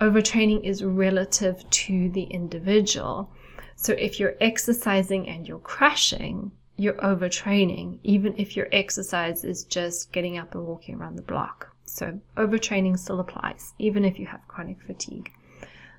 overtraining 0.00 0.64
is 0.64 0.84
relative 0.84 1.68
to 1.70 2.10
the 2.10 2.22
individual. 2.24 3.32
So 3.76 3.92
if 3.94 4.20
you're 4.20 4.36
exercising 4.40 5.28
and 5.28 5.46
you're 5.46 5.58
crashing, 5.58 6.52
you're 6.76 6.94
overtraining, 6.94 7.98
even 8.02 8.34
if 8.36 8.56
your 8.56 8.68
exercise 8.72 9.44
is 9.44 9.64
just 9.64 10.12
getting 10.12 10.38
up 10.38 10.54
and 10.54 10.66
walking 10.66 10.94
around 10.96 11.16
the 11.16 11.22
block. 11.22 11.68
So, 11.84 12.20
overtraining 12.36 12.98
still 12.98 13.20
applies, 13.20 13.74
even 13.78 14.04
if 14.04 14.18
you 14.18 14.26
have 14.26 14.46
chronic 14.48 14.80
fatigue. 14.82 15.30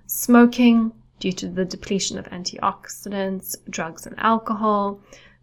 smoking 0.08 0.92
due 1.20 1.32
to 1.32 1.48
the 1.48 1.66
depletion 1.66 2.18
of 2.18 2.26
antioxidants, 2.26 3.56
drugs, 3.70 4.06
and 4.06 4.16
alcohol, 4.20 5.00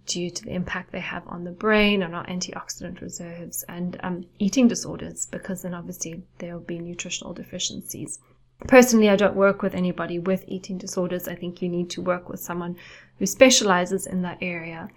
due 0.07 0.31
to 0.31 0.45
the 0.45 0.51
impact 0.53 0.93
they 0.93 1.01
have 1.01 1.27
on 1.29 1.45
the 1.45 1.51
brain 1.53 2.03
and 2.03 2.15
our 2.15 2.27
antioxidant 2.27 3.01
reserves, 3.01 3.65
and 3.69 3.99
um, 4.03 4.25
eating 4.39 4.69
disorders, 4.69 5.27
because 5.27 5.63
then 5.63 5.73
obviously 5.75 6.23
there 6.39 6.53
will 6.55 6.65
be 6.65 6.79
nutritional 6.79 7.33
deficiencies. 7.33 8.19
Personally, 8.67 9.09
I 9.09 9.17
don't 9.17 9.37
work 9.37 9.63
with 9.63 9.75
anybody 9.75 10.19
with 10.19 10.45
eating 10.47 10.77
disorders. 10.77 11.29
I 11.29 11.35
think 11.35 11.63
you 11.63 11.69
need 11.69 11.89
to 11.91 12.03
work 12.03 12.29
with 12.29 12.41
someone 12.41 12.77
who 13.19 13.27
specializes 13.27 14.07
in 14.07 14.23
that 14.23 14.39
area. 14.43 14.89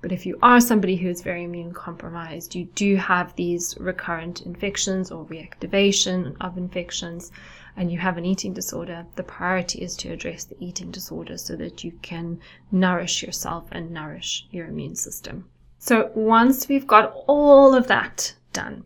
But 0.00 0.12
if 0.12 0.24
you 0.26 0.38
are 0.42 0.60
somebody 0.60 0.94
who 0.96 1.08
is 1.08 1.22
very 1.22 1.42
immune 1.42 1.72
compromised, 1.72 2.54
you 2.54 2.66
do 2.76 2.96
have 2.96 3.34
these 3.34 3.76
recurrent 3.80 4.42
infections 4.42 5.10
or 5.10 5.24
reactivation 5.24 6.36
of 6.40 6.56
infections, 6.56 7.32
and 7.76 7.90
you 7.90 7.98
have 7.98 8.16
an 8.16 8.24
eating 8.24 8.52
disorder, 8.52 9.06
the 9.16 9.24
priority 9.24 9.80
is 9.80 9.96
to 9.96 10.12
address 10.12 10.44
the 10.44 10.56
eating 10.64 10.92
disorder 10.92 11.36
so 11.36 11.56
that 11.56 11.82
you 11.82 11.92
can 12.02 12.38
nourish 12.70 13.22
yourself 13.22 13.66
and 13.72 13.90
nourish 13.90 14.46
your 14.50 14.66
immune 14.66 14.94
system. 14.94 15.48
So 15.80 16.10
once 16.14 16.68
we've 16.68 16.86
got 16.86 17.14
all 17.26 17.74
of 17.74 17.88
that 17.88 18.34
done, 18.52 18.84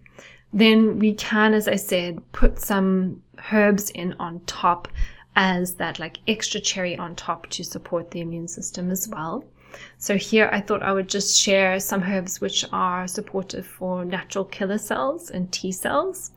then 0.53 0.99
we 0.99 1.15
can, 1.15 1.55
as 1.55 1.69
I 1.69 1.77
said, 1.77 2.21
put 2.33 2.59
some 2.59 3.23
herbs 3.51 3.91
in 3.91 4.15
on 4.19 4.41
top 4.47 4.89
as 5.37 5.75
that 5.77 5.99
like 5.99 6.19
extra 6.27 6.61
cherry 6.61 6.97
on 6.97 7.17
top 7.17 7.49
to 7.49 7.65
support 7.65 8.11
the 8.11 8.21
immune 8.21 8.49
system 8.49 8.91
as 8.91 9.09
well. 9.09 9.45
So 9.99 10.17
here 10.17 10.49
I 10.53 10.61
thought 10.61 10.83
I 10.83 10.93
would 10.93 11.09
just 11.09 11.41
share 11.41 11.79
some 11.81 12.03
herbs 12.03 12.41
which 12.41 12.65
are 12.73 13.07
supportive 13.07 13.67
for 13.67 14.05
natural 14.05 14.45
killer 14.45 14.79
cells 14.79 15.31
and 15.31 15.51
T 15.53 15.73
cells. 15.73 16.33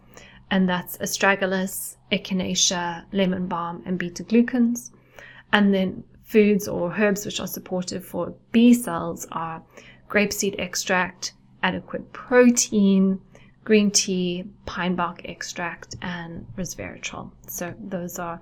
And 0.51 0.69
that's 0.69 0.97
astragalus, 0.97 1.97
echinacea, 2.11 3.05
lemon 3.11 3.47
balm, 3.47 3.81
and 3.85 3.97
beta 3.97 4.23
glucans. 4.23 4.91
And 5.53 5.73
then 5.73 6.03
foods 6.23 6.67
or 6.67 6.93
herbs 6.93 7.25
which 7.25 7.39
are 7.39 7.47
supportive 7.47 8.05
for 8.05 8.33
B 8.51 8.73
cells 8.73 9.27
are 9.31 9.63
grapeseed 10.09 10.59
extract, 10.59 11.33
adequate 11.63 12.13
protein, 12.13 13.19
green 13.63 13.89
tea, 13.89 14.45
pine 14.65 14.95
bark 14.95 15.25
extract, 15.25 15.95
and 16.01 16.45
resveratrol. 16.55 17.31
So 17.47 17.73
those 17.79 18.19
are 18.19 18.39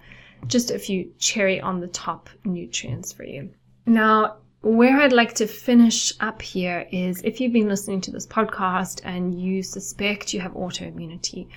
just 0.47 0.71
a 0.71 0.79
few 0.79 1.11
cherry 1.19 1.61
on 1.61 1.79
the 1.79 1.87
top 1.87 2.29
nutrients 2.43 3.13
for 3.13 3.23
you. 3.23 3.49
Now, 3.85 4.37
where 4.63 4.99
I'd 4.99 5.13
like 5.13 5.35
to 5.35 5.47
finish 5.47 6.13
up 6.19 6.41
here 6.41 6.87
is 6.91 7.21
if 7.23 7.39
you've 7.39 7.53
been 7.53 7.67
listening 7.67 8.01
to 8.01 8.11
this 8.11 8.25
podcast 8.25 9.01
and 9.03 9.39
you 9.39 9.61
suspect 9.61 10.33
you 10.33 10.41
have 10.41 10.53
autoimmunity, 10.53 11.47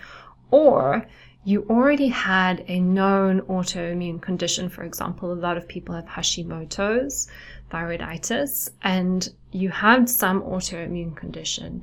or 0.50 1.06
you 1.44 1.64
already 1.70 2.08
had 2.08 2.64
a 2.68 2.80
known 2.80 3.40
autoimmune 3.42 4.20
condition, 4.20 4.68
for 4.68 4.82
example, 4.82 5.32
a 5.32 5.34
lot 5.34 5.56
of 5.56 5.66
people 5.66 5.94
have 5.94 6.06
Hashimoto's, 6.06 7.28
thyroiditis, 7.70 8.68
and 8.82 9.28
you 9.52 9.70
had 9.70 10.10
some 10.10 10.42
autoimmune 10.42 11.16
condition 11.16 11.82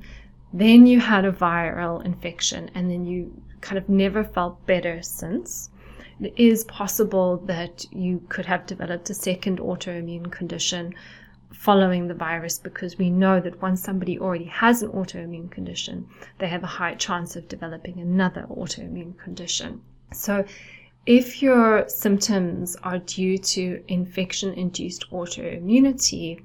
then 0.53 0.85
you 0.85 0.99
had 0.99 1.25
a 1.25 1.31
viral 1.31 2.05
infection, 2.05 2.69
and 2.75 2.89
then 2.89 3.05
you 3.05 3.33
kind 3.61 3.77
of 3.77 3.89
never 3.89 4.23
felt 4.23 4.63
better 4.67 5.01
since. 5.01 5.71
It 6.19 6.33
is 6.37 6.63
possible 6.65 7.37
that 7.45 7.85
you 7.91 8.21
could 8.29 8.45
have 8.45 8.65
developed 8.65 9.09
a 9.09 9.13
second 9.13 9.59
autoimmune 9.59 10.31
condition 10.31 10.93
following 11.53 12.07
the 12.07 12.13
virus 12.13 12.59
because 12.59 12.97
we 12.97 13.09
know 13.09 13.39
that 13.39 13.61
once 13.61 13.81
somebody 13.81 14.19
already 14.19 14.45
has 14.45 14.83
an 14.83 14.89
autoimmune 14.89 15.49
condition, 15.49 16.07
they 16.39 16.47
have 16.47 16.63
a 16.63 16.67
high 16.67 16.95
chance 16.95 17.35
of 17.35 17.47
developing 17.47 17.99
another 17.99 18.45
autoimmune 18.49 19.17
condition. 19.17 19.81
So, 20.11 20.45
if 21.05 21.41
your 21.41 21.87
symptoms 21.89 22.77
are 22.83 22.99
due 22.99 23.37
to 23.37 23.83
infection 23.87 24.53
induced 24.53 25.11
autoimmunity, 25.11 26.41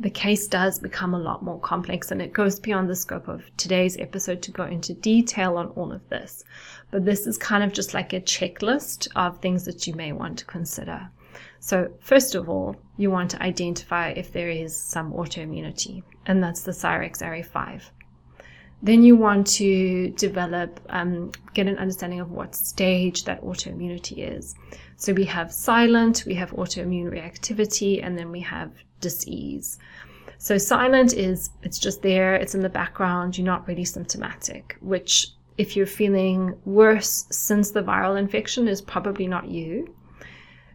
the 0.00 0.10
case 0.10 0.46
does 0.46 0.78
become 0.78 1.12
a 1.12 1.18
lot 1.18 1.42
more 1.42 1.58
complex 1.58 2.12
and 2.12 2.22
it 2.22 2.32
goes 2.32 2.60
beyond 2.60 2.88
the 2.88 2.94
scope 2.94 3.26
of 3.26 3.50
today's 3.56 3.96
episode 3.98 4.40
to 4.42 4.52
go 4.52 4.62
into 4.62 4.94
detail 4.94 5.56
on 5.56 5.68
all 5.70 5.90
of 5.90 6.08
this. 6.08 6.44
But 6.92 7.04
this 7.04 7.26
is 7.26 7.36
kind 7.36 7.64
of 7.64 7.72
just 7.72 7.94
like 7.94 8.12
a 8.12 8.20
checklist 8.20 9.08
of 9.16 9.40
things 9.40 9.64
that 9.64 9.88
you 9.88 9.94
may 9.94 10.12
want 10.12 10.38
to 10.38 10.44
consider. 10.44 11.10
So, 11.58 11.90
first 12.00 12.36
of 12.36 12.48
all, 12.48 12.76
you 12.96 13.10
want 13.10 13.32
to 13.32 13.42
identify 13.42 14.10
if 14.10 14.32
there 14.32 14.48
is 14.48 14.76
some 14.76 15.12
autoimmunity, 15.12 16.04
and 16.26 16.42
that's 16.42 16.62
the 16.62 16.70
Cyrex 16.70 17.20
Array 17.20 17.42
5. 17.42 17.90
Then 18.80 19.02
you 19.02 19.16
want 19.16 19.48
to 19.58 20.10
develop, 20.10 20.78
um, 20.88 21.32
get 21.54 21.66
an 21.66 21.78
understanding 21.78 22.20
of 22.20 22.30
what 22.30 22.54
stage 22.54 23.24
that 23.24 23.42
autoimmunity 23.42 24.18
is. 24.18 24.54
So 25.00 25.12
we 25.12 25.24
have 25.26 25.52
silent, 25.52 26.24
we 26.26 26.34
have 26.34 26.50
autoimmune 26.50 27.12
reactivity, 27.12 28.04
and 28.04 28.18
then 28.18 28.32
we 28.32 28.40
have 28.40 28.72
disease. 29.00 29.78
So 30.38 30.58
silent 30.58 31.12
is 31.12 31.50
it's 31.62 31.78
just 31.78 32.02
there, 32.02 32.34
it's 32.34 32.56
in 32.56 32.62
the 32.62 32.68
background, 32.68 33.38
you're 33.38 33.44
not 33.44 33.66
really 33.68 33.84
symptomatic, 33.84 34.76
which 34.80 35.28
if 35.56 35.76
you're 35.76 35.86
feeling 35.86 36.52
worse 36.64 37.26
since 37.30 37.70
the 37.70 37.82
viral 37.82 38.18
infection 38.18 38.66
is 38.66 38.82
probably 38.82 39.28
not 39.28 39.48
you. 39.48 39.94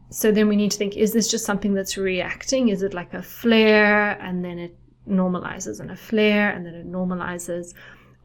So 0.10 0.32
then 0.32 0.48
we 0.48 0.56
need 0.56 0.72
to 0.72 0.78
think 0.78 0.96
is 0.96 1.12
this 1.12 1.30
just 1.30 1.46
something 1.46 1.74
that's 1.74 1.98
reacting? 1.98 2.70
Is 2.70 2.82
it 2.82 2.94
like 2.94 3.14
a 3.14 3.22
flare 3.22 4.12
and 4.22 4.44
then 4.44 4.58
it 4.58 4.78
normalizes 5.06 5.82
and 5.82 5.92
a 5.92 5.98
flare 5.98 6.50
and 6.50 6.66
then 6.66 6.76
it 6.76 6.90
normalizes? 6.90 7.74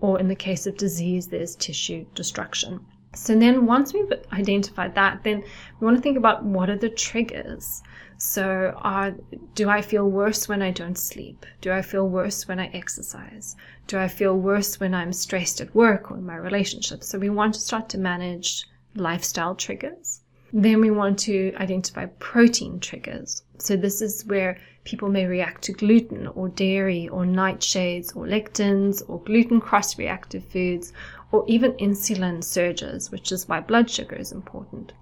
Or 0.00 0.20
in 0.20 0.28
the 0.28 0.36
case 0.36 0.64
of 0.68 0.76
disease, 0.76 1.26
there's 1.26 1.56
tissue 1.56 2.06
destruction. 2.14 2.86
So 3.14 3.38
then 3.38 3.66
once 3.66 3.94
we've 3.94 4.12
identified 4.32 4.94
that, 4.94 5.24
then 5.24 5.42
we 5.80 5.84
want 5.84 5.96
to 5.96 6.02
think 6.02 6.18
about 6.18 6.44
what 6.44 6.68
are 6.68 6.76
the 6.76 6.90
triggers. 6.90 7.82
So, 8.18 8.76
uh, 8.82 9.12
do 9.54 9.70
I 9.70 9.80
feel 9.80 10.10
worse 10.10 10.48
when 10.48 10.60
I 10.60 10.72
don't 10.72 10.98
sleep? 10.98 11.46
Do 11.60 11.72
I 11.72 11.82
feel 11.82 12.08
worse 12.08 12.48
when 12.48 12.58
I 12.58 12.66
exercise? 12.66 13.56
Do 13.86 13.96
I 13.98 14.08
feel 14.08 14.36
worse 14.36 14.80
when 14.80 14.92
I'm 14.92 15.12
stressed 15.12 15.60
at 15.60 15.74
work 15.74 16.10
or 16.10 16.18
in 16.18 16.26
my 16.26 16.36
relationship? 16.36 17.04
So, 17.04 17.18
we 17.18 17.30
want 17.30 17.54
to 17.54 17.60
start 17.60 17.88
to 17.90 17.98
manage 17.98 18.66
lifestyle 18.94 19.54
triggers. 19.54 20.22
Then 20.52 20.80
we 20.80 20.90
want 20.90 21.18
to 21.20 21.54
identify 21.56 22.06
protein 22.06 22.80
triggers. 22.80 23.42
So, 23.58 23.76
this 23.76 24.02
is 24.02 24.26
where 24.26 24.58
people 24.82 25.08
may 25.10 25.26
react 25.26 25.62
to 25.62 25.72
gluten 25.72 26.26
or 26.28 26.48
dairy 26.48 27.08
or 27.08 27.24
nightshades 27.24 28.16
or 28.16 28.26
lectins 28.26 29.02
or 29.06 29.20
gluten 29.20 29.60
cross 29.60 29.98
reactive 29.98 30.42
foods 30.44 30.92
or 31.32 31.44
even 31.46 31.72
insulin 31.72 32.42
surges, 32.42 33.10
which 33.10 33.32
is 33.32 33.48
why 33.48 33.60
blood 33.60 33.90
sugar 33.90 34.16
is 34.16 34.32
important. 34.32 34.92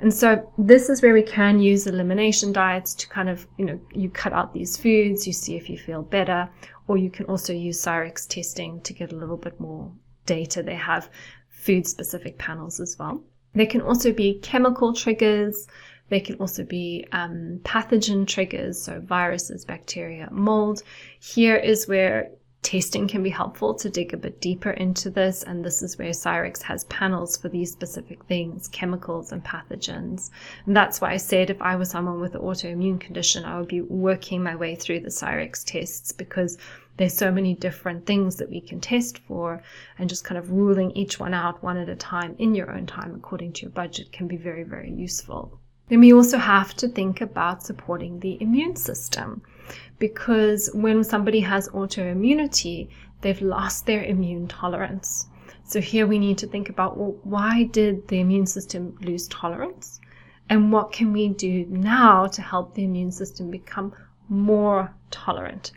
And 0.00 0.12
so 0.12 0.50
this 0.56 0.88
is 0.88 1.02
where 1.02 1.12
we 1.12 1.22
can 1.22 1.60
use 1.60 1.86
elimination 1.86 2.52
diets 2.52 2.94
to 2.94 3.08
kind 3.08 3.28
of, 3.28 3.46
you 3.58 3.64
know, 3.64 3.80
you 3.92 4.08
cut 4.08 4.32
out 4.32 4.54
these 4.54 4.76
foods, 4.76 5.26
you 5.26 5.32
see 5.32 5.56
if 5.56 5.68
you 5.68 5.78
feel 5.78 6.02
better, 6.02 6.48
or 6.86 6.96
you 6.96 7.10
can 7.10 7.26
also 7.26 7.52
use 7.52 7.82
Cyrex 7.82 8.26
testing 8.26 8.80
to 8.82 8.92
get 8.92 9.12
a 9.12 9.16
little 9.16 9.36
bit 9.36 9.58
more 9.60 9.90
data. 10.24 10.62
They 10.62 10.74
have 10.74 11.10
food 11.48 11.86
specific 11.86 12.38
panels 12.38 12.80
as 12.80 12.96
well. 12.98 13.22
There 13.54 13.66
can 13.66 13.82
also 13.82 14.12
be 14.12 14.38
chemical 14.40 14.94
triggers. 14.94 15.66
They 16.08 16.20
can 16.20 16.36
also 16.36 16.64
be 16.64 17.06
um, 17.12 17.60
pathogen 17.64 18.26
triggers, 18.26 18.80
so 18.80 19.00
viruses, 19.00 19.64
bacteria, 19.64 20.28
mold. 20.30 20.82
Here 21.20 21.56
is 21.56 21.86
where 21.86 22.30
testing 22.62 23.06
can 23.06 23.22
be 23.22 23.30
helpful 23.30 23.74
to 23.74 23.88
dig 23.88 24.12
a 24.12 24.16
bit 24.16 24.40
deeper 24.40 24.70
into 24.70 25.10
this. 25.10 25.42
And 25.42 25.64
this 25.64 25.82
is 25.82 25.96
where 25.96 26.10
Cyrex 26.10 26.62
has 26.62 26.84
panels 26.84 27.36
for 27.36 27.48
these 27.48 27.72
specific 27.72 28.24
things, 28.24 28.68
chemicals 28.68 29.32
and 29.32 29.44
pathogens. 29.44 30.30
And 30.66 30.76
that's 30.76 31.00
why 31.00 31.12
I 31.12 31.16
said 31.16 31.50
if 31.50 31.62
I 31.62 31.76
was 31.76 31.90
someone 31.90 32.20
with 32.20 32.34
an 32.34 32.40
autoimmune 32.40 33.00
condition, 33.00 33.44
I 33.44 33.58
would 33.58 33.68
be 33.68 33.80
working 33.80 34.42
my 34.42 34.56
way 34.56 34.74
through 34.74 35.00
the 35.00 35.08
Cyrex 35.08 35.64
tests 35.64 36.12
because 36.12 36.58
there's 36.96 37.14
so 37.14 37.30
many 37.30 37.54
different 37.54 38.06
things 38.06 38.36
that 38.36 38.50
we 38.50 38.60
can 38.60 38.80
test 38.80 39.18
for 39.20 39.62
and 39.98 40.08
just 40.08 40.24
kind 40.24 40.36
of 40.36 40.50
ruling 40.50 40.90
each 40.92 41.20
one 41.20 41.32
out 41.32 41.62
one 41.62 41.76
at 41.76 41.88
a 41.88 41.94
time 41.94 42.34
in 42.38 42.56
your 42.56 42.72
own 42.72 42.86
time 42.86 43.14
according 43.14 43.52
to 43.52 43.62
your 43.62 43.70
budget 43.70 44.10
can 44.10 44.26
be 44.26 44.36
very, 44.36 44.64
very 44.64 44.90
useful. 44.90 45.60
Then 45.88 46.00
we 46.00 46.12
also 46.12 46.36
have 46.36 46.74
to 46.74 46.88
think 46.88 47.20
about 47.20 47.62
supporting 47.62 48.20
the 48.20 48.36
immune 48.42 48.76
system 48.76 49.42
because 49.98 50.70
when 50.74 51.02
somebody 51.04 51.40
has 51.40 51.68
autoimmunity, 51.68 52.88
they've 53.20 53.42
lost 53.42 53.86
their 53.86 54.04
immune 54.04 54.48
tolerance. 54.48 55.26
So 55.64 55.80
here 55.80 56.06
we 56.06 56.18
need 56.18 56.38
to 56.38 56.46
think 56.46 56.68
about 56.68 56.96
well, 56.96 57.16
why 57.24 57.64
did 57.64 58.08
the 58.08 58.20
immune 58.20 58.46
system 58.46 58.96
lose 59.02 59.28
tolerance? 59.28 60.00
And 60.48 60.72
what 60.72 60.92
can 60.92 61.12
we 61.12 61.28
do 61.28 61.66
now 61.68 62.26
to 62.26 62.40
help 62.40 62.74
the 62.74 62.84
immune 62.84 63.12
system 63.12 63.50
become 63.50 63.92
more 64.28 64.94
tolerant? 65.10 65.72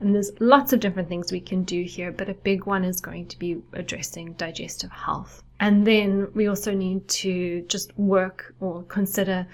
And 0.00 0.14
there's 0.14 0.32
lots 0.40 0.72
of 0.72 0.80
different 0.80 1.08
things 1.08 1.30
we 1.30 1.40
can 1.40 1.62
do 1.64 1.82
here, 1.82 2.10
but 2.10 2.28
a 2.28 2.34
big 2.34 2.66
one 2.66 2.84
is 2.84 3.00
going 3.00 3.26
to 3.28 3.38
be 3.38 3.62
addressing 3.74 4.32
digestive 4.34 4.90
health. 4.90 5.42
And 5.60 5.86
then 5.86 6.28
we 6.34 6.46
also 6.48 6.72
need 6.72 7.06
to 7.08 7.62
just 7.68 7.96
work 7.98 8.54
or 8.60 8.82
consider 8.84 9.46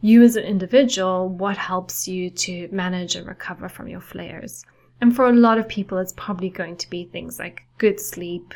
you 0.00 0.22
as 0.22 0.36
an 0.36 0.44
individual, 0.44 1.28
what 1.28 1.56
helps 1.56 2.06
you 2.06 2.30
to 2.30 2.68
manage 2.70 3.16
and 3.16 3.26
recover 3.26 3.68
from 3.68 3.88
your 3.88 4.00
flares. 4.00 4.64
And 5.00 5.14
for 5.14 5.26
a 5.26 5.32
lot 5.32 5.58
of 5.58 5.68
people, 5.68 5.98
it's 5.98 6.12
probably 6.12 6.48
going 6.48 6.76
to 6.76 6.90
be 6.90 7.04
things 7.04 7.38
like 7.38 7.62
good 7.78 8.00
sleep, 8.00 8.54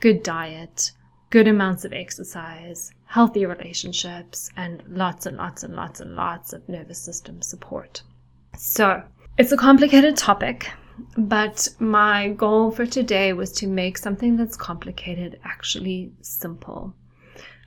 good 0.00 0.22
diet, 0.22 0.92
good 1.30 1.48
amounts 1.48 1.84
of 1.84 1.92
exercise, 1.92 2.92
healthy 3.06 3.44
relationships, 3.46 4.50
and 4.56 4.82
lots 4.88 5.26
and 5.26 5.36
lots 5.36 5.62
and 5.62 5.74
lots 5.74 6.00
and 6.00 6.14
lots 6.14 6.52
of 6.52 6.68
nervous 6.68 7.00
system 7.00 7.42
support. 7.42 8.02
So, 8.56 9.02
it's 9.36 9.52
a 9.52 9.56
complicated 9.56 10.16
topic, 10.16 10.70
but 11.16 11.68
my 11.78 12.30
goal 12.30 12.70
for 12.70 12.86
today 12.86 13.32
was 13.32 13.52
to 13.52 13.66
make 13.66 13.98
something 13.98 14.36
that's 14.36 14.56
complicated 14.56 15.38
actually 15.44 16.12
simple. 16.22 16.94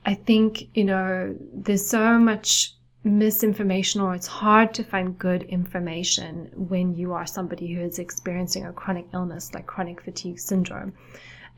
I 0.04 0.14
think, 0.14 0.68
you 0.74 0.84
know, 0.84 1.36
there's 1.54 1.86
so 1.86 2.18
much 2.18 2.74
misinformation 3.04 4.00
or 4.00 4.14
it's 4.14 4.26
hard 4.26 4.72
to 4.74 4.84
find 4.84 5.18
good 5.18 5.42
information 5.44 6.50
when 6.54 6.94
you 6.94 7.12
are 7.12 7.26
somebody 7.26 7.72
who 7.72 7.80
is 7.80 7.98
experiencing 7.98 8.64
a 8.64 8.72
chronic 8.72 9.06
illness 9.12 9.52
like 9.54 9.66
chronic 9.66 10.00
fatigue 10.00 10.38
syndrome. 10.38 10.92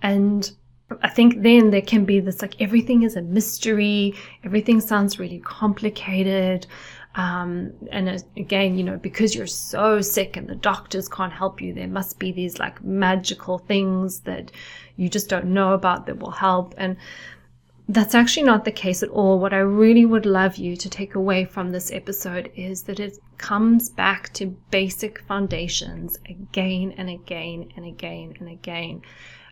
And 0.02 0.50
I 1.02 1.08
think 1.08 1.42
then 1.42 1.70
there 1.70 1.82
can 1.82 2.04
be 2.04 2.20
this 2.20 2.42
like 2.42 2.60
everything 2.60 3.02
is 3.02 3.16
a 3.16 3.22
mystery, 3.22 4.14
everything 4.42 4.80
sounds 4.80 5.18
really 5.18 5.40
complicated. 5.40 6.66
Um, 7.16 7.72
and 7.92 8.24
again, 8.36 8.76
you 8.76 8.82
know, 8.82 8.96
because 8.96 9.34
you're 9.34 9.46
so 9.46 10.00
sick 10.00 10.36
and 10.36 10.48
the 10.48 10.56
doctors 10.56 11.08
can't 11.08 11.32
help 11.32 11.60
you, 11.60 11.72
there 11.72 11.88
must 11.88 12.18
be 12.18 12.32
these 12.32 12.58
like 12.58 12.82
magical 12.82 13.58
things 13.58 14.20
that 14.20 14.50
you 14.96 15.08
just 15.08 15.28
don't 15.28 15.46
know 15.46 15.74
about 15.74 16.06
that 16.06 16.18
will 16.18 16.32
help. 16.32 16.74
And 16.76 16.96
that's 17.88 18.14
actually 18.14 18.44
not 18.44 18.64
the 18.64 18.72
case 18.72 19.02
at 19.02 19.10
all. 19.10 19.38
What 19.38 19.52
I 19.52 19.58
really 19.58 20.06
would 20.06 20.24
love 20.24 20.56
you 20.56 20.74
to 20.76 20.88
take 20.88 21.14
away 21.14 21.44
from 21.44 21.70
this 21.70 21.92
episode 21.92 22.50
is 22.56 22.82
that 22.84 22.98
it 22.98 23.18
comes 23.36 23.90
back 23.90 24.32
to 24.34 24.56
basic 24.70 25.20
foundations 25.22 26.18
again 26.28 26.94
and 26.96 27.10
again 27.10 27.68
and 27.76 27.84
again 27.84 28.34
and 28.40 28.48
again. 28.48 29.02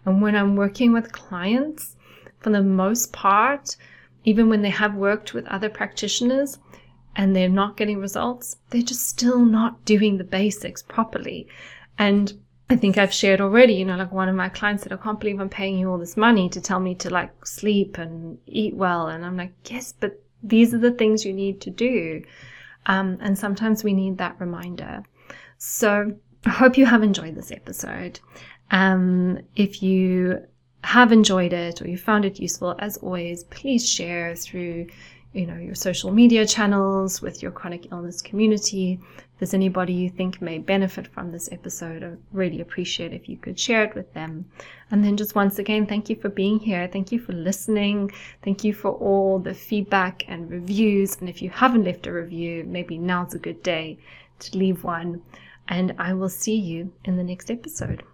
And 0.06 0.22
when 0.22 0.34
I'm 0.34 0.56
working 0.56 0.92
with 0.92 1.12
clients, 1.12 1.96
for 2.40 2.50
the 2.50 2.62
most 2.62 3.12
part, 3.12 3.76
even 4.24 4.48
when 4.48 4.62
they 4.62 4.70
have 4.70 4.94
worked 4.94 5.34
with 5.34 5.46
other 5.46 5.68
practitioners 5.68 6.58
and 7.14 7.36
they're 7.36 7.48
not 7.48 7.76
getting 7.76 7.98
results, 7.98 8.56
they're 8.70 8.82
just 8.82 9.06
still 9.08 9.44
not 9.44 9.84
doing 9.84 10.16
the 10.16 10.24
basics 10.24 10.82
properly. 10.82 11.46
And 11.98 12.32
I 12.72 12.76
think 12.76 12.96
I've 12.96 13.12
shared 13.12 13.42
already, 13.42 13.74
you 13.74 13.84
know, 13.84 13.96
like 13.96 14.12
one 14.12 14.30
of 14.30 14.34
my 14.34 14.48
clients 14.48 14.82
said, 14.82 14.94
I 14.94 14.96
can't 14.96 15.20
believe 15.20 15.38
I'm 15.38 15.50
paying 15.50 15.78
you 15.78 15.90
all 15.90 15.98
this 15.98 16.16
money 16.16 16.48
to 16.48 16.60
tell 16.60 16.80
me 16.80 16.94
to 16.96 17.10
like 17.10 17.46
sleep 17.46 17.98
and 17.98 18.38
eat 18.46 18.74
well. 18.74 19.08
And 19.08 19.26
I'm 19.26 19.36
like, 19.36 19.52
yes, 19.66 19.92
but 19.92 20.18
these 20.42 20.72
are 20.72 20.78
the 20.78 20.90
things 20.90 21.24
you 21.24 21.34
need 21.34 21.60
to 21.60 21.70
do. 21.70 22.24
Um, 22.86 23.18
and 23.20 23.38
sometimes 23.38 23.84
we 23.84 23.92
need 23.92 24.16
that 24.18 24.40
reminder. 24.40 25.02
So 25.58 26.16
I 26.46 26.50
hope 26.50 26.78
you 26.78 26.86
have 26.86 27.02
enjoyed 27.02 27.34
this 27.34 27.52
episode. 27.52 28.20
Um, 28.70 29.40
if 29.54 29.82
you 29.82 30.42
have 30.82 31.12
enjoyed 31.12 31.52
it 31.52 31.82
or 31.82 31.88
you 31.88 31.98
found 31.98 32.24
it 32.24 32.40
useful, 32.40 32.74
as 32.78 32.96
always, 32.96 33.44
please 33.44 33.86
share 33.86 34.34
through 34.34 34.86
you 35.34 35.46
know 35.46 35.56
your 35.56 35.74
social 35.74 36.12
media 36.12 36.46
channels 36.46 37.22
with 37.22 37.42
your 37.42 37.50
chronic 37.50 37.90
illness 37.90 38.20
community 38.20 39.00
there's 39.42 39.54
anybody 39.54 39.92
you 39.92 40.08
think 40.08 40.40
may 40.40 40.56
benefit 40.56 41.08
from 41.08 41.32
this 41.32 41.48
episode 41.50 42.04
i 42.04 42.12
really 42.30 42.60
appreciate 42.60 43.12
if 43.12 43.28
you 43.28 43.36
could 43.36 43.58
share 43.58 43.82
it 43.82 43.92
with 43.96 44.14
them. 44.14 44.44
And 44.92 45.04
then 45.04 45.16
just 45.16 45.34
once 45.34 45.58
again 45.58 45.84
thank 45.84 46.08
you 46.08 46.14
for 46.14 46.28
being 46.28 46.60
here. 46.60 46.86
Thank 46.86 47.10
you 47.10 47.18
for 47.18 47.32
listening. 47.32 48.12
Thank 48.44 48.62
you 48.62 48.72
for 48.72 48.92
all 48.92 49.40
the 49.40 49.52
feedback 49.52 50.22
and 50.28 50.48
reviews. 50.48 51.16
And 51.18 51.28
if 51.28 51.42
you 51.42 51.50
haven't 51.50 51.82
left 51.82 52.06
a 52.06 52.12
review 52.12 52.62
maybe 52.68 52.98
now's 52.98 53.34
a 53.34 53.40
good 53.40 53.64
day 53.64 53.98
to 54.38 54.56
leave 54.56 54.84
one. 54.84 55.22
And 55.66 55.92
i 55.98 56.12
will 56.12 56.28
see 56.28 56.54
you 56.56 56.92
in 57.04 57.16
the 57.16 57.24
next 57.24 57.50
episode 57.50 58.04